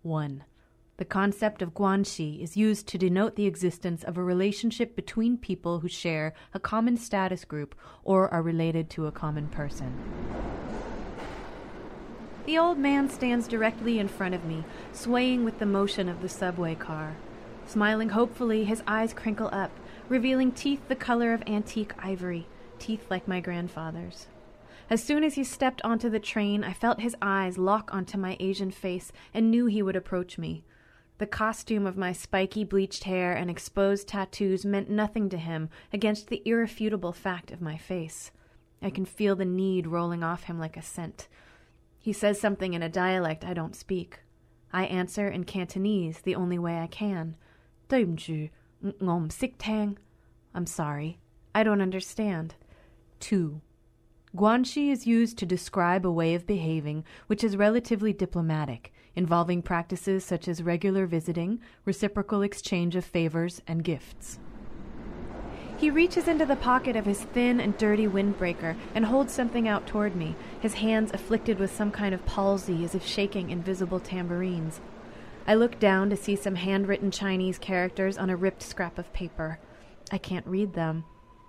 1. 0.02 0.44
The 0.98 1.04
concept 1.04 1.60
of 1.60 1.74
guanxi 1.74 2.42
is 2.42 2.56
used 2.56 2.86
to 2.88 2.96
denote 2.96 3.36
the 3.36 3.44
existence 3.44 4.02
of 4.02 4.16
a 4.16 4.22
relationship 4.22 4.96
between 4.96 5.36
people 5.36 5.80
who 5.80 5.88
share 5.88 6.32
a 6.54 6.58
common 6.58 6.96
status 6.96 7.44
group 7.44 7.74
or 8.02 8.32
are 8.32 8.40
related 8.40 8.88
to 8.90 9.06
a 9.06 9.12
common 9.12 9.48
person. 9.48 9.94
The 12.46 12.56
old 12.56 12.78
man 12.78 13.10
stands 13.10 13.46
directly 13.46 13.98
in 13.98 14.08
front 14.08 14.34
of 14.34 14.46
me, 14.46 14.64
swaying 14.92 15.44
with 15.44 15.58
the 15.58 15.66
motion 15.66 16.08
of 16.08 16.22
the 16.22 16.30
subway 16.30 16.74
car. 16.74 17.14
Smiling 17.66 18.10
hopefully, 18.10 18.64
his 18.64 18.82
eyes 18.86 19.12
crinkle 19.12 19.50
up, 19.52 19.72
revealing 20.08 20.50
teeth 20.50 20.88
the 20.88 20.96
color 20.96 21.34
of 21.34 21.42
antique 21.46 21.92
ivory, 21.98 22.46
teeth 22.78 23.10
like 23.10 23.28
my 23.28 23.40
grandfather's. 23.40 24.28
As 24.88 25.02
soon 25.02 25.24
as 25.24 25.34
he 25.34 25.44
stepped 25.44 25.82
onto 25.84 26.08
the 26.08 26.20
train, 26.20 26.64
I 26.64 26.72
felt 26.72 27.00
his 27.00 27.16
eyes 27.20 27.58
lock 27.58 27.92
onto 27.92 28.16
my 28.16 28.38
Asian 28.40 28.70
face 28.70 29.12
and 29.34 29.50
knew 29.50 29.66
he 29.66 29.82
would 29.82 29.96
approach 29.96 30.38
me. 30.38 30.64
The 31.18 31.26
costume 31.26 31.86
of 31.86 31.96
my 31.96 32.12
spiky 32.12 32.62
bleached 32.62 33.04
hair 33.04 33.32
and 33.32 33.50
exposed 33.50 34.08
tattoos 34.08 34.66
meant 34.66 34.90
nothing 34.90 35.30
to 35.30 35.38
him 35.38 35.70
against 35.90 36.28
the 36.28 36.42
irrefutable 36.44 37.12
fact 37.12 37.50
of 37.50 37.62
my 37.62 37.78
face. 37.78 38.32
I 38.82 38.90
can 38.90 39.06
feel 39.06 39.34
the 39.34 39.46
need 39.46 39.86
rolling 39.86 40.22
off 40.22 40.44
him 40.44 40.58
like 40.58 40.76
a 40.76 40.82
scent. 40.82 41.28
He 41.98 42.12
says 42.12 42.38
something 42.38 42.74
in 42.74 42.82
a 42.82 42.90
dialect 42.90 43.44
I 43.44 43.54
don't 43.54 43.74
speak. 43.74 44.20
I 44.72 44.84
answer 44.84 45.26
in 45.26 45.44
Cantonese 45.44 46.20
the 46.20 46.34
only 46.34 46.58
way 46.58 46.78
I 46.78 46.86
can. 46.86 47.36
ngom 47.88 49.32
sik 49.32 49.54
tang. 49.58 49.98
I'm 50.54 50.66
sorry. 50.66 51.18
I 51.54 51.62
don't 51.62 51.80
understand. 51.80 52.56
2. 53.20 53.62
Guanxi 54.36 54.90
is 54.90 55.06
used 55.06 55.38
to 55.38 55.46
describe 55.46 56.04
a 56.04 56.12
way 56.12 56.34
of 56.34 56.46
behaving 56.46 57.04
which 57.26 57.42
is 57.42 57.56
relatively 57.56 58.12
diplomatic 58.12 58.92
involving 59.16 59.62
practices 59.62 60.24
such 60.24 60.46
as 60.46 60.62
regular 60.62 61.06
visiting, 61.06 61.60
reciprocal 61.84 62.42
exchange 62.42 62.94
of 62.94 63.04
favors, 63.04 63.62
and 63.66 63.82
gifts. 63.82 64.38
He 65.78 65.90
reaches 65.90 66.26
into 66.28 66.46
the 66.46 66.56
pocket 66.56 66.96
of 66.96 67.04
his 67.04 67.22
thin 67.22 67.60
and 67.60 67.76
dirty 67.76 68.06
windbreaker 68.06 68.76
and 68.94 69.04
holds 69.04 69.32
something 69.32 69.68
out 69.68 69.86
toward 69.86 70.16
me, 70.16 70.34
his 70.60 70.74
hands 70.74 71.10
afflicted 71.12 71.58
with 71.58 71.74
some 71.74 71.90
kind 71.90 72.14
of 72.14 72.24
palsy 72.24 72.84
as 72.84 72.94
if 72.94 73.04
shaking 73.04 73.50
invisible 73.50 74.00
tambourines. 74.00 74.80
I 75.46 75.54
look 75.54 75.78
down 75.78 76.08
to 76.10 76.16
see 76.16 76.34
some 76.34 76.54
handwritten 76.54 77.10
Chinese 77.10 77.58
characters 77.58 78.16
on 78.16 78.30
a 78.30 78.36
ripped 78.36 78.62
scrap 78.62 78.98
of 78.98 79.12
paper. 79.12 79.58
I 80.10 80.18
can't 80.18 80.46
read 80.46 80.72
them. 80.72 81.04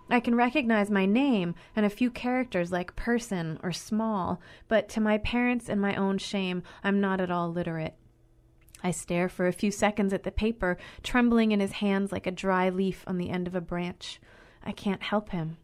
I 0.09 0.19
can 0.19 0.35
recognize 0.35 0.89
my 0.89 1.05
name 1.05 1.55
and 1.75 1.85
a 1.85 1.89
few 1.89 2.09
characters 2.09 2.71
like 2.71 2.95
person 2.95 3.59
or 3.61 3.71
small, 3.73 4.39
but 4.67 4.87
to 4.89 5.01
my 5.01 5.17
parents 5.17 5.69
and 5.69 5.81
my 5.81 5.95
own 5.95 6.17
shame, 6.17 6.63
I'm 6.83 7.01
not 7.01 7.19
at 7.19 7.31
all 7.31 7.51
literate. 7.51 7.95
I 8.83 8.91
stare 8.91 9.27
for 9.27 9.47
a 9.47 9.53
few 9.53 9.71
seconds 9.71 10.13
at 10.13 10.23
the 10.23 10.31
paper, 10.31 10.77
trembling 11.03 11.51
in 11.51 11.59
his 11.59 11.73
hands 11.73 12.11
like 12.11 12.27
a 12.27 12.31
dry 12.31 12.69
leaf 12.69 13.03
on 13.07 13.17
the 13.17 13.29
end 13.29 13.47
of 13.47 13.55
a 13.55 13.61
branch. 13.61 14.21
I 14.63 14.71
can't 14.71 15.03
help 15.03 15.31
him. 15.31 15.57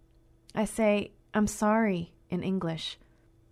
I 0.56 0.66
say, 0.66 1.12
I'm 1.34 1.48
sorry, 1.48 2.14
in 2.30 2.44
English. 2.44 2.98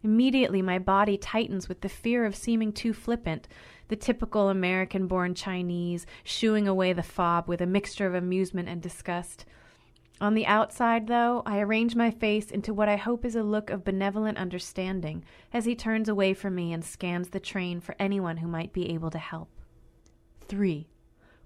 Immediately, 0.03 0.61
my 0.61 0.79
body 0.79 1.17
tightens 1.17 1.69
with 1.69 1.81
the 1.81 1.89
fear 1.89 2.25
of 2.25 2.35
seeming 2.35 2.73
too 2.73 2.91
flippant, 2.91 3.47
the 3.87 3.95
typical 3.95 4.49
American 4.49 5.07
born 5.07 5.35
Chinese, 5.35 6.05
shooing 6.23 6.67
away 6.67 6.91
the 6.91 7.03
fob 7.03 7.47
with 7.47 7.61
a 7.61 7.67
mixture 7.67 8.07
of 8.07 8.15
amusement 8.15 8.67
and 8.67 8.81
disgust. 8.81 9.45
On 10.21 10.35
the 10.35 10.45
outside, 10.45 11.07
though, 11.07 11.41
I 11.47 11.59
arrange 11.59 11.95
my 11.95 12.11
face 12.11 12.51
into 12.51 12.75
what 12.75 12.87
I 12.87 12.95
hope 12.95 13.25
is 13.25 13.35
a 13.35 13.41
look 13.41 13.71
of 13.71 13.83
benevolent 13.83 14.37
understanding 14.37 15.25
as 15.51 15.65
he 15.65 15.73
turns 15.73 16.07
away 16.07 16.35
from 16.35 16.53
me 16.53 16.71
and 16.71 16.85
scans 16.85 17.29
the 17.29 17.39
train 17.39 17.79
for 17.79 17.95
anyone 17.97 18.37
who 18.37 18.47
might 18.47 18.71
be 18.71 18.91
able 18.91 19.09
to 19.09 19.17
help. 19.17 19.49
3. 20.47 20.87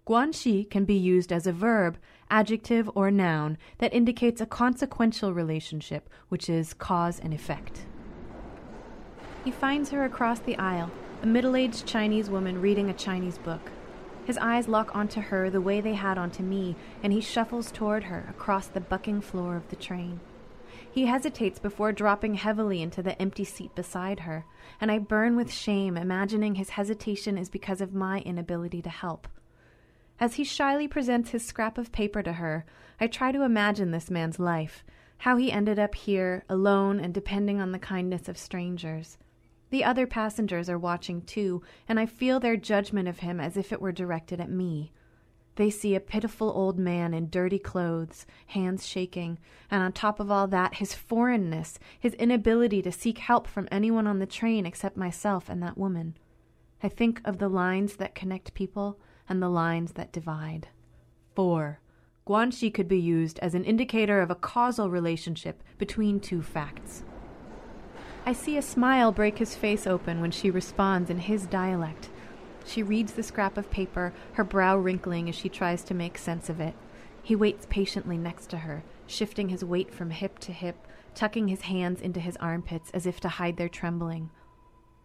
Guanxi 0.06 0.70
can 0.70 0.84
be 0.84 0.94
used 0.94 1.32
as 1.32 1.48
a 1.48 1.54
verb, 1.54 1.98
adjective, 2.30 2.90
or 2.96 3.10
noun 3.10 3.58
that 3.78 3.94
indicates 3.94 4.42
a 4.42 4.46
consequential 4.46 5.34
relationship, 5.34 6.10
which 6.28 6.50
is 6.50 6.74
cause 6.74 7.18
and 7.18 7.34
effect. 7.34 7.86
He 9.46 9.52
finds 9.52 9.92
her 9.92 10.04
across 10.04 10.40
the 10.40 10.58
aisle, 10.58 10.92
a 11.24 11.26
middle 11.26 11.56
aged 11.56 11.86
Chinese 11.86 12.30
woman 12.30 12.62
reading 12.62 12.90
a 12.90 12.94
Chinese 12.94 13.38
book. 13.38 13.72
His 14.26 14.38
eyes 14.40 14.68
lock 14.68 14.96
onto 14.96 15.22
her 15.22 15.50
the 15.50 15.62
way 15.62 15.82
they 15.82 15.94
had 15.94 16.18
onto 16.18 16.42
me, 16.42 16.76
and 17.04 17.14
he 17.14 17.22
shuffles 17.22 17.72
toward 17.72 18.06
her 18.06 18.26
across 18.30 18.68
the 18.68 18.82
bucking 18.82 19.22
floor 19.22 19.56
of 19.56 19.70
the 19.70 19.76
train. 19.76 20.20
He 20.92 21.06
hesitates 21.06 21.60
before 21.60 21.92
dropping 21.92 22.36
heavily 22.36 22.82
into 22.82 23.04
the 23.04 23.22
empty 23.22 23.44
seat 23.44 23.76
beside 23.76 24.22
her, 24.22 24.46
and 24.82 24.92
I 24.92 24.98
burn 24.98 25.36
with 25.36 25.52
shame, 25.52 25.96
imagining 25.96 26.56
his 26.56 26.72
hesitation 26.72 27.38
is 27.38 27.50
because 27.50 27.82
of 27.82 27.94
my 27.94 28.22
inability 28.22 28.82
to 28.82 28.90
help. 28.90 29.28
As 30.20 30.36
he 30.36 30.44
shyly 30.44 30.88
presents 30.88 31.32
his 31.32 31.46
scrap 31.46 31.78
of 31.78 31.92
paper 31.92 32.24
to 32.24 32.34
her, 32.34 32.66
I 33.00 33.08
try 33.08 33.32
to 33.32 33.44
imagine 33.44 33.92
this 33.92 34.10
man's 34.10 34.40
life, 34.40 34.84
how 35.20 35.38
he 35.38 35.52
ended 35.52 35.78
up 35.78 35.94
here, 35.96 36.46
alone 36.50 37.00
and 37.00 37.14
depending 37.14 37.60
on 37.60 37.74
the 37.74 37.80
kindness 37.80 38.28
of 38.30 38.38
strangers. 38.38 39.18
The 39.76 39.84
other 39.84 40.08
passengers 40.08 40.70
are 40.70 40.80
watching 40.80 41.22
too, 41.24 41.62
and 41.86 42.00
I 42.00 42.06
feel 42.06 42.40
their 42.40 42.56
judgment 42.56 43.10
of 43.10 43.20
him 43.20 43.42
as 43.42 43.58
if 43.58 43.74
it 43.74 43.82
were 43.82 43.92
directed 43.92 44.40
at 44.40 44.50
me. 44.50 44.94
They 45.56 45.70
see 45.70 45.96
a 45.96 46.00
pitiful 46.00 46.50
old 46.50 46.80
man 46.80 47.14
in 47.14 47.30
dirty 47.30 47.60
clothes, 47.60 48.26
hands 48.46 48.88
shaking, 48.88 49.38
and 49.70 49.84
on 49.84 49.92
top 49.92 50.22
of 50.22 50.32
all 50.32 50.48
that, 50.48 50.76
his 50.76 50.94
foreignness, 50.94 51.78
his 52.00 52.14
inability 52.14 52.82
to 52.84 52.92
seek 52.94 53.18
help 53.18 53.48
from 53.48 53.68
anyone 53.70 54.08
on 54.08 54.20
the 54.20 54.26
train 54.26 54.66
except 54.66 54.96
myself 54.96 55.50
and 55.50 55.62
that 55.62 55.78
woman. 55.78 56.16
I 56.82 56.88
think 56.88 57.20
of 57.26 57.40
the 57.40 57.50
lines 57.50 57.98
that 57.98 58.16
connect 58.16 58.54
people 58.54 58.98
and 59.28 59.44
the 59.44 59.50
lines 59.50 59.92
that 59.96 60.14
divide. 60.14 60.70
4. 61.36 61.82
Guanxi 62.26 62.74
could 62.74 62.88
be 62.88 63.02
used 63.02 63.40
as 63.40 63.54
an 63.54 63.66
indicator 63.66 64.22
of 64.22 64.32
a 64.32 64.36
causal 64.36 64.90
relationship 64.90 65.62
between 65.78 66.22
two 66.22 66.42
facts. 66.42 67.04
I 68.28 68.34
see 68.34 68.58
a 68.58 68.62
smile 68.64 69.12
break 69.12 69.38
his 69.38 69.56
face 69.56 69.86
open 69.86 70.20
when 70.20 70.32
she 70.32 70.50
responds 70.50 71.12
in 71.12 71.20
his 71.20 71.46
dialect. 71.46 72.10
She 72.66 72.82
reads 72.82 73.14
the 73.14 73.22
scrap 73.22 73.56
of 73.56 73.70
paper, 73.70 74.14
her 74.34 74.44
brow 74.44 74.78
wrinkling 74.78 75.30
as 75.30 75.36
she 75.36 75.48
tries 75.48 75.84
to 75.84 75.94
make 75.94 76.18
sense 76.18 76.50
of 76.50 76.60
it. 76.60 76.74
He 77.22 77.36
waits 77.36 77.68
patiently 77.70 78.18
next 78.18 78.48
to 78.48 78.58
her, 78.58 78.84
shifting 79.06 79.50
his 79.50 79.64
weight 79.64 79.94
from 79.94 80.10
hip 80.10 80.40
to 80.40 80.52
hip, 80.52 80.88
tucking 81.14 81.50
his 81.50 81.62
hands 81.62 82.02
into 82.02 82.20
his 82.20 82.36
armpits 82.38 82.90
as 82.92 83.06
if 83.06 83.20
to 83.20 83.30
hide 83.30 83.58
their 83.58 83.70
trembling. 83.70 84.32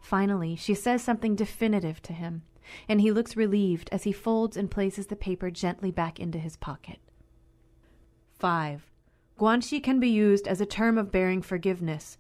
Finally, 0.01 0.57
she 0.57 0.75
says 0.75 1.03
something 1.03 1.37
definitive 1.37 2.01
to 2.01 2.15
him, 2.15 2.43
and 2.89 3.03
he 3.03 3.11
looks 3.11 3.37
relieved 3.37 3.91
as 3.93 4.05
he 4.05 4.13
folds 4.13 4.57
and 4.57 4.71
places 4.71 5.09
the 5.09 5.17
paper 5.17 5.51
gently 5.51 5.91
back 5.91 6.19
into 6.19 6.39
his 6.39 6.57
pocket. 6.57 6.99
5. 8.39 8.87
Guanxi 9.39 9.83
can 9.83 10.01
be 10.01 10.09
used 10.09 10.49
as 10.49 10.63
a 10.63 10.67
term 10.67 10.97
of 10.97 11.13
bearing 11.13 11.43
forgiveness. 11.43 12.17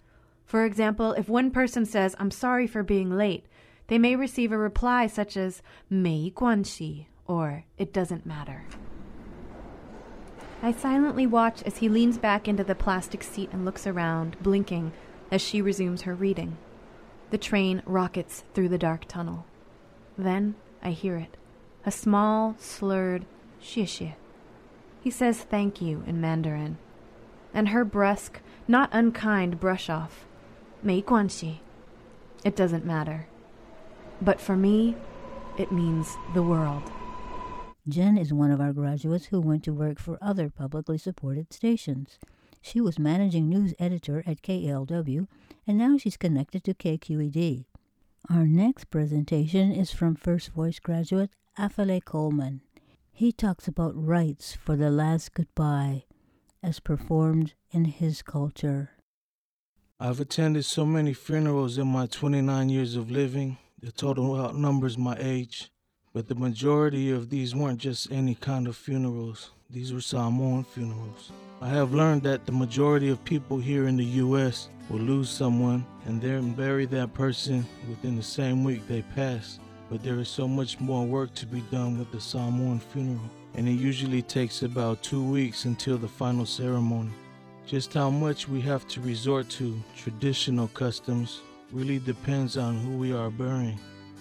For 0.50 0.64
example, 0.64 1.12
if 1.12 1.28
one 1.28 1.52
person 1.52 1.86
says, 1.86 2.16
I'm 2.18 2.32
sorry 2.32 2.66
for 2.66 2.82
being 2.82 3.08
late, 3.08 3.46
they 3.86 3.98
may 3.98 4.16
receive 4.16 4.50
a 4.50 4.58
reply 4.58 5.06
such 5.06 5.36
as, 5.36 5.62
Mei 5.88 6.32
Guanxi, 6.34 7.06
or 7.28 7.62
It 7.78 7.92
doesn't 7.92 8.26
matter. 8.26 8.64
I 10.60 10.72
silently 10.72 11.24
watch 11.24 11.62
as 11.62 11.76
he 11.76 11.88
leans 11.88 12.18
back 12.18 12.48
into 12.48 12.64
the 12.64 12.74
plastic 12.74 13.22
seat 13.22 13.50
and 13.52 13.64
looks 13.64 13.86
around, 13.86 14.42
blinking, 14.42 14.90
as 15.30 15.40
she 15.40 15.62
resumes 15.62 16.02
her 16.02 16.16
reading. 16.16 16.56
The 17.30 17.38
train 17.38 17.80
rockets 17.86 18.42
through 18.52 18.70
the 18.70 18.76
dark 18.76 19.04
tunnel. 19.06 19.46
Then 20.18 20.56
I 20.82 20.90
hear 20.90 21.16
it 21.16 21.36
a 21.86 21.92
small, 21.92 22.56
slurred 22.58 23.24
xie 23.62 24.14
He 25.00 25.10
says 25.12 25.42
thank 25.42 25.80
you 25.80 26.02
in 26.08 26.20
Mandarin. 26.20 26.78
And 27.54 27.68
her 27.68 27.84
brusque, 27.84 28.40
not 28.66 28.90
unkind 28.92 29.60
brush 29.60 29.88
off. 29.88 30.26
Mei 30.82 31.02
guanxi. 31.02 31.58
It 32.42 32.56
doesn't 32.56 32.86
matter. 32.86 33.26
But 34.22 34.40
for 34.40 34.56
me, 34.56 34.96
it 35.58 35.70
means 35.70 36.16
the 36.32 36.42
world. 36.42 36.90
Jen 37.86 38.16
is 38.16 38.32
one 38.32 38.50
of 38.50 38.60
our 38.60 38.72
graduates 38.72 39.26
who 39.26 39.40
went 39.40 39.62
to 39.64 39.74
work 39.74 39.98
for 39.98 40.16
other 40.22 40.48
publicly 40.48 40.96
supported 40.96 41.52
stations. 41.52 42.18
She 42.62 42.80
was 42.80 42.98
managing 42.98 43.48
news 43.48 43.74
editor 43.78 44.22
at 44.26 44.42
KALW, 44.42 45.26
and 45.66 45.78
now 45.78 45.98
she's 45.98 46.16
connected 46.16 46.64
to 46.64 46.74
KQED. 46.74 47.66
Our 48.30 48.46
next 48.46 48.90
presentation 48.90 49.72
is 49.72 49.90
from 49.92 50.14
First 50.14 50.50
Voice 50.52 50.78
graduate 50.78 51.30
Afale 51.58 52.00
Coleman. 52.02 52.62
He 53.12 53.32
talks 53.32 53.68
about 53.68 53.92
rites 53.94 54.56
for 54.62 54.76
the 54.76 54.90
last 54.90 55.34
goodbye 55.34 56.04
as 56.62 56.80
performed 56.80 57.54
in 57.70 57.86
his 57.86 58.22
culture. 58.22 58.92
I've 60.02 60.18
attended 60.18 60.64
so 60.64 60.86
many 60.86 61.12
funerals 61.12 61.76
in 61.76 61.86
my 61.86 62.06
29 62.06 62.70
years 62.70 62.96
of 62.96 63.10
living, 63.10 63.58
the 63.82 63.92
total 63.92 64.34
outnumbers 64.34 64.96
my 64.96 65.14
age. 65.20 65.70
But 66.14 66.26
the 66.26 66.34
majority 66.34 67.10
of 67.10 67.28
these 67.28 67.54
weren't 67.54 67.80
just 67.80 68.10
any 68.10 68.34
kind 68.34 68.66
of 68.66 68.78
funerals, 68.78 69.50
these 69.68 69.92
were 69.92 70.00
Samoan 70.00 70.64
funerals. 70.64 71.32
I 71.60 71.68
have 71.68 71.92
learned 71.92 72.22
that 72.22 72.46
the 72.46 72.52
majority 72.52 73.10
of 73.10 73.22
people 73.26 73.58
here 73.58 73.88
in 73.88 73.98
the 73.98 74.04
U.S. 74.24 74.70
will 74.88 75.00
lose 75.00 75.28
someone 75.28 75.84
and 76.06 76.18
then 76.18 76.54
bury 76.54 76.86
that 76.86 77.12
person 77.12 77.66
within 77.86 78.16
the 78.16 78.22
same 78.22 78.64
week 78.64 78.88
they 78.88 79.02
pass. 79.14 79.58
But 79.90 80.02
there 80.02 80.18
is 80.18 80.30
so 80.30 80.48
much 80.48 80.80
more 80.80 81.04
work 81.04 81.34
to 81.34 81.46
be 81.46 81.60
done 81.70 81.98
with 81.98 82.10
the 82.10 82.22
Samoan 82.22 82.80
funeral, 82.80 83.30
and 83.52 83.68
it 83.68 83.72
usually 83.72 84.22
takes 84.22 84.62
about 84.62 85.02
two 85.02 85.22
weeks 85.22 85.66
until 85.66 85.98
the 85.98 86.08
final 86.08 86.46
ceremony. 86.46 87.12
Just 87.70 87.94
how 87.94 88.10
much 88.10 88.48
we 88.48 88.60
have 88.62 88.88
to 88.88 89.00
resort 89.00 89.48
to 89.50 89.80
traditional 89.96 90.66
customs 90.74 91.40
really 91.70 92.00
depends 92.00 92.56
on 92.56 92.76
who 92.76 92.96
we 92.98 93.12
are 93.12 93.30
burying. 93.30 93.78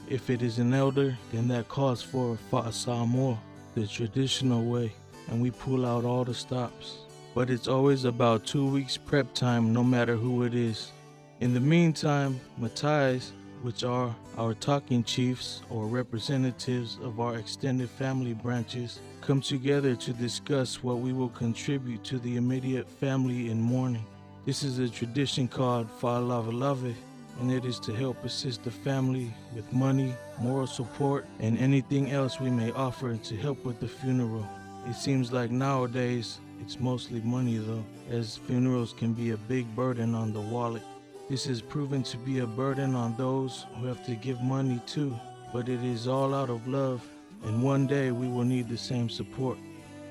If 0.08 0.30
it 0.30 0.44
is 0.44 0.60
an 0.60 0.72
elder, 0.72 1.18
then 1.32 1.48
that 1.48 1.68
calls 1.68 2.04
for 2.04 2.38
fa'asamoa, 2.52 3.40
the 3.74 3.88
traditional 3.88 4.64
way, 4.66 4.94
and 5.30 5.42
we 5.42 5.50
pull 5.50 5.84
out 5.84 6.06
all 6.06 6.24
the 6.24 6.34
stops. 6.36 7.00
But 7.34 7.50
it's 7.50 7.68
always 7.68 8.06
about 8.06 8.46
two 8.46 8.68
weeks 8.68 8.98
prep 8.98 9.34
time, 9.34 9.74
no 9.74 9.84
matter 9.84 10.16
who 10.16 10.44
it 10.44 10.54
is. 10.54 10.92
In 11.40 11.56
the 11.56 11.60
meantime, 11.60 12.40
Matais, 12.62 13.32
which 13.64 13.84
are 13.84 14.16
our 14.38 14.54
talking 14.54 15.04
chiefs 15.04 15.64
or 15.72 15.88
representatives 15.88 17.00
of 17.02 17.20
our 17.20 17.38
extended 17.38 17.90
family 17.90 18.34
branches, 18.34 19.00
come 19.30 19.42
together 19.42 19.96
to 19.96 20.12
discuss 20.12 20.82
what 20.82 20.98
we 20.98 21.14
will 21.14 21.30
contribute 21.30 22.04
to 22.04 22.18
the 22.18 22.36
immediate 22.36 22.90
family 22.90 23.52
in 23.52 23.62
mourning. 23.62 24.04
This 24.44 24.64
is 24.64 24.80
a 24.80 24.90
tradition 24.90 25.48
called 25.48 25.88
Fa'alavelave, 26.02 26.96
and 27.40 27.52
it 27.52 27.64
is 27.64 27.80
to 27.82 27.94
help 27.94 28.26
assist 28.26 28.64
the 28.64 28.72
family 28.72 29.32
with 29.56 29.72
money, 29.72 30.16
moral 30.40 30.66
support, 30.66 31.28
and 31.40 31.60
anything 31.60 32.10
else 32.10 32.40
we 32.40 32.50
may 32.50 32.72
offer 32.72 33.16
to 33.16 33.38
help 33.38 33.64
with 33.64 33.80
the 33.80 33.88
funeral. 33.88 34.50
It 34.88 34.96
seems 34.96 35.32
like 35.32 35.52
nowadays 35.52 36.40
it's 36.60 36.80
mostly 36.80 37.22
money 37.22 37.60
though, 37.60 37.86
as 38.10 38.36
funerals 38.36 38.94
can 38.94 39.14
be 39.14 39.30
a 39.30 39.38
big 39.38 39.68
burden 39.76 40.16
on 40.16 40.34
the 40.34 40.42
wallet. 40.42 40.82
This 41.30 41.46
has 41.46 41.62
proven 41.62 42.02
to 42.02 42.18
be 42.18 42.40
a 42.40 42.48
burden 42.48 42.96
on 42.96 43.16
those 43.16 43.68
who 43.76 43.86
have 43.86 44.04
to 44.08 44.16
give 44.16 44.42
money 44.42 44.82
too, 44.88 45.16
but 45.54 45.70
it 45.70 45.84
is 45.84 46.08
all 46.08 46.34
out 46.34 46.50
of 46.50 46.68
love, 46.68 47.08
and 47.44 47.64
one 47.64 47.88
day 47.88 48.12
we 48.12 48.28
will 48.28 48.44
need 48.44 48.70
the 48.70 48.78
same 48.78 49.10
support. 49.10 49.58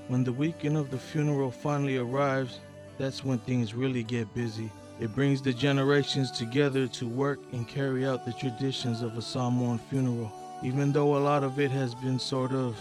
When 0.09 0.25
the 0.25 0.33
weekend 0.33 0.77
of 0.77 0.91
the 0.91 0.99
funeral 0.99 1.51
finally 1.51 1.99
arrives, 1.99 2.61
that's 2.99 3.25
when 3.25 3.39
things 3.39 3.75
really 3.75 4.03
get 4.03 4.35
busy. 4.35 4.71
It 5.01 5.15
brings 5.15 5.41
the 5.41 5.53
generations 5.53 6.31
together 6.31 6.89
to 6.89 7.07
work 7.07 7.39
and 7.53 7.69
carry 7.69 8.07
out 8.07 8.25
the 8.25 8.33
traditions 8.33 9.03
of 9.03 9.17
a 9.17 9.23
Samoan 9.23 9.79
funeral. 9.79 10.33
Even 10.65 10.91
though 10.91 11.17
a 11.17 11.19
lot 11.19 11.45
of 11.45 11.61
it 11.61 11.71
has 11.71 11.95
been 11.95 12.19
sort 12.19 12.53
of, 12.53 12.77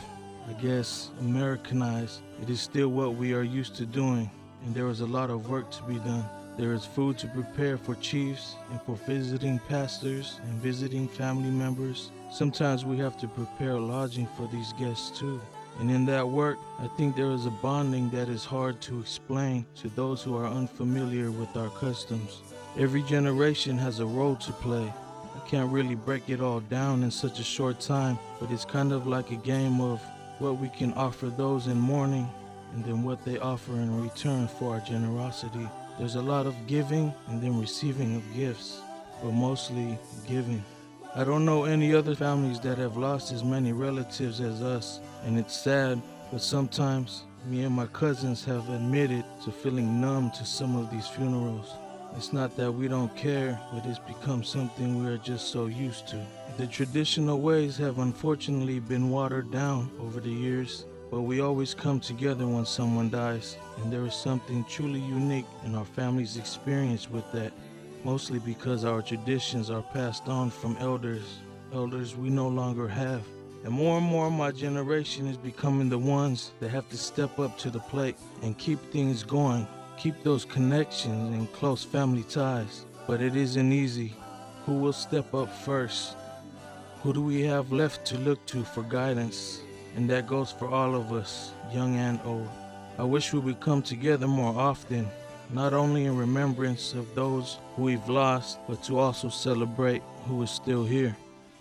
I 0.50 0.54
guess, 0.54 1.12
Americanized, 1.20 2.22
it 2.42 2.50
is 2.50 2.60
still 2.60 2.88
what 2.90 3.16
we 3.16 3.34
are 3.34 3.44
used 3.44 3.76
to 3.76 3.86
doing, 3.86 4.32
and 4.66 4.74
there 4.74 4.88
is 4.88 5.02
a 5.02 5.06
lot 5.06 5.30
of 5.30 5.50
work 5.50 5.70
to 5.72 5.84
be 5.84 6.00
done. 6.00 6.26
There 6.58 6.74
is 6.74 6.86
food 6.86 7.20
to 7.20 7.28
prepare 7.28 7.78
for 7.78 7.94
chiefs 7.96 8.56
and 8.72 8.82
for 8.82 8.96
visiting 8.96 9.60
pastors 9.70 10.40
and 10.44 10.54
visiting 10.54 11.08
family 11.08 11.52
members. 11.52 12.10
Sometimes 12.30 12.86
we 12.86 12.98
have 12.98 13.18
to 13.18 13.28
prepare 13.28 13.80
lodging 13.80 14.28
for 14.36 14.48
these 14.48 14.74
guests 14.74 15.18
too. 15.18 15.40
And 15.80 15.90
in 15.92 16.06
that 16.08 16.28
work, 16.28 16.58
I 16.80 16.88
think 16.98 17.16
there 17.16 17.32
is 17.32 17.46
a 17.46 17.52
bonding 17.52 18.10
that 18.10 18.30
is 18.30 18.44
hard 18.44 18.82
to 18.82 19.00
explain 19.00 19.66
to 19.76 19.90
those 19.90 20.24
who 20.24 20.36
are 20.36 20.46
unfamiliar 20.46 21.32
with 21.32 21.56
our 21.56 21.70
customs. 21.70 22.42
Every 22.78 23.04
generation 23.04 23.78
has 23.78 24.00
a 24.00 24.06
role 24.06 24.36
to 24.36 24.52
play. 24.54 24.92
I 25.36 25.50
can't 25.50 25.72
really 25.72 25.96
break 25.96 26.30
it 26.30 26.42
all 26.42 26.60
down 26.62 27.04
in 27.04 27.12
such 27.12 27.40
a 27.40 27.44
short 27.44 27.80
time, 27.80 28.18
but 28.40 28.52
it's 28.52 28.66
kind 28.66 28.92
of 28.92 29.08
like 29.08 29.32
a 29.32 29.36
game 29.36 29.80
of 29.80 30.02
what 30.40 30.60
we 30.60 30.70
can 30.70 30.94
offer 30.94 31.28
those 31.28 31.68
in 31.68 31.80
mourning 31.80 32.30
and 32.74 32.84
then 32.84 33.04
what 33.04 33.24
they 33.24 33.38
offer 33.40 33.74
in 33.74 34.02
return 34.02 34.48
for 34.48 34.74
our 34.74 34.82
generosity. 34.82 35.68
There's 35.98 36.16
a 36.16 36.22
lot 36.22 36.46
of 36.46 36.56
giving 36.68 37.14
and 37.28 37.42
then 37.42 37.60
receiving 37.60 38.16
of 38.18 38.36
gifts, 38.36 38.82
but 39.24 39.32
mostly 39.32 39.98
giving. 40.28 40.64
I 41.18 41.24
don't 41.24 41.46
know 41.46 41.64
any 41.64 41.96
other 41.96 42.14
families 42.14 42.60
that 42.60 42.78
have 42.78 42.96
lost 42.96 43.32
as 43.32 43.44
many 43.44 43.74
relatives 43.74 44.40
as 44.40 44.62
us, 44.62 45.00
and 45.26 45.40
it's 45.40 45.56
sad, 45.56 46.00
but 46.32 46.44
sometimes 46.44 47.24
me 47.48 47.64
and 47.64 47.76
my 47.76 47.88
cousins 47.88 48.46
have 48.46 48.70
admitted 48.70 49.26
to 49.44 49.52
feeling 49.52 50.00
numb 50.00 50.30
to 50.38 50.46
some 50.46 50.76
of 50.76 50.92
these 50.92 51.08
funerals. 51.08 51.74
It's 52.16 52.34
not 52.34 52.56
that 52.58 52.72
we 52.72 52.88
don't 52.88 53.16
care, 53.16 53.60
but 53.74 53.84
it's 53.88 53.98
become 53.98 54.44
something 54.44 55.04
we 55.04 55.10
are 55.10 55.18
just 55.18 55.48
so 55.48 55.66
used 55.66 56.08
to. 56.10 56.24
The 56.58 56.68
traditional 56.68 57.42
ways 57.42 57.78
have 57.78 57.98
unfortunately 57.98 58.80
been 58.80 59.10
watered 59.10 59.50
down 59.50 59.90
over 60.00 60.20
the 60.20 60.30
years, 60.30 60.86
but 61.10 61.22
we 61.22 61.40
always 61.40 61.74
come 61.74 62.00
together 62.00 62.46
when 62.46 62.68
someone 62.68 63.10
dies, 63.10 63.58
and 63.78 63.92
there 63.92 64.06
is 64.06 64.14
something 64.14 64.64
truly 64.66 65.00
unique 65.00 65.48
in 65.66 65.74
our 65.74 65.86
family's 65.86 66.38
experience 66.38 67.10
with 67.10 67.26
that, 67.32 67.54
mostly 68.04 68.40
because 68.40 68.86
our 68.86 69.02
traditions 69.02 69.70
are 69.70 69.82
passed 69.82 70.28
on 70.28 70.50
from 70.50 70.78
elders, 70.80 71.40
elders 71.74 72.16
we 72.16 72.30
no 72.30 72.48
longer 72.48 72.88
have. 72.88 73.22
And 73.64 73.74
more 73.74 73.98
and 73.98 74.06
more, 74.06 74.32
my 74.32 74.52
generation 74.52 75.28
is 75.28 75.38
becoming 75.38 75.90
the 75.90 75.98
ones 75.98 76.52
that 76.60 76.70
have 76.70 76.88
to 76.90 76.98
step 76.98 77.40
up 77.40 77.58
to 77.60 77.70
the 77.70 77.80
plate 77.80 78.16
and 78.42 78.58
keep 78.58 78.80
things 78.92 79.24
going, 79.24 79.68
keep 79.98 80.24
those 80.24 80.46
connections 80.46 81.36
and 81.36 81.52
close 81.52 81.84
family 81.84 82.24
ties. 82.24 82.86
But 83.08 83.22
it 83.22 83.36
isn't 83.36 83.72
easy. 83.72 84.14
Who 84.66 84.74
will 84.74 84.94
step 84.94 85.34
up 85.34 85.54
first? 85.64 86.16
Who 87.02 87.14
do 87.14 87.22
we 87.22 87.42
have 87.44 87.72
left 87.72 88.06
to 88.08 88.18
look 88.18 88.46
to 88.48 88.64
for 88.64 88.84
guidance? 88.84 89.62
And 89.96 90.10
that 90.10 90.28
goes 90.28 90.52
for 90.52 90.70
all 90.70 90.94
of 90.96 91.12
us, 91.12 91.52
young 91.74 91.96
and 91.96 92.20
old. 92.26 92.50
I 93.00 93.04
wish 93.04 93.34
we 93.34 93.40
would 93.40 93.60
come 93.60 93.82
together 93.82 94.28
more 94.28 94.60
often, 94.60 95.08
not 95.52 95.74
only 95.74 96.06
in 96.06 96.18
remembrance 96.18 96.94
of 96.94 97.14
those 97.16 97.58
who 97.76 97.84
we've 97.84 98.10
lost, 98.10 98.60
but 98.68 98.84
to 98.84 99.00
also 99.00 99.30
celebrate 99.30 100.02
who 100.26 100.42
is 100.44 100.52
still 100.52 100.84
here. 100.84 101.16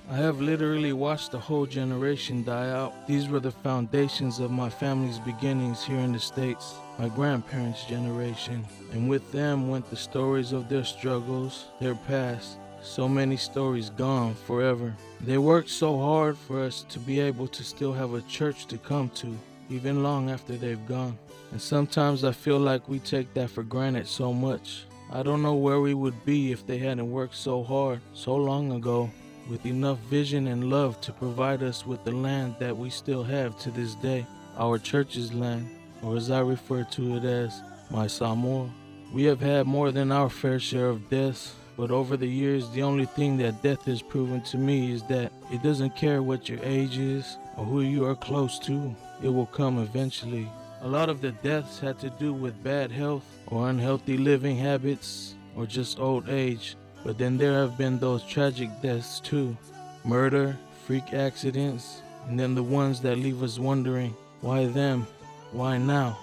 I 0.08 0.16
have 0.18 0.40
literally 0.40 0.92
watched 0.92 1.34
a 1.34 1.38
whole 1.38 1.66
generation 1.66 2.44
die 2.44 2.70
out. 2.70 3.08
These 3.08 3.28
were 3.28 3.40
the 3.40 3.50
foundations 3.50 4.38
of 4.38 4.52
my 4.52 4.70
family's 4.70 5.18
beginnings 5.18 5.84
here 5.84 5.98
in 5.98 6.12
the 6.12 6.20
States, 6.20 6.74
my 6.96 7.08
grandparents' 7.08 7.84
generation. 7.86 8.64
And 8.92 9.08
with 9.08 9.32
them 9.32 9.68
went 9.68 9.90
the 9.90 9.96
stories 9.96 10.52
of 10.52 10.68
their 10.68 10.84
struggles, 10.84 11.64
their 11.80 11.96
past. 11.96 12.58
So 12.82 13.08
many 13.08 13.36
stories 13.36 13.90
gone 13.90 14.36
forever. 14.46 14.94
They 15.20 15.38
worked 15.38 15.70
so 15.70 15.98
hard 15.98 16.38
for 16.38 16.62
us 16.62 16.84
to 16.90 17.00
be 17.00 17.18
able 17.18 17.48
to 17.48 17.64
still 17.64 17.92
have 17.92 18.14
a 18.14 18.22
church 18.22 18.66
to 18.66 18.78
come 18.78 19.08
to, 19.16 19.36
even 19.70 20.04
long 20.04 20.30
after 20.30 20.54
they've 20.54 20.86
gone. 20.86 21.18
And 21.56 21.62
sometimes 21.62 22.22
I 22.22 22.32
feel 22.32 22.58
like 22.58 22.86
we 22.86 22.98
take 22.98 23.32
that 23.32 23.48
for 23.48 23.62
granted 23.62 24.06
so 24.06 24.30
much. 24.30 24.84
I 25.10 25.22
don't 25.22 25.40
know 25.40 25.54
where 25.54 25.80
we 25.80 25.94
would 25.94 26.22
be 26.26 26.52
if 26.52 26.66
they 26.66 26.76
hadn't 26.76 27.10
worked 27.10 27.34
so 27.34 27.64
hard 27.64 28.02
so 28.12 28.36
long 28.36 28.72
ago 28.72 29.10
with 29.48 29.64
enough 29.64 29.96
vision 30.00 30.48
and 30.48 30.68
love 30.68 31.00
to 31.00 31.14
provide 31.14 31.62
us 31.62 31.86
with 31.86 32.04
the 32.04 32.12
land 32.12 32.56
that 32.58 32.76
we 32.76 32.90
still 32.90 33.24
have 33.24 33.58
to 33.60 33.70
this 33.70 33.94
day, 33.94 34.26
our 34.58 34.76
church's 34.78 35.32
land, 35.32 35.66
or 36.02 36.14
as 36.16 36.30
I 36.30 36.40
refer 36.40 36.84
to 36.84 37.16
it 37.16 37.24
as, 37.24 37.62
my 37.90 38.06
Samoa. 38.06 38.68
We 39.10 39.24
have 39.24 39.40
had 39.40 39.66
more 39.66 39.90
than 39.90 40.12
our 40.12 40.28
fair 40.28 40.60
share 40.60 40.90
of 40.90 41.08
deaths, 41.08 41.54
but 41.78 41.90
over 41.90 42.18
the 42.18 42.28
years, 42.28 42.68
the 42.68 42.82
only 42.82 43.06
thing 43.06 43.38
that 43.38 43.62
death 43.62 43.86
has 43.86 44.02
proven 44.02 44.42
to 44.42 44.58
me 44.58 44.92
is 44.92 45.04
that 45.04 45.32
it 45.50 45.62
doesn't 45.62 45.96
care 45.96 46.22
what 46.22 46.50
your 46.50 46.60
age 46.62 46.98
is 46.98 47.38
or 47.56 47.64
who 47.64 47.80
you 47.80 48.04
are 48.04 48.14
close 48.14 48.58
to, 48.58 48.94
it 49.22 49.30
will 49.30 49.46
come 49.46 49.78
eventually. 49.78 50.50
A 50.82 50.88
lot 50.88 51.08
of 51.08 51.20
the 51.20 51.32
deaths 51.32 51.78
had 51.80 51.98
to 52.00 52.10
do 52.10 52.32
with 52.32 52.62
bad 52.62 52.92
health 52.92 53.24
or 53.46 53.70
unhealthy 53.70 54.16
living 54.16 54.56
habits 54.56 55.34
or 55.56 55.66
just 55.66 55.98
old 55.98 56.28
age. 56.28 56.76
But 57.04 57.18
then 57.18 57.38
there 57.38 57.54
have 57.54 57.78
been 57.78 57.98
those 57.98 58.22
tragic 58.22 58.70
deaths 58.82 59.20
too 59.20 59.56
murder, 60.04 60.56
freak 60.86 61.12
accidents, 61.12 62.02
and 62.28 62.38
then 62.38 62.54
the 62.54 62.62
ones 62.62 63.00
that 63.00 63.18
leave 63.18 63.42
us 63.42 63.58
wondering 63.58 64.14
why 64.40 64.66
them? 64.66 65.06
Why 65.52 65.78
now? 65.78 66.18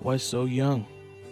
Why 0.00 0.16
so 0.16 0.44
young? 0.44 0.86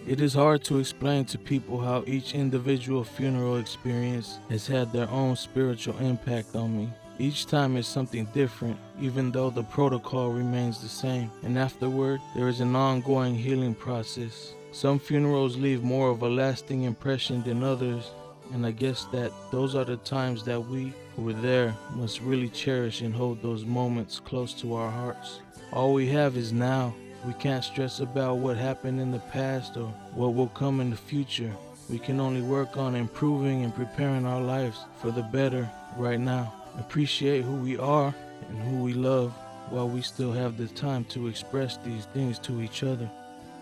It 0.06 0.20
is 0.20 0.32
hard 0.32 0.64
to 0.64 0.78
explain 0.78 1.24
to 1.26 1.38
people 1.38 1.80
how 1.80 2.04
each 2.06 2.34
individual 2.34 3.04
funeral 3.04 3.58
experience 3.58 4.38
has 4.48 4.66
had 4.66 4.92
their 4.92 5.10
own 5.10 5.36
spiritual 5.36 5.98
impact 5.98 6.56
on 6.56 6.76
me. 6.76 6.88
Each 7.20 7.44
time 7.44 7.76
is 7.76 7.86
something 7.86 8.24
different, 8.32 8.78
even 8.98 9.30
though 9.30 9.50
the 9.50 9.62
protocol 9.62 10.30
remains 10.30 10.80
the 10.80 10.88
same. 10.88 11.30
And 11.42 11.58
afterward, 11.58 12.18
there 12.34 12.48
is 12.48 12.60
an 12.60 12.74
ongoing 12.74 13.34
healing 13.34 13.74
process. 13.74 14.54
Some 14.72 14.98
funerals 14.98 15.58
leave 15.58 15.82
more 15.82 16.08
of 16.08 16.22
a 16.22 16.28
lasting 16.30 16.84
impression 16.84 17.42
than 17.42 17.62
others, 17.62 18.12
and 18.54 18.64
I 18.64 18.70
guess 18.70 19.04
that 19.12 19.32
those 19.52 19.74
are 19.74 19.84
the 19.84 19.98
times 19.98 20.44
that 20.44 20.64
we 20.64 20.94
who 21.14 21.24
were 21.24 21.34
there 21.34 21.76
must 21.94 22.22
really 22.22 22.48
cherish 22.48 23.02
and 23.02 23.14
hold 23.14 23.42
those 23.42 23.66
moments 23.66 24.18
close 24.18 24.54
to 24.54 24.72
our 24.72 24.90
hearts. 24.90 25.40
All 25.74 25.92
we 25.92 26.06
have 26.08 26.38
is 26.38 26.54
now. 26.54 26.94
We 27.26 27.34
can't 27.34 27.62
stress 27.62 28.00
about 28.00 28.38
what 28.38 28.56
happened 28.56 28.98
in 28.98 29.10
the 29.10 29.18
past 29.18 29.76
or 29.76 29.88
what 30.14 30.32
will 30.32 30.48
come 30.48 30.80
in 30.80 30.88
the 30.88 30.96
future. 30.96 31.54
We 31.90 31.98
can 31.98 32.18
only 32.18 32.40
work 32.40 32.78
on 32.78 32.94
improving 32.94 33.62
and 33.62 33.74
preparing 33.74 34.24
our 34.24 34.40
lives 34.40 34.78
for 35.02 35.10
the 35.10 35.22
better 35.24 35.68
right 35.98 36.18
now. 36.18 36.54
Appreciate 36.78 37.44
who 37.44 37.56
we 37.56 37.76
are 37.78 38.14
and 38.48 38.58
who 38.62 38.82
we 38.82 38.92
love 38.92 39.32
while 39.70 39.88
we 39.88 40.02
still 40.02 40.32
have 40.32 40.56
the 40.56 40.66
time 40.68 41.04
to 41.04 41.28
express 41.28 41.76
these 41.78 42.06
things 42.06 42.38
to 42.40 42.62
each 42.62 42.82
other. 42.82 43.10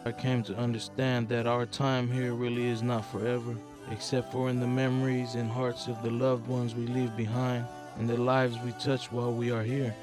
I 0.04 0.12
came 0.12 0.42
to 0.44 0.56
understand 0.56 1.28
that 1.28 1.46
our 1.46 1.66
time 1.66 2.10
here 2.10 2.34
really 2.34 2.68
is 2.68 2.82
not 2.82 3.04
forever 3.10 3.56
except 3.90 4.32
for 4.32 4.50
in 4.50 4.60
the 4.60 4.66
memories 4.66 5.34
and 5.34 5.50
hearts 5.50 5.86
of 5.86 6.02
the 6.02 6.10
loved 6.10 6.46
ones 6.46 6.74
we 6.74 6.86
leave 6.86 7.16
behind 7.16 7.64
and 7.98 8.08
the 8.08 8.16
lives 8.16 8.56
we 8.64 8.72
touch 8.72 9.10
while 9.10 9.32
we 9.32 9.50
are 9.50 9.62
here. 9.62 9.94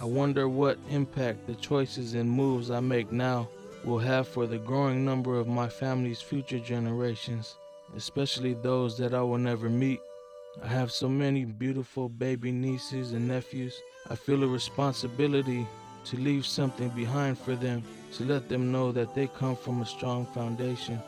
I 0.00 0.04
wonder 0.04 0.48
what 0.48 0.78
impact 0.88 1.46
the 1.46 1.54
choices 1.56 2.14
and 2.14 2.30
moves 2.30 2.70
I 2.70 2.80
make 2.80 3.12
now 3.12 3.48
will 3.84 3.98
have 3.98 4.28
for 4.28 4.46
the 4.46 4.58
growing 4.58 5.04
number 5.04 5.38
of 5.38 5.46
my 5.46 5.68
family's 5.68 6.20
future 6.20 6.58
generations, 6.58 7.56
especially 7.96 8.54
those 8.54 8.96
that 8.98 9.14
I 9.14 9.22
will 9.22 9.38
never 9.38 9.68
meet. 9.68 10.00
I 10.62 10.66
have 10.66 10.90
so 10.90 11.08
many 11.08 11.44
beautiful 11.44 12.08
baby 12.08 12.50
nieces 12.50 13.12
and 13.12 13.28
nephews. 13.28 13.80
I 14.10 14.16
feel 14.16 14.42
a 14.42 14.48
responsibility 14.48 15.64
to 16.06 16.16
leave 16.16 16.44
something 16.44 16.88
behind 16.88 17.38
for 17.38 17.54
them, 17.54 17.84
to 18.14 18.24
let 18.24 18.48
them 18.48 18.72
know 18.72 18.90
that 18.92 19.14
they 19.14 19.28
come 19.28 19.54
from 19.54 19.80
a 19.80 19.86
strong 19.86 20.26
foundation. 20.26 21.00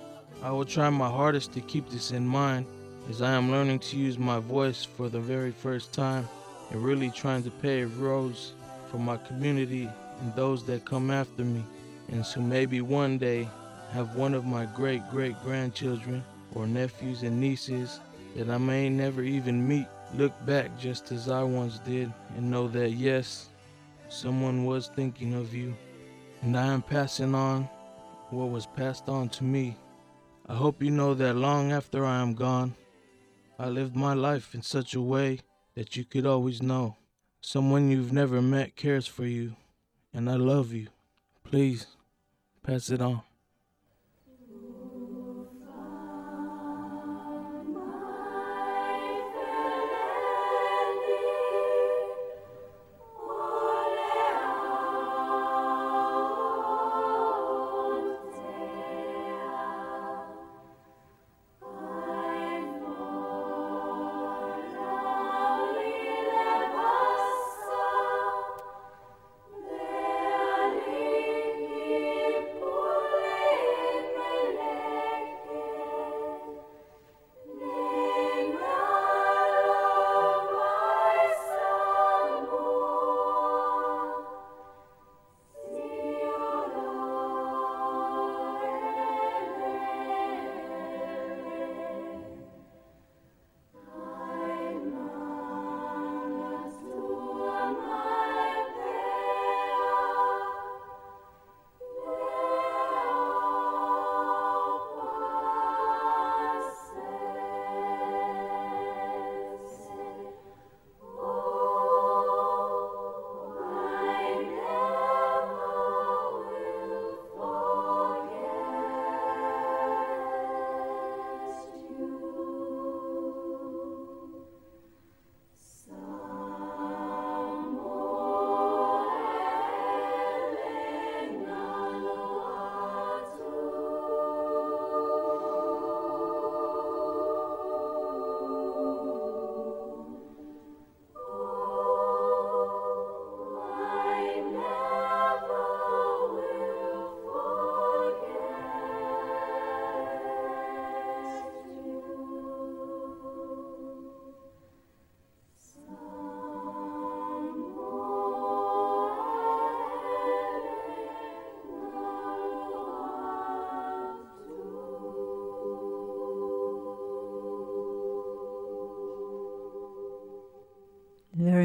I 0.43 0.53
will 0.53 0.65
try 0.65 0.89
my 0.91 1.09
hardest 1.09 1.53
to 1.55 1.61
keep 1.61 1.91
this 1.91 2.13
in 2.13 2.27
mind 2.27 2.67
as 3.11 3.21
I 3.21 3.33
am 3.33 3.51
learning 3.51 3.81
to 3.81 3.97
use 3.97 4.17
my 4.17 4.39
voice 4.39 4.85
for 4.85 5.09
the 5.09 5.21
very 5.21 5.51
first 5.51 5.93
time 5.93 6.29
and 6.71 6.83
really 6.83 7.11
trying 7.11 7.43
to 7.43 7.51
pave 7.51 8.01
roads 8.01 8.53
for 8.91 8.99
my 8.99 9.17
community 9.17 9.89
and 10.21 10.35
those 10.37 10.65
that 10.67 10.85
come 10.85 11.11
after 11.11 11.45
me, 11.45 11.65
and 12.11 12.25
so 12.25 12.41
maybe 12.41 12.81
one 12.81 13.19
day 13.19 13.49
have 13.91 14.15
one 14.15 14.35
of 14.35 14.45
my 14.45 14.67
great 14.67 15.03
great 15.11 15.35
grandchildren 15.43 16.23
or 16.55 16.67
nephews 16.67 17.23
and 17.25 17.41
nieces 17.41 17.99
that 18.37 18.51
I 18.51 18.59
may 18.59 18.89
never 18.89 19.23
even 19.23 19.67
meet 19.67 19.87
look 20.15 20.33
back 20.47 20.79
just 20.79 21.13
as 21.13 21.29
I 21.29 21.43
once 21.43 21.79
did 21.81 22.13
and 22.37 22.51
know 22.51 22.69
that 22.69 22.91
yes, 22.91 23.49
someone 24.09 24.65
was 24.65 24.89
thinking 24.89 25.35
of 25.35 25.55
you, 25.55 25.75
and 26.43 26.57
I 26.57 26.67
am 26.67 26.83
passing 26.83 27.35
on 27.35 27.69
what 28.31 28.51
was 28.51 28.67
passed 28.67 29.09
on 29.09 29.29
to 29.31 29.45
me. 29.45 29.77
I 30.49 30.55
hope 30.55 30.83
you 30.83 30.91
know 30.91 31.15
that 31.15 31.37
long 31.37 31.73
after 31.73 32.05
I 32.05 32.21
am 32.21 32.35
gone, 32.35 32.75
I 33.59 33.69
lived 33.69 33.95
my 33.95 34.15
life 34.15 34.55
in 34.55 34.63
such 34.63 34.95
a 34.95 35.01
way 35.01 35.41
that 35.75 35.97
you 35.97 36.05
could 36.05 36.27
always 36.27 36.63
know 36.63 36.97
someone 37.41 37.91
you've 37.91 38.13
never 38.13 38.41
met 38.41 38.77
cares 38.77 39.07
for 39.07 39.27
you, 39.27 39.57
and 40.15 40.31
I 40.31 40.35
love 40.35 40.73
you. 40.73 40.89
Please 41.45 41.87
pass 42.63 42.89
it 42.89 43.01
on. 43.01 43.23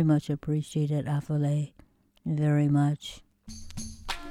Much 0.07 0.29
appreciated, 0.29 1.05
Afole. 1.05 1.73
Very 2.25 2.69
much. 2.69 3.21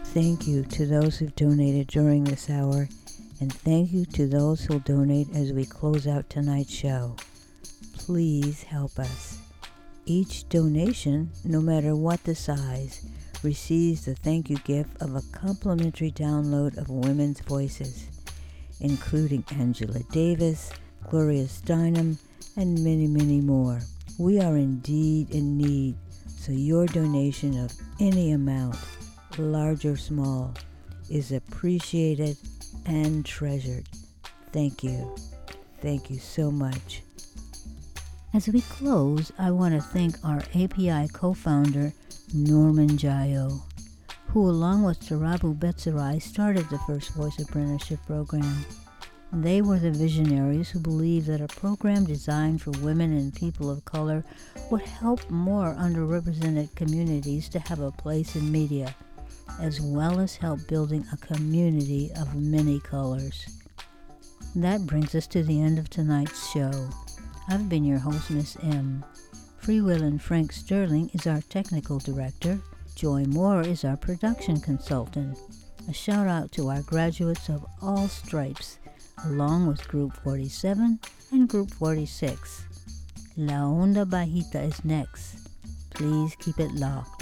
Thank 0.05 0.49
you 0.49 0.64
to 0.64 0.87
those 0.87 1.18
who've 1.18 1.37
donated 1.37 1.89
during 1.89 2.24
this 2.24 2.49
hour, 2.49 2.89
and 3.41 3.53
thank 3.53 3.93
you 3.93 4.07
to 4.07 4.27
those 4.27 4.64
who'll 4.64 4.79
donate 4.79 5.29
as 5.35 5.53
we 5.53 5.66
close 5.66 6.07
out 6.07 6.31
tonight's 6.31 6.72
show. 6.72 7.14
Please 7.93 8.62
help 8.62 8.99
us. 8.99 9.39
Each 10.07 10.49
donation, 10.49 11.31
no 11.45 11.61
matter 11.61 11.95
what 11.95 12.24
the 12.24 12.35
size, 12.35 13.05
receives 13.43 14.07
the 14.07 14.14
thank 14.14 14.49
you 14.49 14.57
gift 14.59 15.03
of 15.03 15.14
a 15.14 15.22
complimentary 15.33 16.11
download 16.11 16.79
of 16.79 16.89
women's 16.89 17.41
voices, 17.41 18.09
including 18.81 19.45
Angela 19.51 20.01
Davis, 20.11 20.70
Gloria 21.11 21.45
Steinem, 21.45 22.16
and 22.57 22.83
many, 22.83 23.07
many 23.07 23.43
more. 23.43 23.81
We 24.18 24.40
are 24.40 24.56
indeed 24.56 25.30
in 25.30 25.58
need, 25.58 25.96
so 26.26 26.50
your 26.50 26.86
donation 26.86 27.58
of 27.62 27.72
any 28.00 28.32
amount, 28.32 28.76
large 29.36 29.84
or 29.84 29.98
small, 29.98 30.54
is 31.10 31.32
appreciated 31.32 32.38
and 32.86 33.26
treasured. 33.26 33.86
Thank 34.52 34.82
you. 34.82 35.14
Thank 35.82 36.08
you 36.08 36.18
so 36.18 36.50
much. 36.50 37.02
As 38.32 38.48
we 38.48 38.62
close, 38.62 39.32
I 39.38 39.50
want 39.50 39.74
to 39.74 39.80
thank 39.82 40.16
our 40.24 40.42
API 40.54 41.08
co 41.12 41.34
founder, 41.34 41.92
Norman 42.32 42.90
Jayo, 42.90 43.60
who, 44.28 44.48
along 44.48 44.82
with 44.82 45.00
Tarabu 45.00 45.58
Betserai, 45.58 46.22
started 46.22 46.68
the 46.70 46.78
First 46.86 47.10
Voice 47.14 47.38
Apprenticeship 47.38 48.00
Program. 48.06 48.64
They 49.33 49.61
were 49.61 49.79
the 49.79 49.91
visionaries 49.91 50.70
who 50.70 50.79
believed 50.79 51.27
that 51.27 51.41
a 51.41 51.49
program 51.49 52.05
designed 52.05 52.62
for 52.62 52.70
women 52.83 53.12
and 53.12 53.35
people 53.35 53.70
of 53.70 53.85
color 53.85 54.24
would 54.70 54.83
help 54.83 55.29
more 55.31 55.74
underrepresented 55.74 56.74
communities 56.74 57.49
to 57.51 57.59
have 57.59 57.81
a 57.81 57.91
place 57.91 58.37
in 58.37 58.51
media, 58.51 58.95
as 59.61 59.81
well 59.81 60.20
as 60.20 60.37
help 60.37 60.66
building 60.68 61.05
a 61.12 61.16
community 61.18 62.11
of 62.18 62.35
many 62.35 62.81
colors. 62.81 63.47
That 64.55 64.87
brings 64.87 65.14
us 65.14 65.27
to 65.29 65.43
the 65.43 65.61
end 65.61 65.79
of 65.79 65.91
tonight's 65.91 66.51
show. 66.51 66.89
I've 67.49 67.68
been 67.68 67.85
your 67.85 67.99
host, 67.99 68.31
Miss 68.31 68.57
M. 68.62 69.05
Free 69.59 69.81
Will 69.81 70.03
and 70.03 70.22
Frank 70.22 70.53
Sterling 70.53 71.11
is 71.12 71.27
our 71.27 71.41
technical 71.43 71.99
director. 71.99 72.61
Joy 72.95 73.24
Moore 73.24 73.62
is 73.62 73.85
our 73.85 73.97
production 73.97 74.61
consultant. 74.61 75.37
A 75.89 75.93
shout 75.93 76.27
out 76.27 76.53
to 76.53 76.68
our 76.68 76.83
graduates 76.83 77.49
of 77.49 77.66
all 77.83 78.09
stripes, 78.09 78.79
along 79.24 79.66
with 79.66 79.86
Group 79.88 80.12
47 80.22 80.98
and 81.32 81.48
Group 81.48 81.70
46. 81.70 82.64
La 83.38 83.64
Onda 83.64 84.04
Bajita 84.04 84.68
is 84.68 84.84
next. 84.84 85.48
Please 85.90 86.36
keep 86.36 86.60
it 86.60 86.72
locked. 86.72 87.15